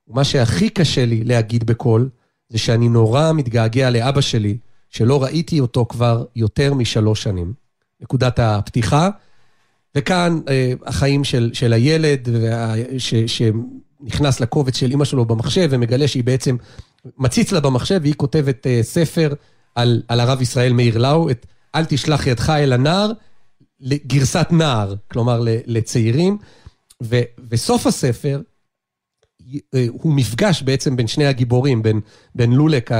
ומה 0.08 0.24
שהכי 0.24 0.70
קשה 0.70 1.06
לי 1.06 1.24
להגיד 1.24 1.64
בקול, 1.64 2.10
זה 2.50 2.58
שאני 2.58 2.90
נורא 2.90 3.32
מתגעגע 3.34 3.90
לאבא 3.90 4.22
שלי, 4.22 4.58
שלא 4.90 5.24
ראיתי 5.24 5.60
אותו 5.60 5.86
כבר 5.90 6.26
יותר 6.36 6.74
משלוש 6.74 7.24
שנים. 7.24 7.54
נקודת 8.02 8.40
הפתיחה. 8.40 9.10
וכאן 9.96 10.40
אה, 10.50 10.74
החיים 10.86 11.24
של, 11.24 11.50
של 11.54 11.74
הילד, 11.74 12.30
וה, 12.32 12.74
ש, 12.98 13.42
נכנס 14.02 14.40
לקובץ 14.40 14.78
של 14.78 14.92
אימא 14.92 15.06
שלו 15.06 15.26
במחשב 15.26 15.68
ומגלה 15.72 16.08
שהיא 16.08 16.24
בעצם, 16.24 16.58
מציץ 17.18 17.52
לה 17.52 17.60
במחשב 17.60 18.00
והיא 18.02 18.14
כותבת 18.14 18.66
uh, 18.66 18.84
ספר 18.84 19.34
על, 19.76 20.02
על 20.08 20.20
הרב 20.20 20.42
ישראל 20.42 20.74
מאיר 20.74 20.98
לאו, 20.98 21.30
את 21.30 21.46
אל 21.76 21.86
תשלח 21.86 22.28
ידך 22.28 22.50
אל 22.50 22.74
הנער, 22.74 23.12
גרסת 23.82 24.48
נער, 24.52 24.96
כלומר 25.12 25.42
לצעירים. 25.46 26.38
ו, 27.04 27.22
וסוף 27.50 27.88
הספר, 27.88 28.42
אה, 29.74 29.86
הוא 29.92 30.14
מפגש 30.14 30.62
בעצם 30.62 30.96
בין 30.96 31.08
שני 31.08 31.26
הגיבורים, 31.26 31.84
בין, 31.84 32.02
בין 32.36 32.52
לולק 32.52 32.92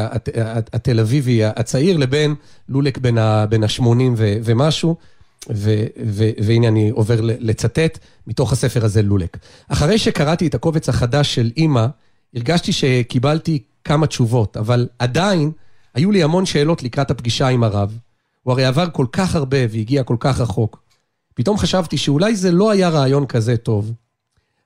התל 0.74 1.00
אביבי 1.00 1.46
הצעיר 1.46 1.98
לבין 1.98 2.36
לולק 2.70 2.98
בן 2.98 3.18
ה-80 3.18 3.84
ומשהו. 4.18 4.96
ו, 5.54 5.86
ו, 6.06 6.30
והנה 6.44 6.68
אני 6.68 6.90
עובר 6.90 7.22
לצטט 7.22 8.00
מתוך 8.28 8.52
הספר 8.54 8.86
הזה, 8.86 9.02
לולק. 9.02 9.38
אחרי 9.68 9.98
שקראתי 9.98 10.48
את 10.48 10.56
הקובץ 10.56 10.90
החדש 10.90 11.36
של 11.36 11.52
אימא, 11.58 11.86
הרגשתי 12.36 12.72
שקיבלתי 12.72 13.64
כמה 13.84 14.08
תשובות, 14.08 14.58
אבל 14.58 14.88
עדיין 15.00 15.52
היו 15.94 16.12
לי 16.12 16.24
המון 16.24 16.46
שאלות 16.46 16.84
לקראת 16.84 17.12
הפגישה 17.12 17.48
עם 17.48 17.64
הרב. 17.64 17.98
הוא 18.46 18.52
הרי 18.52 18.66
עבר 18.66 18.90
כל 18.94 19.06
כך 19.12 19.36
הרבה 19.36 19.58
והגיע 19.70 20.04
כל 20.04 20.18
כך 20.20 20.40
רחוק. 20.40 20.84
פתאום 21.34 21.58
חשבתי 21.58 21.98
שאולי 21.98 22.36
זה 22.36 22.52
לא 22.52 22.72
היה 22.72 22.90
רעיון 22.90 23.26
כזה 23.26 23.58
טוב. 23.58 23.94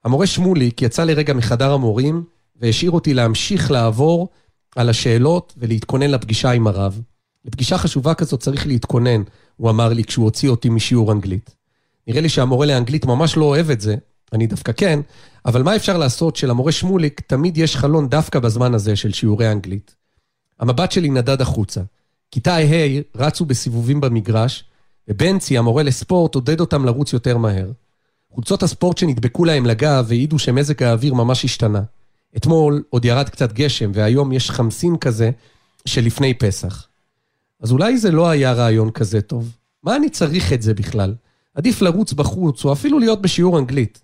המורה 0.05 0.27
שמוליק 0.27 0.81
יצא 0.81 1.03
לרגע 1.03 1.33
מחדר 1.33 1.71
המורים 1.71 2.23
והשאיר 2.61 2.91
אותי 2.91 3.13
להמשיך 3.13 3.71
לעבור 3.71 4.29
על 4.75 4.89
השאלות 4.89 5.53
ולהתכונן 5.57 6.11
לפגישה 6.11 6.51
עם 6.51 6.67
הרב. 6.67 7.01
לפגישה 7.45 7.77
חשובה 7.77 8.13
כזאת 8.13 8.39
צריך 8.39 8.67
להתכונן, 8.67 9.23
הוא 9.57 9.69
אמר 9.69 9.89
לי 9.89 10.03
כשהוא 10.03 10.25
הוציא 10.25 10.49
אותי 10.49 10.69
משיעור 10.69 11.11
אנגלית. 11.11 11.55
נראה 12.07 12.21
לי 12.21 12.29
שהמורה 12.29 12.65
לאנגלית 12.65 13.05
ממש 13.05 13.37
לא 13.37 13.45
אוהב 13.45 13.69
את 13.69 13.81
זה, 13.81 13.95
אני 14.33 14.47
דווקא 14.47 14.71
כן, 14.71 14.99
אבל 15.45 15.63
מה 15.63 15.75
אפשר 15.75 15.97
לעשות 15.97 16.35
שלמורה 16.35 16.71
שמוליק 16.71 17.21
תמיד 17.21 17.57
יש 17.57 17.75
חלון 17.75 18.09
דווקא 18.09 18.39
בזמן 18.39 18.73
הזה 18.73 18.95
של 18.95 19.13
שיעורי 19.13 19.51
אנגלית. 19.51 19.95
המבט 20.59 20.91
שלי 20.91 21.09
נדד 21.09 21.41
החוצה. 21.41 21.81
כיתה 22.31 22.55
ה' 22.55 23.01
רצו 23.15 23.45
בסיבובים 23.45 24.01
במגרש, 24.01 24.63
ובנצי, 25.07 25.57
המורה 25.57 25.83
לספורט, 25.83 26.35
עודד 26.35 26.59
אותם 26.59 26.85
לרוץ 26.85 27.13
יותר 27.13 27.37
מהר. 27.37 27.71
חולצות 28.31 28.63
הספורט 28.63 28.97
שנדבקו 28.97 29.45
להם 29.45 29.65
לגב 29.65 30.07
העידו 30.09 30.39
שמזג 30.39 30.83
האוויר 30.83 31.13
ממש 31.13 31.45
השתנה. 31.45 31.81
אתמול 32.37 32.83
עוד 32.89 33.05
ירד 33.05 33.29
קצת 33.29 33.53
גשם, 33.53 33.91
והיום 33.93 34.31
יש 34.31 34.51
חמסין 34.51 34.97
כזה 34.97 35.31
שלפני 35.85 36.33
פסח. 36.33 36.87
אז 37.59 37.71
אולי 37.71 37.97
זה 37.97 38.11
לא 38.11 38.29
היה 38.29 38.53
רעיון 38.53 38.91
כזה 38.91 39.21
טוב. 39.21 39.55
מה 39.83 39.95
אני 39.95 40.09
צריך 40.09 40.53
את 40.53 40.61
זה 40.61 40.73
בכלל? 40.73 41.15
עדיף 41.53 41.81
לרוץ 41.81 42.13
בחוץ, 42.13 42.65
או 42.65 42.73
אפילו 42.73 42.99
להיות 42.99 43.21
בשיעור 43.21 43.59
אנגלית. 43.59 44.01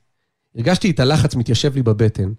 הרגשתי 0.55 0.91
את 0.91 0.99
הלחץ 0.99 1.35
מתיישב 1.35 1.75
לי 1.75 1.83
בבטן. 1.83 2.33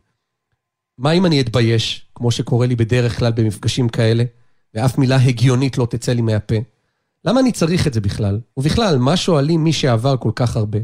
מה 0.98 1.12
אם 1.12 1.26
אני 1.26 1.40
אתבייש, 1.40 2.06
כמו 2.14 2.30
שקורה 2.30 2.66
לי 2.66 2.76
בדרך 2.76 3.18
כלל 3.18 3.32
במפגשים 3.32 3.88
כאלה, 3.88 4.24
ואף 4.76 4.98
מילה 4.98 5.16
הגיונית 5.16 5.78
לא 5.78 5.86
תצא 5.90 6.12
לי 6.12 6.22
מהפה? 6.22 6.54
למה 7.24 7.40
אני 7.40 7.52
צריך 7.52 7.86
את 7.86 7.94
זה 7.94 8.00
בכלל? 8.00 8.40
ובכלל, 8.56 8.98
מה 8.98 9.16
שואלים 9.16 9.64
מי 9.64 9.72
שעבר 9.72 10.16
כל 10.16 10.30
כך 10.36 10.56
הרבה? 10.56 10.78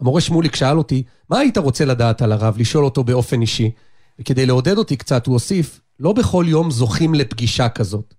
המורה 0.00 0.20
שמוליק 0.20 0.56
שאל 0.56 0.78
אותי, 0.78 1.02
מה 1.30 1.38
היית 1.38 1.58
רוצה 1.58 1.84
לדעת 1.84 2.22
על 2.22 2.32
הרב? 2.32 2.58
לשאול 2.58 2.84
אותו 2.84 3.04
באופן 3.04 3.40
אישי. 3.40 3.70
וכדי 4.18 4.46
לעודד 4.46 4.78
אותי 4.78 4.96
קצת, 4.96 5.26
הוא 5.26 5.32
הוסיף, 5.32 5.80
לא 6.00 6.12
בכל 6.12 6.44
יום 6.48 6.70
זוכים 6.70 7.14
לפגישה 7.14 7.68
כזאת. 7.68 8.14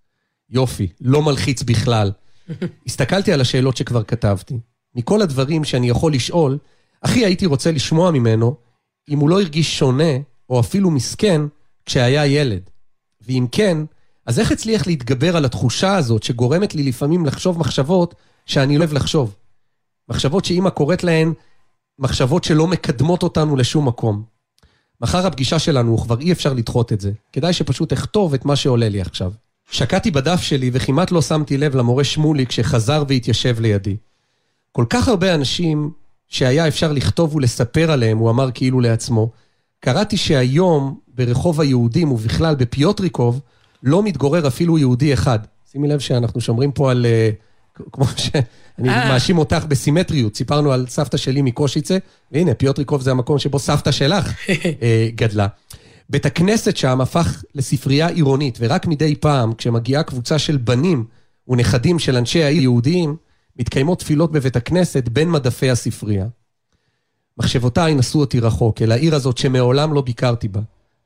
יופי, 0.49 0.87
לא 1.01 1.21
מלחיץ 1.21 1.63
בכלל. 1.63 2.11
הסתכלתי 2.87 3.33
על 3.33 3.41
השאלות 3.41 3.77
שכבר 3.77 4.03
כתבתי. 4.03 4.59
מכל 4.95 5.21
הדברים 5.21 5.63
שאני 5.63 5.89
יכול 5.89 6.13
לשאול, 6.13 6.57
הכי 7.03 7.25
הייתי 7.25 7.45
רוצה 7.45 7.71
לשמוע 7.71 8.11
ממנו 8.11 8.55
אם 9.09 9.19
הוא 9.19 9.29
לא 9.29 9.41
הרגיש 9.41 9.79
שונה, 9.79 10.13
או 10.49 10.59
אפילו 10.59 10.91
מסכן, 10.91 11.41
כשהיה 11.85 12.25
ילד. 12.25 12.69
ואם 13.21 13.45
כן, 13.51 13.77
אז 14.25 14.39
איך 14.39 14.51
הצליח 14.51 14.87
להתגבר 14.87 15.37
על 15.37 15.45
התחושה 15.45 15.95
הזאת 15.95 16.23
שגורמת 16.23 16.75
לי 16.75 16.83
לפעמים 16.83 17.25
לחשוב 17.25 17.59
מחשבות 17.59 18.15
שאני 18.45 18.77
לא 18.77 18.83
אוהב 18.83 18.93
לחשוב? 18.93 19.35
מחשבות 20.09 20.45
שאימא 20.45 20.69
קוראת 20.69 21.03
להן 21.03 21.33
מחשבות 21.99 22.43
שלא 22.43 22.67
מקדמות 22.67 23.23
אותנו 23.23 23.55
לשום 23.55 23.87
מקום. 23.87 24.23
מחר 25.01 25.27
הפגישה 25.27 25.59
שלנו, 25.59 25.97
כבר 25.97 26.19
אי 26.19 26.31
אפשר 26.31 26.53
לדחות 26.53 26.93
את 26.93 27.01
זה. 27.01 27.11
כדאי 27.33 27.53
שפשוט 27.53 27.93
אכתוב 27.93 28.33
את 28.33 28.45
מה 28.45 28.55
שעולה 28.55 28.89
לי 28.89 29.01
עכשיו. 29.01 29.31
שקעתי 29.71 30.11
בדף 30.11 30.41
שלי 30.41 30.69
וכמעט 30.73 31.11
לא 31.11 31.21
שמתי 31.21 31.57
לב 31.57 31.75
למורה 31.75 32.03
שמולי 32.03 32.45
כשחזר 32.45 33.03
והתיישב 33.07 33.59
לידי. 33.59 33.97
כל 34.71 34.85
כך 34.89 35.07
הרבה 35.07 35.35
אנשים 35.35 35.91
שהיה 36.27 36.67
אפשר 36.67 36.91
לכתוב 36.91 37.35
ולספר 37.35 37.91
עליהם, 37.91 38.17
הוא 38.17 38.29
אמר 38.29 38.51
כאילו 38.53 38.79
לעצמו, 38.79 39.29
קראתי 39.79 40.17
שהיום 40.17 40.99
ברחוב 41.07 41.61
היהודים 41.61 42.11
ובכלל 42.11 42.55
בפיוטריקוב 42.55 43.41
לא 43.83 44.03
מתגורר 44.03 44.47
אפילו 44.47 44.77
יהודי 44.77 45.13
אחד. 45.13 45.39
שימי 45.71 45.87
לב 45.87 45.99
שאנחנו 45.99 46.41
שומרים 46.41 46.71
פה 46.71 46.91
על... 46.91 47.05
Uh, 47.05 47.51
כמו 47.91 48.05
שאני 48.17 48.89
אה. 48.89 49.09
מאשים 49.09 49.37
אותך 49.37 49.65
בסימטריות, 49.67 50.35
סיפרנו 50.35 50.71
על 50.71 50.85
סבתא 50.89 51.17
שלי 51.17 51.41
מקושיצה, 51.41 51.97
והנה, 52.31 52.53
פיוטריקוב 52.53 53.01
זה 53.01 53.11
המקום 53.11 53.39
שבו 53.39 53.59
סבתא 53.59 53.91
שלך 53.91 54.27
uh, 54.27 54.51
גדלה. 55.15 55.47
בית 56.09 56.25
הכנסת 56.25 56.77
שם 56.77 57.01
הפך 57.01 57.43
לספרייה 57.55 58.07
עירונית, 58.07 58.57
ורק 58.61 58.87
מדי 58.87 59.15
פעם, 59.15 59.53
כשמגיעה 59.53 60.03
קבוצה 60.03 60.39
של 60.39 60.57
בנים 60.57 61.05
ונכדים 61.47 61.99
של 61.99 62.17
אנשי 62.17 62.43
העיר 62.43 62.61
יהודיים, 62.61 63.15
מתקיימות 63.59 63.99
תפילות 63.99 64.31
בבית 64.31 64.55
הכנסת 64.55 65.09
בין 65.09 65.29
מדפי 65.29 65.69
הספרייה. 65.69 66.25
מחשבותיי 67.37 67.95
נשאו 67.95 68.19
אותי 68.19 68.39
רחוק, 68.39 68.81
אל 68.81 68.91
העיר 68.91 69.15
הזאת 69.15 69.37
שמעולם 69.37 69.93
לא 69.93 70.01
ביקרתי 70.01 70.47
בה. 70.47 70.61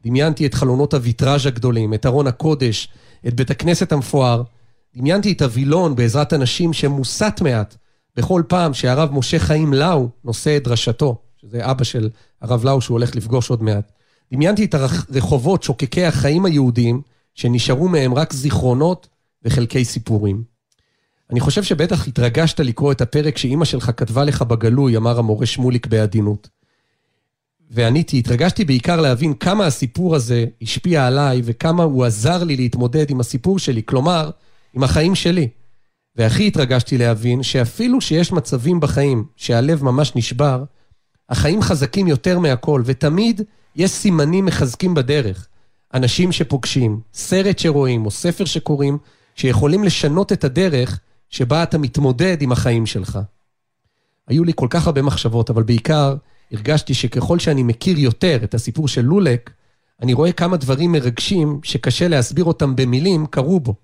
דמיינתי 0.05 0.45
את 0.45 0.53
חלונות 0.53 0.93
הוויטראז' 0.93 1.45
הגדולים, 1.45 1.93
את 1.93 2.05
ארון 2.05 2.27
הקודש, 2.27 2.87
את 3.27 3.33
בית 3.33 3.51
הכנסת 3.51 3.91
המפואר. 3.91 4.43
דמיינתי 4.95 5.31
את 5.31 5.41
הווילון 5.41 5.95
בעזרת 5.95 6.33
אנשים 6.33 6.73
שמוסת 6.73 7.39
מעט 7.41 7.75
בכל 8.15 8.43
פעם 8.47 8.73
שהרב 8.73 9.13
משה 9.13 9.39
חיים 9.39 9.73
לאו 9.73 10.09
נושא 10.23 10.57
את 10.57 10.63
דרשתו, 10.63 11.17
שזה 11.41 11.71
אבא 11.71 11.83
של 11.83 12.09
הרב 12.41 12.65
לאו 12.65 12.81
שהוא 12.81 12.95
הולך 12.95 13.15
לפגוש 13.15 13.49
עוד 13.49 13.63
מעט. 13.63 13.91
דמיינתי 14.33 14.65
את 14.65 14.75
הרחובות 14.75 15.63
שוקקי 15.63 16.05
החיים 16.05 16.45
היהודיים, 16.45 17.01
שנשארו 17.33 17.87
מהם 17.87 18.13
רק 18.13 18.33
זיכרונות 18.33 19.07
וחלקי 19.43 19.85
סיפורים. 19.85 20.43
אני 21.31 21.39
חושב 21.39 21.63
שבטח 21.63 22.07
התרגשת 22.07 22.59
לקרוא 22.59 22.91
את 22.91 23.01
הפרק 23.01 23.37
שאימא 23.37 23.65
שלך 23.65 23.91
כתבה 23.97 24.23
לך 24.23 24.41
בגלוי, 24.41 24.97
אמר 24.97 25.19
המורה 25.19 25.45
שמוליק 25.45 25.87
בעדינות. 25.87 26.49
ועניתי, 27.71 28.19
התרגשתי 28.19 28.65
בעיקר 28.65 29.01
להבין 29.01 29.33
כמה 29.33 29.65
הסיפור 29.65 30.15
הזה 30.15 30.45
השפיע 30.61 31.07
עליי 31.07 31.41
וכמה 31.43 31.83
הוא 31.83 32.05
עזר 32.05 32.43
לי 32.43 32.55
להתמודד 32.55 33.09
עם 33.09 33.19
הסיפור 33.19 33.59
שלי, 33.59 33.81
כלומר, 33.85 34.29
עם 34.73 34.83
החיים 34.83 35.15
שלי. 35.15 35.47
והכי 36.15 36.47
התרגשתי 36.47 36.97
להבין 36.97 37.43
שאפילו 37.43 38.01
שיש 38.01 38.31
מצבים 38.31 38.79
בחיים 38.79 39.25
שהלב 39.35 39.83
ממש 39.83 40.11
נשבר, 40.15 40.63
החיים 41.29 41.61
חזקים 41.61 42.07
יותר 42.07 42.39
מהכל, 42.39 42.81
ותמיד 42.85 43.41
יש 43.75 43.91
סימנים 43.91 44.45
מחזקים 44.45 44.93
בדרך. 44.93 45.47
אנשים 45.93 46.31
שפוגשים, 46.31 46.99
סרט 47.13 47.59
שרואים 47.59 48.05
או 48.05 48.11
ספר 48.11 48.45
שקוראים, 48.45 48.97
שיכולים 49.35 49.83
לשנות 49.83 50.31
את 50.31 50.43
הדרך 50.43 50.99
שבה 51.29 51.63
אתה 51.63 51.77
מתמודד 51.77 52.41
עם 52.41 52.51
החיים 52.51 52.85
שלך. 52.85 53.19
היו 54.27 54.43
לי 54.43 54.51
כל 54.55 54.67
כך 54.69 54.85
הרבה 54.85 55.01
מחשבות, 55.01 55.49
אבל 55.49 55.63
בעיקר 55.63 56.15
הרגשתי 56.51 56.93
שככל 56.93 57.39
שאני 57.39 57.63
מכיר 57.63 57.99
יותר 57.99 58.39
את 58.43 58.53
הסיפור 58.53 58.87
של 58.87 59.01
לולק, 59.01 59.51
אני 60.01 60.13
רואה 60.13 60.31
כמה 60.31 60.57
דברים 60.57 60.91
מרגשים 60.91 61.59
שקשה 61.63 62.07
להסביר 62.07 62.45
אותם 62.45 62.75
במילים 62.75 63.25
קרו 63.25 63.59
בו. 63.59 63.75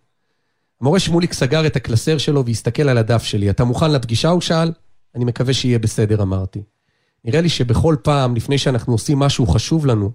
המורה 0.82 1.00
שמוליק 1.00 1.34
סגר 1.34 1.66
את 1.68 1.76
הקלסר 1.76 2.18
שלו 2.18 2.46
והסתכל 2.46 2.90
על 2.90 2.98
הדף 2.98 3.24
שלי. 3.24 3.50
אתה 3.50 3.64
מוכן 3.64 3.92
לפגישה? 3.92 4.30
הוא 4.30 4.42
שאל. 4.42 4.72
אני 5.16 5.26
מקווה 5.26 5.54
שיהיה 5.54 5.80
בסדר, 5.80 6.22
אמרתי. 6.22 6.62
נראה 7.26 7.42
לי 7.42 7.50
שבכל 7.50 7.96
פעם, 8.04 8.36
לפני 8.36 8.58
שאנחנו 8.58 8.94
עושים 8.94 9.20
משהו 9.20 9.48
חשוב 9.48 9.86
לנו, 9.86 10.12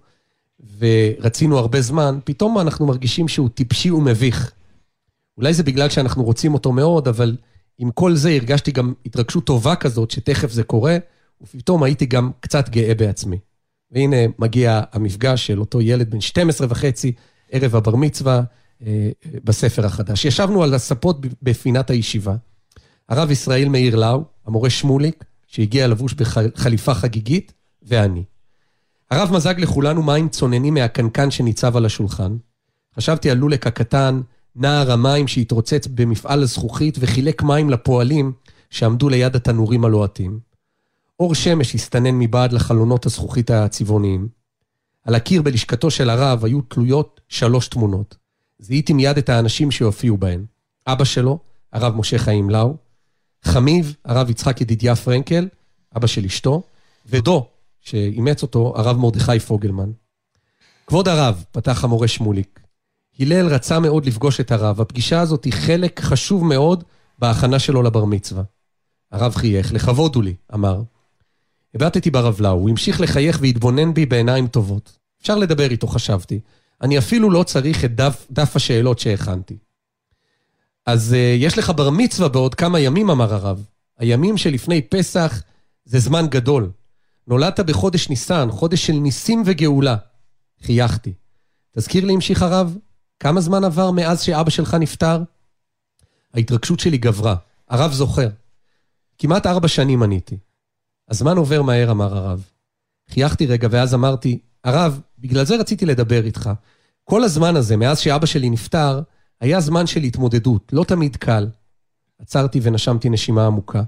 ורצינו 0.79 1.59
הרבה 1.59 1.81
זמן, 1.81 2.19
פתאום 2.25 2.59
אנחנו 2.59 2.87
מרגישים 2.87 3.29
שהוא 3.29 3.49
טיפשי 3.49 3.91
ומביך. 3.91 4.53
אולי 5.37 5.55
זה 5.55 5.63
בגלל 5.63 5.89
שאנחנו 5.89 6.25
רוצים 6.25 6.55
אותו 6.55 6.73
מאוד, 6.73 7.09
אבל 7.09 7.37
עם 7.79 7.91
כל 7.91 8.15
זה 8.15 8.31
הרגשתי 8.31 8.71
גם 8.71 8.93
התרגשות 9.07 9.47
טובה 9.47 9.77
כזאת, 9.77 10.11
שתכף 10.11 10.53
זה 10.53 10.63
קורה, 10.63 10.97
ופתאום 11.43 11.83
הייתי 11.83 12.07
גם 12.07 12.31
קצת 12.41 12.69
גאה 12.69 12.95
בעצמי. 12.95 13.39
והנה 13.91 14.17
מגיע 14.39 14.83
המפגש 14.93 15.47
של 15.47 15.61
אותו 15.61 15.81
ילד 15.81 16.11
בן 16.11 16.21
12 16.21 16.67
וחצי, 16.71 17.13
ערב 17.51 17.77
הבר 17.77 17.97
מצווה, 17.97 18.43
אה, 18.87 19.11
בספר 19.45 19.87
החדש. 19.87 20.25
ישבנו 20.25 20.63
על 20.63 20.75
הספות 20.75 21.21
בפינת 21.43 21.91
הישיבה. 21.91 22.35
הרב 23.09 23.31
ישראל 23.31 23.69
מאיר 23.69 23.97
לאו, 23.97 24.25
המורה 24.47 24.71
שמוליק, 24.71 25.25
שהגיע 25.47 25.89
לבוש 25.89 26.15
בחליפה 26.15 26.95
חגיגית, 26.95 27.53
ואני. 27.83 28.25
הרב 29.11 29.33
מזג 29.33 29.55
לכולנו 29.61 30.03
מים 30.03 30.29
צוננים 30.29 30.75
מהקנקן 30.75 31.31
שניצב 31.31 31.77
על 31.77 31.87
השולחן. 31.87 32.37
חשבתי 32.97 33.31
על 33.31 33.39
לולק 33.39 33.67
הקטן, 33.67 34.21
נער 34.57 34.93
המים 34.93 35.29
שהתרוצץ 35.29 35.87
במפעל 35.87 36.43
הזכוכית 36.43 36.97
וחילק 37.01 37.43
מים 37.43 37.71
לפועלים 37.71 38.33
שעמדו 38.71 39.09
ליד 39.09 39.37
התנורים 39.37 39.85
הלוהטים. 39.85 40.39
אור 41.21 41.35
שמש 41.35 41.75
הסתנן 41.75 42.19
מבעד 42.19 42.53
לחלונות 42.53 43.07
הזכוכית 43.07 43.51
הצבעוניים. 43.51 44.29
על 45.05 45.15
הקיר 45.15 45.43
בלשכתו 45.43 45.91
של 45.91 46.11
הרב 46.11 46.45
היו 46.45 46.61
תלויות 46.61 47.21
שלוש 47.29 47.69
תמונות. 47.69 48.17
זיהיתי 48.59 48.93
מיד 48.93 49.19
את 49.19 49.29
האנשים 49.29 49.71
שהופיעו 49.71 50.17
בהן. 50.17 50.45
אבא 50.87 51.05
שלו, 51.05 51.39
הרב 51.73 51.97
משה 51.97 52.19
חיים 52.19 52.51
לאו, 52.51 52.77
חמיב, 53.43 53.97
הרב 54.05 54.31
יצחק 54.31 54.61
ידידיה 54.61 54.97
פרנקל, 54.97 55.49
אבא 55.97 56.07
של 56.07 56.25
אשתו, 56.25 56.63
ודו, 57.07 57.47
שאימץ 57.81 58.43
אותו, 58.43 58.75
הרב 58.77 58.97
מרדכי 58.97 59.41
פוגלמן. 59.41 59.91
כבוד 60.87 61.09
הרב, 61.09 61.45
פתח 61.53 61.85
המורה 61.85 62.09
שמוליק, 62.09 62.61
הלל 63.21 63.47
רצה 63.47 63.81
מאוד 63.81 64.07
לפגוש 64.07 64.41
את 64.41 64.53
הרב. 64.53 64.81
הפגישה 64.81 65.21
הזאת 65.21 65.45
היא 65.45 65.53
חלק 65.53 66.01
חשוב 66.01 66.45
מאוד 66.45 66.85
בהכנה 67.19 67.59
שלו 67.59 67.83
לבר 67.83 68.05
מצווה. 68.05 68.43
הרב 69.13 69.35
חייך, 69.35 69.73
לכבוד 69.73 70.15
הוא 70.15 70.25
לי, 70.25 70.35
אמר. 70.55 70.83
הבטתי 71.77 72.11
ברב 72.11 72.41
לאו, 72.41 72.51
הוא 72.51 72.71
המשיך 72.71 73.01
לחייך 73.01 73.39
והתבונן 73.43 73.95
בי 73.95 74.07
בעיניים 74.07 74.47
טובות. 74.47 74.99
אפשר 75.23 75.37
לדבר 75.39 75.71
איתו, 75.71 75.87
חשבתי. 75.87 76.41
אני 76.83 76.99
אפילו 76.99 77.31
לא 77.31 77.43
צריך 77.43 77.85
את 77.85 77.95
דף, 77.95 78.27
דף 78.31 78.57
השאלות 78.57 78.99
שהכנתי. 78.99 79.57
אז 80.87 81.13
uh, 81.13 81.17
יש 81.17 81.59
לך 81.59 81.71
בר 81.71 81.91
מצווה 81.91 82.29
בעוד 82.29 82.55
כמה 82.55 82.81
ימים, 82.81 83.11
אמר 83.11 83.35
הרב. 83.35 83.65
הימים 83.99 84.37
שלפני 84.37 84.83
פסח 84.83 85.43
זה 85.85 85.99
זמן 85.99 86.27
גדול. 86.29 86.71
נולדת 87.27 87.61
בחודש 87.61 88.09
ניסן, 88.09 88.49
חודש 88.51 88.87
של 88.87 88.93
ניסים 88.93 89.43
וגאולה. 89.47 89.97
חייכתי. 90.63 91.13
תזכיר 91.73 92.05
לי, 92.05 92.13
המשיך 92.13 92.43
הרב, 92.43 92.77
כמה 93.21 93.41
זמן 93.41 93.65
עבר 93.65 93.91
מאז 93.91 94.23
שאבא 94.23 94.51
שלך 94.51 94.75
נפטר? 94.75 95.23
ההתרגשות 96.35 96.81
שלי 96.81 96.99
גברה. 96.99 97.37
הרב 97.69 97.93
זוכר. 97.93 98.29
כמעט 99.19 99.47
ארבע 99.47 99.69
שנים 99.69 100.03
עניתי. 100.03 100.37
הזמן 101.11 101.37
עובר 101.37 101.63
מהר, 101.63 101.91
אמר 101.91 102.17
הרב. 102.17 102.45
חייכתי 103.11 103.47
רגע, 103.47 103.69
ואז 103.71 103.95
אמרתי, 103.95 104.39
הרב, 104.65 105.01
בגלל 105.19 105.45
זה 105.45 105.57
רציתי 105.57 105.87
לדבר 105.87 106.25
איתך. 106.25 106.51
כל 107.05 107.25
הזמן 107.25 107.57
הזה, 107.57 107.77
מאז 107.77 107.99
שאבא 107.99 108.27
שלי 108.27 108.51
נפטר, 108.51 109.03
היה 109.41 109.61
זמן 109.61 109.87
של 109.87 110.03
התמודדות, 110.03 110.73
לא 110.73 110.85
תמיד 110.85 111.17
קל. 111.17 111.49
עצרתי 112.19 112.61
ונשמתי 112.63 113.09
נשימה 113.09 113.47
עמוקה. 113.47 113.83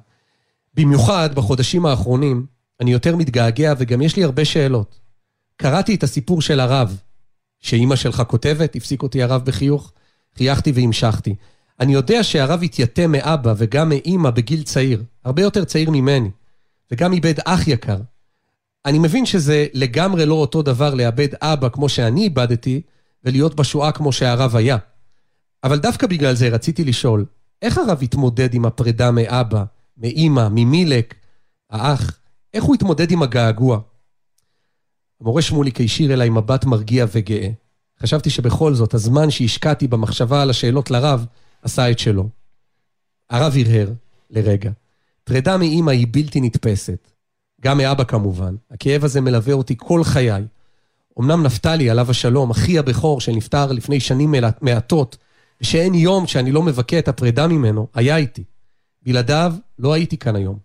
במיוחד 0.74 1.34
בחודשים 1.34 1.86
האחרונים, 1.86 2.46
אני 2.80 2.92
יותר 2.92 3.16
מתגעגע 3.16 3.72
וגם 3.78 4.02
יש 4.02 4.16
לי 4.16 4.24
הרבה 4.24 4.44
שאלות. 4.44 5.00
קראתי 5.56 5.94
את 5.94 6.02
הסיפור 6.02 6.42
של 6.42 6.60
הרב, 6.60 7.00
שאימא 7.60 7.96
שלך 7.96 8.22
כותבת, 8.28 8.76
הפסיק 8.76 9.02
אותי 9.02 9.22
הרב 9.22 9.44
בחיוך, 9.44 9.92
חייכתי 10.36 10.72
והמשכתי. 10.72 11.34
אני 11.80 11.92
יודע 11.92 12.24
שהרב 12.24 12.62
התייתם 12.62 13.12
מאבא 13.12 13.54
וגם 13.56 13.88
מאימא 13.88 14.30
בגיל 14.30 14.62
צעיר, 14.62 15.02
הרבה 15.24 15.42
יותר 15.42 15.64
צעיר 15.64 15.90
ממני, 15.90 16.30
וגם 16.92 17.12
איבד 17.12 17.34
אח 17.44 17.68
יקר. 17.68 17.98
אני 18.86 18.98
מבין 18.98 19.26
שזה 19.26 19.66
לגמרי 19.74 20.26
לא 20.26 20.34
אותו 20.34 20.62
דבר 20.62 20.94
לאבד 20.94 21.28
אבא 21.42 21.68
כמו 21.68 21.88
שאני 21.88 22.22
איבדתי, 22.22 22.80
ולהיות 23.24 23.54
בשואה 23.54 23.92
כמו 23.92 24.12
שהרב 24.12 24.56
היה. 24.56 24.76
אבל 25.64 25.78
דווקא 25.78 26.06
בגלל 26.06 26.34
זה 26.34 26.48
רציתי 26.48 26.84
לשאול, 26.84 27.24
איך 27.62 27.78
הרב 27.78 27.98
התמודד 28.02 28.54
עם 28.54 28.64
הפרידה 28.64 29.10
מאבא, 29.10 29.64
מאימא, 29.96 30.48
ממילק, 30.50 31.14
האח? 31.70 32.18
איך 32.54 32.64
הוא 32.64 32.74
התמודד 32.74 33.10
עם 33.10 33.22
הגעגוע? 33.22 33.80
המורה 35.20 35.42
שמוליק 35.42 35.76
הישיר 35.76 36.12
אליי 36.12 36.30
מבט 36.30 36.64
מרגיע 36.64 37.06
וגאה. 37.12 37.48
חשבתי 38.02 38.30
שבכל 38.30 38.74
זאת, 38.74 38.94
הזמן 38.94 39.30
שהשקעתי 39.30 39.88
במחשבה 39.88 40.42
על 40.42 40.50
השאלות 40.50 40.90
לרב, 40.90 41.26
עשה 41.62 41.90
את 41.90 41.98
שלו. 41.98 42.28
הרב 43.30 43.52
הרהר 43.56 43.92
לרגע. 44.30 44.70
פרידה 45.28 45.56
מאימא 45.56 45.90
היא 45.90 46.06
בלתי 46.10 46.40
נתפסת. 46.40 47.10
גם 47.60 47.78
מאבא 47.78 48.04
כמובן. 48.04 48.54
הכאב 48.70 49.04
הזה 49.04 49.20
מלווה 49.20 49.54
אותי 49.54 49.74
כל 49.78 50.04
חיי. 50.04 50.44
אמנם 51.20 51.42
נפתלי, 51.42 51.90
עליו 51.90 52.10
השלום, 52.10 52.50
אחי 52.50 52.78
הבכור 52.78 53.20
שנפטר 53.20 53.72
לפני 53.72 54.00
שנים 54.00 54.34
מעטות, 54.60 55.16
ושאין 55.60 55.94
יום 55.94 56.26
שאני 56.26 56.52
לא 56.52 56.62
מבכה 56.62 56.98
את 56.98 57.08
הפרידה 57.08 57.46
ממנו, 57.46 57.86
היה 57.94 58.16
איתי. 58.16 58.44
בלעדיו 59.02 59.54
לא 59.78 59.92
הייתי 59.92 60.16
כאן 60.16 60.36
היום. 60.36 60.58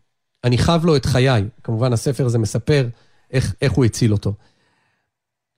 אני 0.43 0.57
חב 0.57 0.85
לו 0.85 0.95
את 0.95 1.05
חיי. 1.05 1.43
כמובן, 1.63 1.93
הספר 1.93 2.25
הזה 2.25 2.37
מספר 2.37 2.87
איך, 3.31 3.55
איך 3.61 3.71
הוא 3.71 3.85
הציל 3.85 4.13
אותו. 4.13 4.33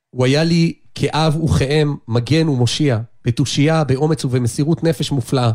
הוא 0.09 0.25
היה 0.25 0.43
לי 0.43 0.73
כאב 0.95 1.43
וכאם, 1.43 1.95
מגן 2.07 2.49
ומושיע, 2.49 2.99
בתושייה, 3.25 3.83
באומץ 3.83 4.25
ובמסירות 4.25 4.83
נפש 4.83 5.11
מופלאה. 5.11 5.51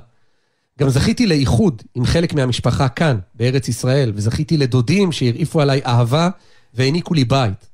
גם 0.78 0.88
זכיתי 0.88 1.26
לאיחוד 1.26 1.82
עם 1.94 2.04
חלק 2.04 2.34
מהמשפחה 2.34 2.88
כאן, 2.88 3.18
בארץ 3.34 3.68
ישראל, 3.68 4.12
וזכיתי 4.14 4.56
לדודים 4.56 5.12
שהרעיפו 5.12 5.60
עליי 5.60 5.80
אהבה 5.86 6.28
והעניקו 6.74 7.14
לי 7.14 7.24
בית. 7.24 7.70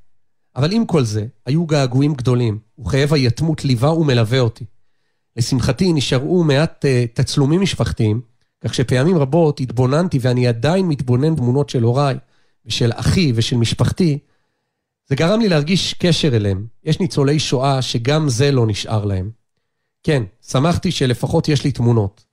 אבל 0.57 0.72
עם 0.72 0.86
כל 0.86 1.05
זה, 1.05 1.26
היו 1.47 1.66
געגועים 1.66 2.14
גדולים, 2.14 2.59
וכאב 2.78 3.14
היתמות 3.14 3.64
ליווה 3.64 3.92
ומלווה 3.92 4.40
אותי. 4.40 4.64
לשמחתי 5.36 5.92
נשארו 5.92 6.44
מעט 6.44 6.84
uh, 6.84 6.88
תצלומים 7.14 7.61
משפחתיים, 7.61 8.20
כך 8.64 8.74
שפעמים 8.74 9.18
רבות 9.18 9.61
התבוננתי, 9.61 10.18
ואני 10.20 10.47
עדיין 10.49 10.88
מתבונן 10.88 11.36
תמונות 11.36 11.68
של 11.68 11.82
הוריי, 11.82 12.16
ושל 12.66 12.90
אחי 12.94 13.32
ושל 13.34 13.57
משפחתי, 13.57 14.18
זה 15.09 15.16
גרם 15.16 15.40
לי 15.40 15.49
להרגיש 15.49 15.94
קשר 15.94 16.36
אליהם. 16.36 16.66
יש 16.84 17.01
ניצולי 17.01 17.38
שואה 17.38 17.82
שגם 17.82 18.28
זה 18.28 18.53
לא 18.53 18.66
נשאר 18.66 19.05
להם. 19.05 19.30
כן, 20.03 20.22
שמחתי 20.42 20.90
שלפחות 20.90 21.49
יש 21.49 21.64
לי 21.64 21.72
תמונות. 21.72 22.26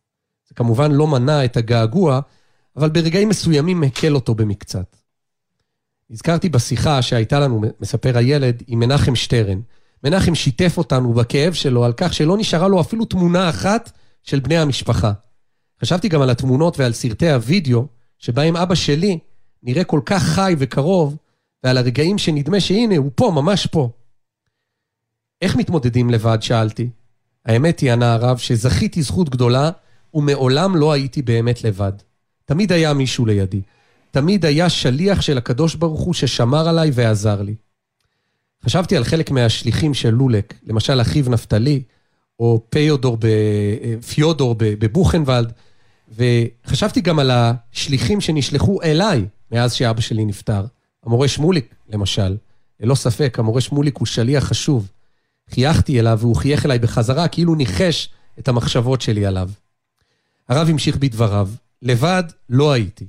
זה 0.54 0.56
כמובן 0.56 0.92
לא 0.92 1.08
מנע 1.08 1.46
את 1.46 1.58
הגעגוע, 1.58 2.20
אבל 2.78 2.90
ברגעים 2.90 3.30
מסוימים 3.30 3.82
מקל 3.82 4.16
אותו 4.16 4.36
במקצת. 4.36 4.96
נזכרתי 6.10 6.50
בשיחה 6.50 7.02
שהייתה 7.02 7.40
לנו, 7.40 7.62
מספר 7.80 8.18
הילד, 8.18 8.64
עם 8.68 8.80
מנחם 8.80 9.16
שטרן. 9.16 9.60
מנחם 10.04 10.36
שיתף 10.36 10.78
אותנו 10.78 11.14
בכאב 11.14 11.54
שלו 11.54 11.86
על 11.86 11.94
כך 11.98 12.14
שלא 12.14 12.38
נשארה 12.38 12.68
לו 12.68 12.82
אפילו 12.82 13.06
תמונה 13.06 13.50
אחת 13.50 13.92
של 14.24 14.40
בני 14.40 14.58
המשפחה. 14.58 15.12
חשבתי 15.82 16.10
גם 16.10 16.22
על 16.22 16.30
התמונות 16.30 16.80
ועל 16.80 16.94
סרטי 16.94 17.32
הוידאו, 17.32 17.86
שבהם 18.20 18.56
אבא 18.56 18.76
שלי 18.76 19.20
נראה 19.64 19.84
כל 19.84 20.02
כך 20.06 20.24
חי 20.24 20.56
וקרוב, 20.58 21.18
ועל 21.64 21.78
הרגעים 21.78 22.18
שנדמה 22.18 22.60
שהנה, 22.60 22.98
הוא 22.98 23.12
פה, 23.16 23.32
ממש 23.36 23.68
פה. 23.68 23.90
איך 25.42 25.56
מתמודדים 25.56 26.10
לבד? 26.10 26.38
שאלתי. 26.42 26.90
האמת 27.46 27.80
היא, 27.80 27.92
ענה 27.92 28.14
הרב, 28.14 28.38
שזכיתי 28.38 29.02
זכות 29.02 29.30
גדולה, 29.30 29.72
ומעולם 30.14 30.76
לא 30.76 30.92
הייתי 30.92 31.22
באמת 31.22 31.64
לבד. 31.64 31.94
תמיד 32.46 32.72
היה 32.72 32.94
מישהו 32.94 33.26
לידי. 33.26 33.62
תמיד 34.12 34.46
היה 34.46 34.70
שליח 34.70 35.22
של 35.22 35.38
הקדוש 35.38 35.76
ברוך 35.76 36.02
הוא 36.02 36.14
ששמר 36.14 36.70
עליי 36.70 36.92
ועזר 36.94 37.42
לי. 37.42 37.56
חשבתי 38.66 38.98
על 38.98 39.04
חלק 39.04 39.32
מהשליחים 39.32 39.94
של 39.94 40.10
לולק, 40.10 40.54
למשל 40.64 41.02
אחיו 41.02 41.30
נפתלי, 41.30 41.84
או 42.40 42.62
פיודור, 42.70 43.18
ב... 43.20 43.28
פיודור 44.14 44.56
בבוכנוולד, 44.60 45.54
וחשבתי 46.18 47.02
גם 47.02 47.20
על 47.20 47.32
השליחים 47.32 48.22
שנשלחו 48.22 48.82
אליי 48.82 49.26
מאז 49.52 49.74
שאבא 49.74 50.02
שלי 50.02 50.26
נפטר. 50.26 50.66
המורה 51.06 51.28
שמוליק, 51.28 51.76
למשל. 51.90 52.38
ללא 52.80 52.96
ספק, 52.96 53.40
המורה 53.40 53.62
שמוליק 53.62 53.98
הוא 53.98 54.06
שליח 54.06 54.44
חשוב. 54.44 54.92
חייכתי 55.50 56.00
אליו 56.00 56.18
והוא 56.22 56.36
חייך 56.36 56.66
אליי 56.66 56.80
בחזרה, 56.80 57.28
כאילו 57.28 57.56
ניחש 57.56 58.10
את 58.40 58.48
המחשבות 58.48 59.02
שלי 59.02 59.26
עליו. 59.26 59.50
הרב 60.50 60.70
המשיך 60.70 60.98
בדבריו, 60.98 61.50
לבד 61.82 62.24
לא 62.50 62.72
הייתי, 62.72 63.08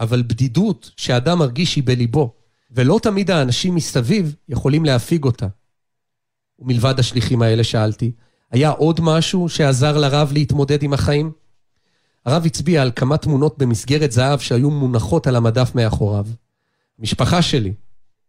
אבל 0.00 0.22
בדידות 0.22 0.90
שאדם 0.96 1.38
מרגיש 1.38 1.76
היא 1.76 1.84
בליבו, 1.86 2.34
ולא 2.70 3.00
תמיד 3.02 3.30
האנשים 3.30 3.74
מסביב 3.74 4.34
יכולים 4.48 4.84
להפיג 4.84 5.24
אותה. 5.24 5.46
ומלבד 6.58 6.98
השליחים 6.98 7.42
האלה 7.42 7.64
שאלתי, 7.64 8.12
היה 8.50 8.70
עוד 8.70 9.00
משהו 9.02 9.48
שעזר 9.48 9.98
לרב 9.98 10.32
להתמודד 10.32 10.82
עם 10.82 10.92
החיים? 10.92 11.32
הרב 12.26 12.46
הצביע 12.46 12.82
על 12.82 12.90
כמה 12.96 13.16
תמונות 13.16 13.58
במסגרת 13.58 14.12
זהב 14.12 14.38
שהיו 14.38 14.70
מונחות 14.70 15.26
על 15.26 15.36
המדף 15.36 15.74
מאחוריו. 15.74 16.26
המשפחה 16.98 17.42
שלי, 17.42 17.72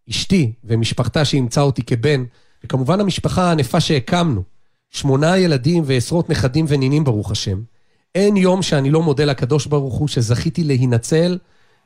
אשתי 0.10 0.54
ומשפחתה 0.64 1.26
שאימצה 1.26 1.62
אותי 1.62 1.84
כבן, 1.84 2.24
וכמובן 2.64 3.00
המשפחה 3.00 3.43
הענפה 3.50 3.80
שהקמנו. 3.80 4.43
שמונה 4.91 5.38
ילדים 5.38 5.84
ועשרות 5.86 6.30
נכדים 6.30 6.66
ונינים, 6.68 7.04
ברוך 7.04 7.32
השם. 7.32 7.62
אין 8.16 8.38
יום 8.38 8.62
שאני 8.62 8.91
לא 8.91 9.03
מודה 9.03 9.26
לקדוש 9.26 9.66
ברוך 9.66 9.95
הוא 9.95 10.07
שזכיתי 10.07 10.64
להינצל 10.64 11.38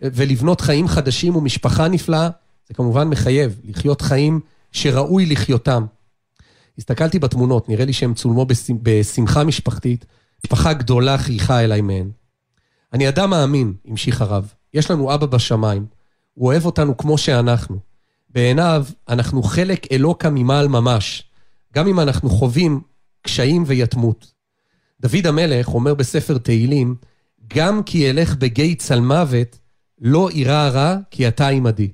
ולבנות 0.01 0.61
חיים 0.61 0.87
חדשים 0.87 1.35
ומשפחה 1.35 1.87
נפלאה. 1.87 2.29
זה 2.67 2.73
כמובן 2.73 3.07
מחייב 3.07 3.59
לחיות 3.63 4.01
חיים 4.01 4.39
שראוי 4.71 5.25
לחיותם. 5.25 5.85
הסתכלתי 6.77 7.19
בתמונות, 7.19 7.69
נראה 7.69 7.85
לי 7.85 7.93
שהן 7.93 8.13
צולמו 8.13 8.45
בשמחה 8.83 9.43
משפחתית. 9.43 10.05
משפחה 10.45 10.73
גדולה 10.73 11.17
חייכה 11.17 11.59
אליי 11.63 11.81
מהן. 11.81 12.09
אני 12.93 13.09
אדם 13.09 13.29
מאמין, 13.29 13.73
המשיך 13.87 14.21
הרב. 14.21 14.53
יש 14.73 14.91
לנו 14.91 15.13
אבא 15.13 15.25
בשמיים. 15.25 15.85
הוא 16.33 16.47
אוהב 16.47 16.65
אותנו 16.65 16.97
כמו 16.97 17.17
שאנחנו. 17.17 17.77
בעיניו, 18.29 18.85
אנחנו 19.09 19.43
חלק 19.43 19.91
אלוקה 19.91 20.29
ממעל 20.29 20.67
ממש, 20.67 21.23
גם 21.75 21.87
אם 21.87 21.99
אנחנו 21.99 22.29
חווים 22.29 22.81
קשיים 23.21 23.63
ויתמות. 23.67 24.32
דוד 25.03 25.27
המלך 25.27 25.67
אומר 25.67 25.93
בספר 25.93 26.37
תהילים, 26.37 26.95
גם 27.47 27.83
כי 27.83 28.09
אלך 28.09 28.35
בגיא 28.35 28.75
צלמוות, 28.75 29.59
לא 30.01 30.29
אירע 30.29 30.69
רע, 30.69 30.97
כי 31.11 31.27
אתה 31.27 31.47
עמדי. 31.47 31.91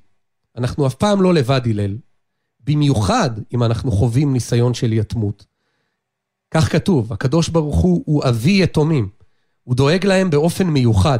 אנחנו 0.58 0.88
אף 0.88 0.96
פעם 0.96 1.22
לא 1.22 1.34
לבד, 1.34 1.62
הלל. 1.66 1.98
במיוחד 2.60 3.30
אם 3.54 3.64
אנחנו 3.64 3.92
חווים 3.92 4.34
ניסיון 4.34 4.74
של 4.74 4.94
יתמות. 4.94 5.46
כך 6.52 6.72
כתוב, 6.72 7.14
הקדוש 7.14 7.50
ברוך 7.50 7.76
הוא 7.76 8.04
הוא 8.06 8.24
אבי 8.30 8.64
יתומים. 8.64 9.10
הוא 9.64 9.76
דואג 9.76 10.06
להם 10.06 10.30
באופן 10.30 10.68
מיוחד. 10.68 11.20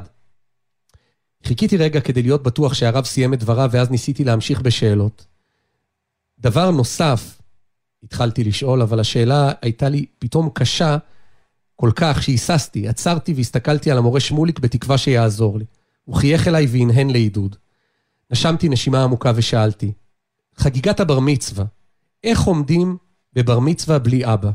חיכיתי 1.44 1.78
רגע 1.78 2.02
כדי 2.02 2.22
להיות 2.22 2.44
בטוח 2.44 2.74
שהרב 2.74 3.06
סיים 3.06 3.34
את 3.34 3.40
דבריו, 3.40 3.70
ואז 3.72 3.90
ניסיתי 3.90 4.24
להמשיך 4.24 4.62
בשאלות. 4.62 5.26
דבר 6.40 6.72
נוסף, 6.72 7.42
התחלתי 8.04 8.44
לשאול, 8.44 8.82
אבל 8.82 9.00
השאלה 9.00 9.52
הייתה 9.62 9.90
לי 9.90 10.06
פתאום 10.20 10.50
קשה 10.54 10.98
כל 11.82 11.92
כך 11.96 12.24
שהיססתי, 12.24 12.88
עצרתי 12.88 13.34
והסתכלתי 13.34 13.92
על 13.92 13.98
המורה 13.98 14.20
שמוליק 14.20 14.60
בתקווה 14.60 14.98
שיעזור 14.98 15.58
לי. 15.58 15.66
הוא 16.04 16.16
חייך 16.16 16.48
אליי 16.48 16.66
והנהן 16.66 17.10
לעידוד. 17.10 17.56
נשמתי 18.32 18.70
נשימה 18.70 19.04
עמוקה 19.04 19.32
ושאלתי, 19.36 19.92
חגיגת 20.56 21.00
הבר 21.00 21.20
מצווה, 21.20 21.66
איך 22.24 22.42
עומדים 22.42 22.98
בבר 23.34 23.60
מצווה 23.60 24.00
בלי 24.00 24.26
אבא? 24.26 24.52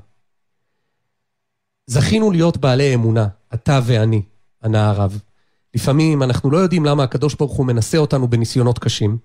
זכינו 1.87 2.31
להיות 2.31 2.57
בעלי 2.57 2.95
אמונה, 2.95 3.29
אתה 3.55 3.81
ואני, 3.85 4.23
ענה 4.65 4.91
הרב. 4.91 5.21
לפעמים 5.75 6.23
אנחנו 6.23 6.51
לא 6.51 6.59
יודעים 6.59 6.85
למה 6.85 7.03
הקדוש 7.03 7.35
ברוך 7.35 7.53
הוא 7.53 7.67
מנסה 7.67 7.99
אותנו 7.99 8.29
בניסיונות 8.29 8.79
קשים, 8.79 9.19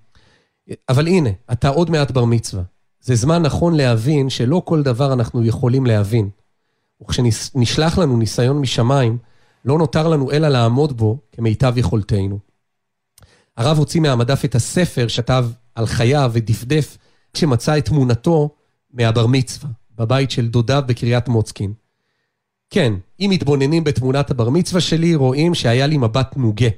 אבל 0.90 1.08
הנה, 1.08 1.30
אתה 1.52 1.70
עוד 1.70 1.90
מעט 1.90 2.12
בר 2.12 2.26
מצווה. 2.26 2.64
זה 3.02 3.16
זמן 3.16 3.42
נכון 3.42 3.76
להבין 3.76 4.30
שלא 4.30 4.62
כל 4.66 4.84
דבר 4.84 5.14
אנחנו 5.14 5.46
יכולים 5.46 5.86
להבין. 5.86 6.30
וכשנשלח 7.02 7.98
לנו 7.98 8.18
ניסיון 8.18 8.60
משמיים, 8.60 9.18
לא 9.66 9.78
נותר 9.78 10.08
לנו 10.08 10.32
אלא 10.32 10.48
לעמוד 10.48 10.98
בו 10.98 11.18
כמיטב 11.32 11.74
יכולתנו. 11.78 12.40
הרב 13.58 13.78
הוציא 13.78 14.02
מהמדף 14.02 14.46
את 14.46 14.56
הספר, 14.56 15.08
שכתב 15.08 15.46
על 15.76 15.86
חייו 15.86 16.32
ודפדף 16.34 16.98
כשמצא 17.34 17.78
את 17.78 17.86
תמונתו 17.86 18.50
מהבר 18.94 19.28
מצווה, 19.28 19.70
בבית 19.98 20.32
של 20.32 20.48
דודיו 20.48 20.84
בקריית 20.88 21.28
מוצקין. 21.28 21.74
כן, 22.70 22.94
אם 23.20 23.30
מתבוננים 23.34 23.84
בתמונת 23.84 24.32
הבר 24.32 24.50
מצווה 24.50 24.82
שלי, 24.82 25.16
רואים 25.16 25.56
שהיה 25.56 25.88
לי 25.88 25.98
מבט 25.98 26.38
נוגה. 26.38 26.70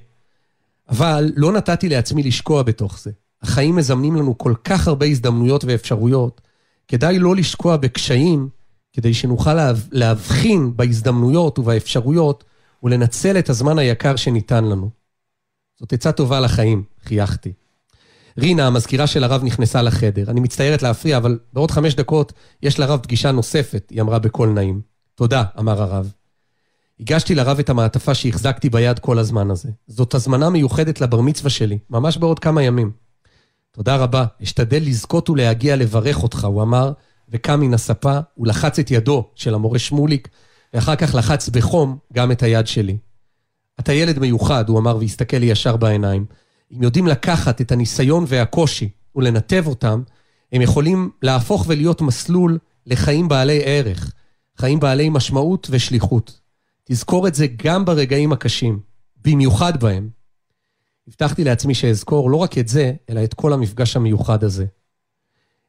אבל 0.90 1.32
לא 1.36 1.52
נתתי 1.52 1.90
לעצמי 1.90 2.24
לשקוע 2.24 2.64
בתוך 2.64 3.00
זה. 3.00 3.12
החיים 3.42 3.76
מזמנים 3.76 4.16
לנו 4.16 4.38
כל 4.38 4.54
כך 4.64 4.88
הרבה 4.88 5.06
הזדמנויות 5.06 5.64
ואפשרויות, 5.66 6.42
כדאי 6.88 7.20
לא 7.20 7.36
לשקוע 7.36 7.78
בקשיים, 7.78 8.50
כדי 8.94 9.14
שנוכל 9.14 9.54
להבחין 9.92 10.78
בהזדמנויות 10.78 11.60
ובאפשרויות 11.60 12.44
ולנצל 12.84 13.40
את 13.40 13.50
הזמן 13.50 13.80
היקר 13.80 14.16
שניתן 14.16 14.64
לנו. 14.64 14.90
זאת 15.80 15.94
עצה 15.94 16.12
טובה 16.12 16.40
לחיים, 16.40 16.84
חייכתי. 17.04 17.54
רינה, 18.38 18.68
המזכירה 18.68 19.08
של 19.08 19.24
הרב, 19.24 19.44
נכנסה 19.44 19.82
לחדר. 19.82 20.32
אני 20.32 20.40
מצטערת 20.40 20.82
להפריע, 20.82 21.18
אבל 21.18 21.40
בעוד 21.54 21.72
חמש 21.72 21.96
דקות 21.96 22.34
יש 22.64 22.80
לרב 22.80 23.00
פגישה 23.04 23.32
נוספת, 23.32 23.90
היא 23.90 24.02
אמרה 24.02 24.20
בקול 24.20 24.50
נעים. 24.50 24.82
תודה, 25.16 25.44
אמר 25.60 25.82
הרב. 25.82 26.12
הגשתי 27.00 27.36
לרב 27.36 27.60
את 27.60 27.70
המעטפה 27.70 28.14
שהחזקתי 28.14 28.70
ביד 28.70 29.00
כל 29.00 29.20
הזמן 29.20 29.52
הזה. 29.52 29.70
זאת 29.88 30.14
הזמנה 30.14 30.50
מיוחדת 30.50 31.02
לבר 31.02 31.22
מצווה 31.22 31.50
שלי, 31.50 31.80
ממש 31.90 32.18
בעוד 32.18 32.40
כמה 32.40 32.64
ימים. 32.64 32.92
תודה 33.72 33.96
רבה, 33.96 34.26
אשתדל 34.44 34.84
לזכות 34.86 35.30
ולהגיע 35.30 35.76
לברך 35.76 36.24
אותך, 36.24 36.46
הוא 36.46 36.62
אמר, 36.62 36.92
וקם 37.32 37.60
מן 37.60 37.74
הספה, 37.74 38.20
הוא 38.36 38.48
לחץ 38.48 38.80
את 38.80 38.92
ידו 38.92 39.30
של 39.36 39.54
המורה 39.54 39.80
שמוליק, 39.80 40.28
ואחר 40.74 40.96
כך 40.96 41.16
לחץ 41.16 41.50
בחום 41.50 41.98
גם 42.14 42.32
את 42.32 42.44
היד 42.44 42.68
שלי. 42.68 42.98
אתה 43.80 43.94
ילד 43.94 44.20
מיוחד, 44.20 44.70
הוא 44.70 44.80
אמר 44.80 44.98
והסתכל 44.98 45.38
לי 45.38 45.46
ישר 45.46 45.78
בעיניים. 45.78 46.26
אם 46.78 46.84
יודעים 46.84 47.08
לקחת 47.08 47.62
את 47.62 47.72
הניסיון 47.72 48.26
והקושי 48.28 48.90
ולנתב 49.16 49.64
אותם, 49.68 50.02
הם 50.52 50.62
יכולים 50.62 51.10
להפוך 51.22 51.66
ולהיות 51.68 52.02
מסלול 52.02 52.58
לחיים 52.86 53.28
בעלי 53.28 53.62
ערך, 53.66 54.12
חיים 54.58 54.80
בעלי 54.80 55.10
משמעות 55.10 55.68
ושליחות. 55.72 56.40
תזכור 56.84 57.28
את 57.28 57.36
זה 57.36 57.48
גם 57.64 57.86
ברגעים 57.86 58.34
הקשים, 58.34 58.80
במיוחד 59.26 59.84
בהם. 59.84 60.10
הבטחתי 61.08 61.44
לעצמי 61.44 61.74
שאזכור 61.74 62.30
לא 62.30 62.38
רק 62.38 62.58
את 62.58 62.68
זה, 62.68 62.94
אלא 63.10 63.24
את 63.24 63.34
כל 63.34 63.54
המפגש 63.54 63.96
המיוחד 63.96 64.44
הזה. 64.44 64.66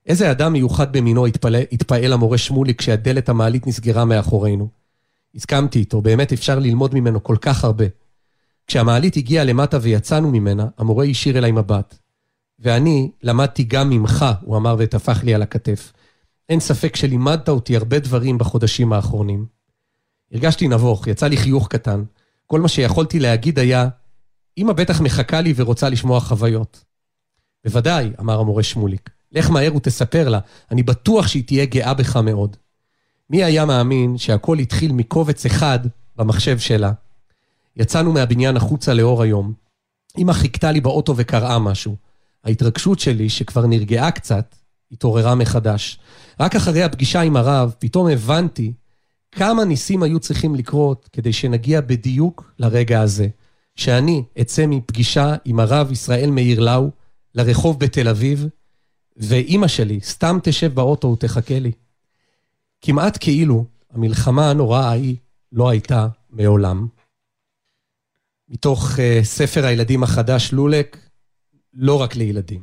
איזה 0.06 0.30
אדם 0.30 0.52
מיוחד 0.52 0.92
במינו 0.92 1.26
התפעל, 1.72 2.12
המורה 2.12 2.38
שמולי 2.38 2.74
כשהדלת 2.74 3.28
המעלית 3.28 3.66
נסגרה 3.66 4.04
מאחורינו. 4.04 4.68
הסכמתי 5.34 5.78
איתו, 5.78 6.00
באמת 6.00 6.32
אפשר 6.32 6.58
ללמוד 6.58 6.94
ממנו 6.94 7.22
כל 7.22 7.36
כך 7.40 7.64
הרבה. 7.64 7.84
כשהמעלית 8.66 9.16
הגיעה 9.16 9.44
למטה 9.44 9.78
ויצאנו 9.82 10.30
ממנה, 10.30 10.66
המורה 10.78 11.04
השאיר 11.04 11.38
אליי 11.38 11.52
מבט. 11.52 11.98
ואני 12.58 13.10
למדתי 13.22 13.62
גם 13.64 13.90
ממך, 13.90 14.24
הוא 14.40 14.56
אמר 14.56 14.76
וטפח 14.78 15.24
לי 15.24 15.34
על 15.34 15.42
הכתף. 15.42 15.92
אין 16.48 16.60
ספק 16.60 16.96
שלימדת 16.96 17.48
אותי 17.48 17.76
הרבה 17.76 17.98
דברים 17.98 18.38
בחודשים 18.38 18.92
האחרונים. 18.92 19.46
הרגשתי 20.32 20.68
נבוך, 20.68 21.06
יצא 21.06 21.26
לי 21.26 21.36
חיוך 21.36 21.68
קטן. 21.68 22.04
כל 22.46 22.60
מה 22.60 22.68
שיכולתי 22.68 23.18
להגיד 23.18 23.58
היה, 23.58 23.88
אמא 24.58 24.72
בטח 24.72 25.00
מחכה 25.00 25.40
לי 25.40 25.52
ורוצה 25.56 25.88
לשמוע 25.88 26.20
חוויות. 26.20 26.84
בוודאי, 27.64 28.10
אמר 28.20 28.40
המורה 28.40 28.62
שמוליק. 28.62 29.10
לך 29.32 29.50
מהר 29.50 29.76
ותספר 29.76 30.28
לה, 30.28 30.38
אני 30.70 30.82
בטוח 30.82 31.26
שהיא 31.26 31.44
תהיה 31.46 31.64
גאה 31.64 31.94
בך 31.94 32.16
מאוד. 32.16 32.56
מי 33.30 33.44
היה 33.44 33.64
מאמין 33.64 34.18
שהכל 34.18 34.58
התחיל 34.58 34.92
מקובץ 34.92 35.46
אחד 35.46 35.78
במחשב 36.16 36.58
שלה? 36.58 36.92
יצאנו 37.76 38.12
מהבניין 38.12 38.56
החוצה 38.56 38.94
לאור 38.94 39.22
היום. 39.22 39.52
אמא 40.18 40.32
חיכתה 40.32 40.72
לי 40.72 40.80
באוטו 40.80 41.14
וקראה 41.16 41.58
משהו. 41.58 41.96
ההתרגשות 42.44 42.98
שלי, 42.98 43.28
שכבר 43.28 43.66
נרגעה 43.66 44.10
קצת, 44.10 44.54
התעוררה 44.92 45.34
מחדש. 45.34 45.98
רק 46.40 46.56
אחרי 46.56 46.82
הפגישה 46.82 47.20
עם 47.20 47.36
הרב, 47.36 47.74
פתאום 47.78 48.08
הבנתי 48.08 48.72
כמה 49.32 49.64
ניסים 49.64 50.02
היו 50.02 50.20
צריכים 50.20 50.54
לקרות 50.54 51.08
כדי 51.12 51.32
שנגיע 51.32 51.80
בדיוק 51.80 52.52
לרגע 52.58 53.00
הזה. 53.00 53.28
שאני 53.76 54.22
אצא 54.40 54.66
מפגישה 54.66 55.34
עם 55.44 55.60
הרב 55.60 55.92
ישראל 55.92 56.30
מאיר 56.30 56.60
לאו 56.60 56.90
לרחוב 57.34 57.80
בתל 57.80 58.08
אביב, 58.08 58.46
ואימא 59.16 59.68
שלי 59.68 60.00
סתם 60.00 60.38
תשב 60.42 60.74
באוטו 60.74 61.08
ותחכה 61.08 61.58
לי. 61.58 61.72
כמעט 62.80 63.18
כאילו 63.20 63.64
המלחמה 63.90 64.50
הנוראה 64.50 64.88
ההיא 64.88 65.16
לא 65.52 65.68
הייתה 65.68 66.08
מעולם. 66.30 66.86
מתוך 68.48 68.90
uh, 68.90 69.24
ספר 69.24 69.64
הילדים 69.64 70.02
החדש 70.02 70.52
לולק, 70.52 70.96
לא 71.74 72.02
רק 72.02 72.16
לילדים. 72.16 72.62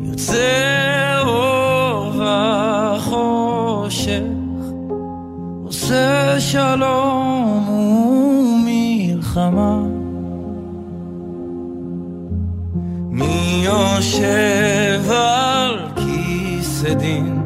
יוצא 0.01 1.22
אור 1.26 2.14
וחושך, 2.97 4.22
עושה 5.64 6.39
שלום 6.39 7.70
ומלחמה. 9.30 9.80
מי 13.09 13.66
יושב 13.66 15.12
על 15.12 15.80
כיסא 15.95 16.93
דין? 16.93 17.41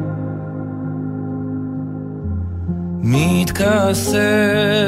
מתכסה 3.02 4.86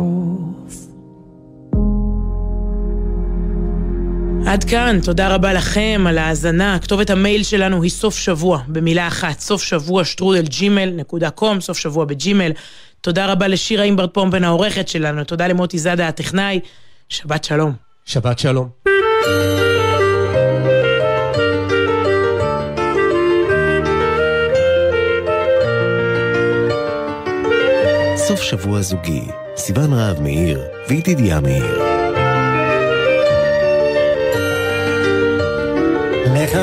בסוף. 0.00 0.86
עד 4.46 4.64
כאן, 4.64 4.98
תודה 5.04 5.34
רבה 5.34 5.52
לכם 5.52 6.04
על 6.08 6.18
ההאזנה. 6.18 6.78
כתובת 6.78 7.10
המייל 7.10 7.42
שלנו 7.42 7.82
היא 7.82 7.90
סוף 7.90 8.16
שבוע, 8.16 8.62
במילה 8.68 9.08
אחת, 9.08 9.40
סוף 9.40 9.62
שבוע 9.62 10.04
שטרודל 10.04 10.42
ג'ימל 10.42 10.90
נקודה 10.96 11.30
קום, 11.30 11.60
סוף 11.60 11.78
שבוע 11.78 12.04
בג'ימל. 12.04 12.52
תודה 13.00 13.26
רבה 13.26 13.48
לשירה 13.48 13.84
אימברד 13.84 14.10
פומפן 14.10 14.44
העורכת 14.44 14.88
שלנו, 14.88 15.24
תודה 15.24 15.46
למוטי 15.46 15.78
זאדה 15.78 16.08
הטכנאי. 16.08 16.60
שבת 17.08 17.44
שלום. 17.44 17.72
שבת 18.04 18.38
שלום. 18.38 18.68
סוף 28.16 28.42
שבוע 28.42 28.82
זוגי, 28.82 29.22
סיון 29.60 29.92
רהב 29.92 30.20
מאיר 30.20 30.60
וידידיה 30.88 31.40
מאיר. 31.40 31.82
לך 36.34 36.58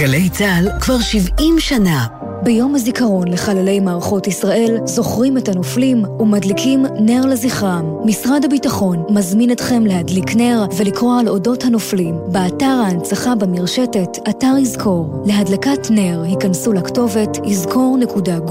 גלי 0.00 0.28
צה"ל 0.30 0.68
כבר 0.80 1.00
70 1.00 1.60
שנה. 1.60 2.06
ביום 2.42 2.74
הזיכרון 2.74 3.28
לחללי 3.28 3.80
מערכות 3.80 4.26
ישראל 4.26 4.78
זוכרים 4.84 5.38
את 5.38 5.48
הנופלים 5.48 6.04
ומדליקים 6.20 6.86
נר 7.00 7.26
לזכרם. 7.26 7.84
משרד 8.04 8.44
הביטחון 8.44 9.04
מזמין 9.10 9.52
אתכם 9.52 9.86
להדליק 9.86 10.36
נר 10.36 10.66
ולקרוא 10.76 11.20
על 11.20 11.28
אודות 11.28 11.64
הנופלים 11.64 12.14
באתר 12.32 12.66
ההנצחה 12.66 13.34
במרשתת 13.34 14.18
אתר 14.30 14.54
יזכור. 14.62 15.24
להדלקת 15.26 15.90
נר 15.90 16.22
היכנסו 16.22 16.72
לכתובת 16.72 17.38
יזכור.gov.il. 17.44 18.42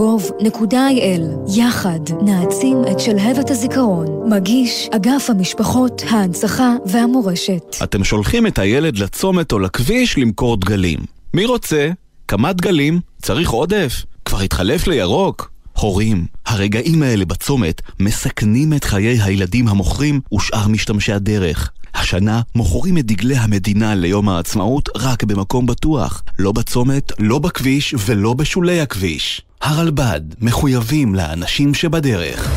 יחד 1.58 2.00
נעצים 2.22 2.78
את 2.92 3.00
שלהבת 3.00 3.50
הזיכרון. 3.50 4.08
מגיש 4.30 4.90
אגף 4.96 5.30
המשפחות, 5.30 6.02
ההנצחה 6.10 6.76
והמורשת. 6.86 7.76
אתם 7.84 8.04
שולחים 8.04 8.48
את 8.48 8.60
הילד 8.60 8.98
לצומת 8.98 9.52
או 9.52 9.60
לכביש 9.60 10.18
למכור 10.18 10.58
דגלים. 10.58 11.19
מי 11.34 11.46
רוצה? 11.46 11.90
כמה 12.28 12.54
דגלים? 12.54 13.00
צריך 13.22 13.50
עודף? 13.50 14.06
כבר 14.26 14.40
התחלף 14.40 14.88
לירוק? 14.88 15.52
הורים, 15.80 16.26
הרגעים 16.46 17.04
האלה 17.04 17.26
בצומת 17.26 17.82
מסכנים 18.00 18.74
את 18.74 18.84
חיי 18.84 19.22
הילדים 19.22 19.68
המוכרים 19.68 20.22
ושאר 20.34 20.68
משתמשי 20.68 21.14
הדרך. 21.14 21.72
השנה 21.96 22.42
מוכרים 22.56 22.98
את 22.98 23.06
דגלי 23.06 23.36
המדינה 23.36 23.96
ליום 23.96 24.30
העצמאות 24.30 24.90
רק 24.96 25.24
במקום 25.24 25.66
בטוח. 25.66 26.24
לא 26.40 26.52
בצומת, 26.52 27.12
לא 27.20 27.40
בכביש 27.40 27.96
ולא 28.06 28.34
בשולי 28.34 28.82
הכביש. 28.82 29.42
הרלב"ד 29.62 30.22
מחויבים 30.42 31.16
לאנשים 31.16 31.74
שבדרך. 31.74 32.50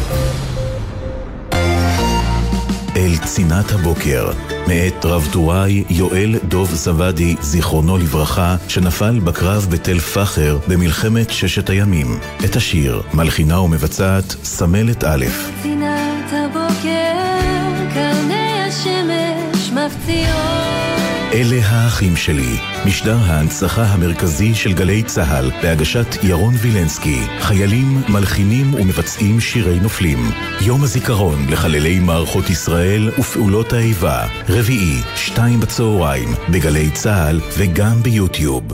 אל 2.97 3.17
צינת 3.25 3.73
הבוקר, 3.73 4.33
מאת 4.73 5.05
רב 5.05 5.29
טוראי 5.33 5.85
יואל 5.91 6.39
דוב 6.49 6.75
זוואדי, 6.75 7.37
זיכרונו 7.41 7.99
לברכה, 7.99 8.57
שנפל 8.69 9.21
בקרב 9.21 9.67
בתל 9.71 9.99
פחר 9.99 10.59
במלחמת 10.69 11.31
ששת 11.31 11.71
הימים. 11.71 12.19
את 12.45 12.57
השיר 12.57 13.03
מלחינה 13.15 13.61
ומבצעת 13.61 14.25
סמלת 14.45 15.05
א'. 15.05 15.25
צינת 15.63 16.33
הבוקר, 16.33 17.15
קרני 17.95 18.63
השמש 18.63 19.71
מפציעות. 19.71 20.62
אלה 21.35 21.67
האחים 21.67 22.17
שלי, 22.17 22.57
משדר 22.87 23.17
ההנצחה 23.17 23.85
המרכזי 23.85 24.55
של 24.55 24.73
גלי 24.73 25.03
צה"ל, 25.03 25.51
בהגשת 25.63 26.07
ירון 26.23 26.55
וילנסקי, 26.59 27.21
חיילים, 27.39 28.03
מלחינים 28.09 28.75
ומבצעים 28.75 29.41
שירי 29.41 29.81
נופלים. 29.81 30.31
יום 30.61 30.83
הזיכרון 30.83 31.47
לחללי 31.49 31.99
מערכות 31.99 32.51
ישראל 32.51 33.11
ופעולות 33.19 33.73
האיבה, 33.73 34.27
רביעי, 34.49 35.03
שתיים 35.17 35.61
בצהריים, 35.61 36.29
בגלי 36.51 36.91
צה"ל 36.91 37.41
וגם 37.59 38.03
ביוטיוב. 38.03 38.65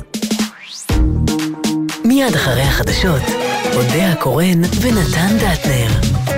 מיד 2.05 2.35
אחרי 2.35 2.63
החדשות, 2.63 3.23
אודה 3.75 4.13
הקורן 4.13 4.61
ונתן 4.81 5.37
דטנר. 5.39 6.38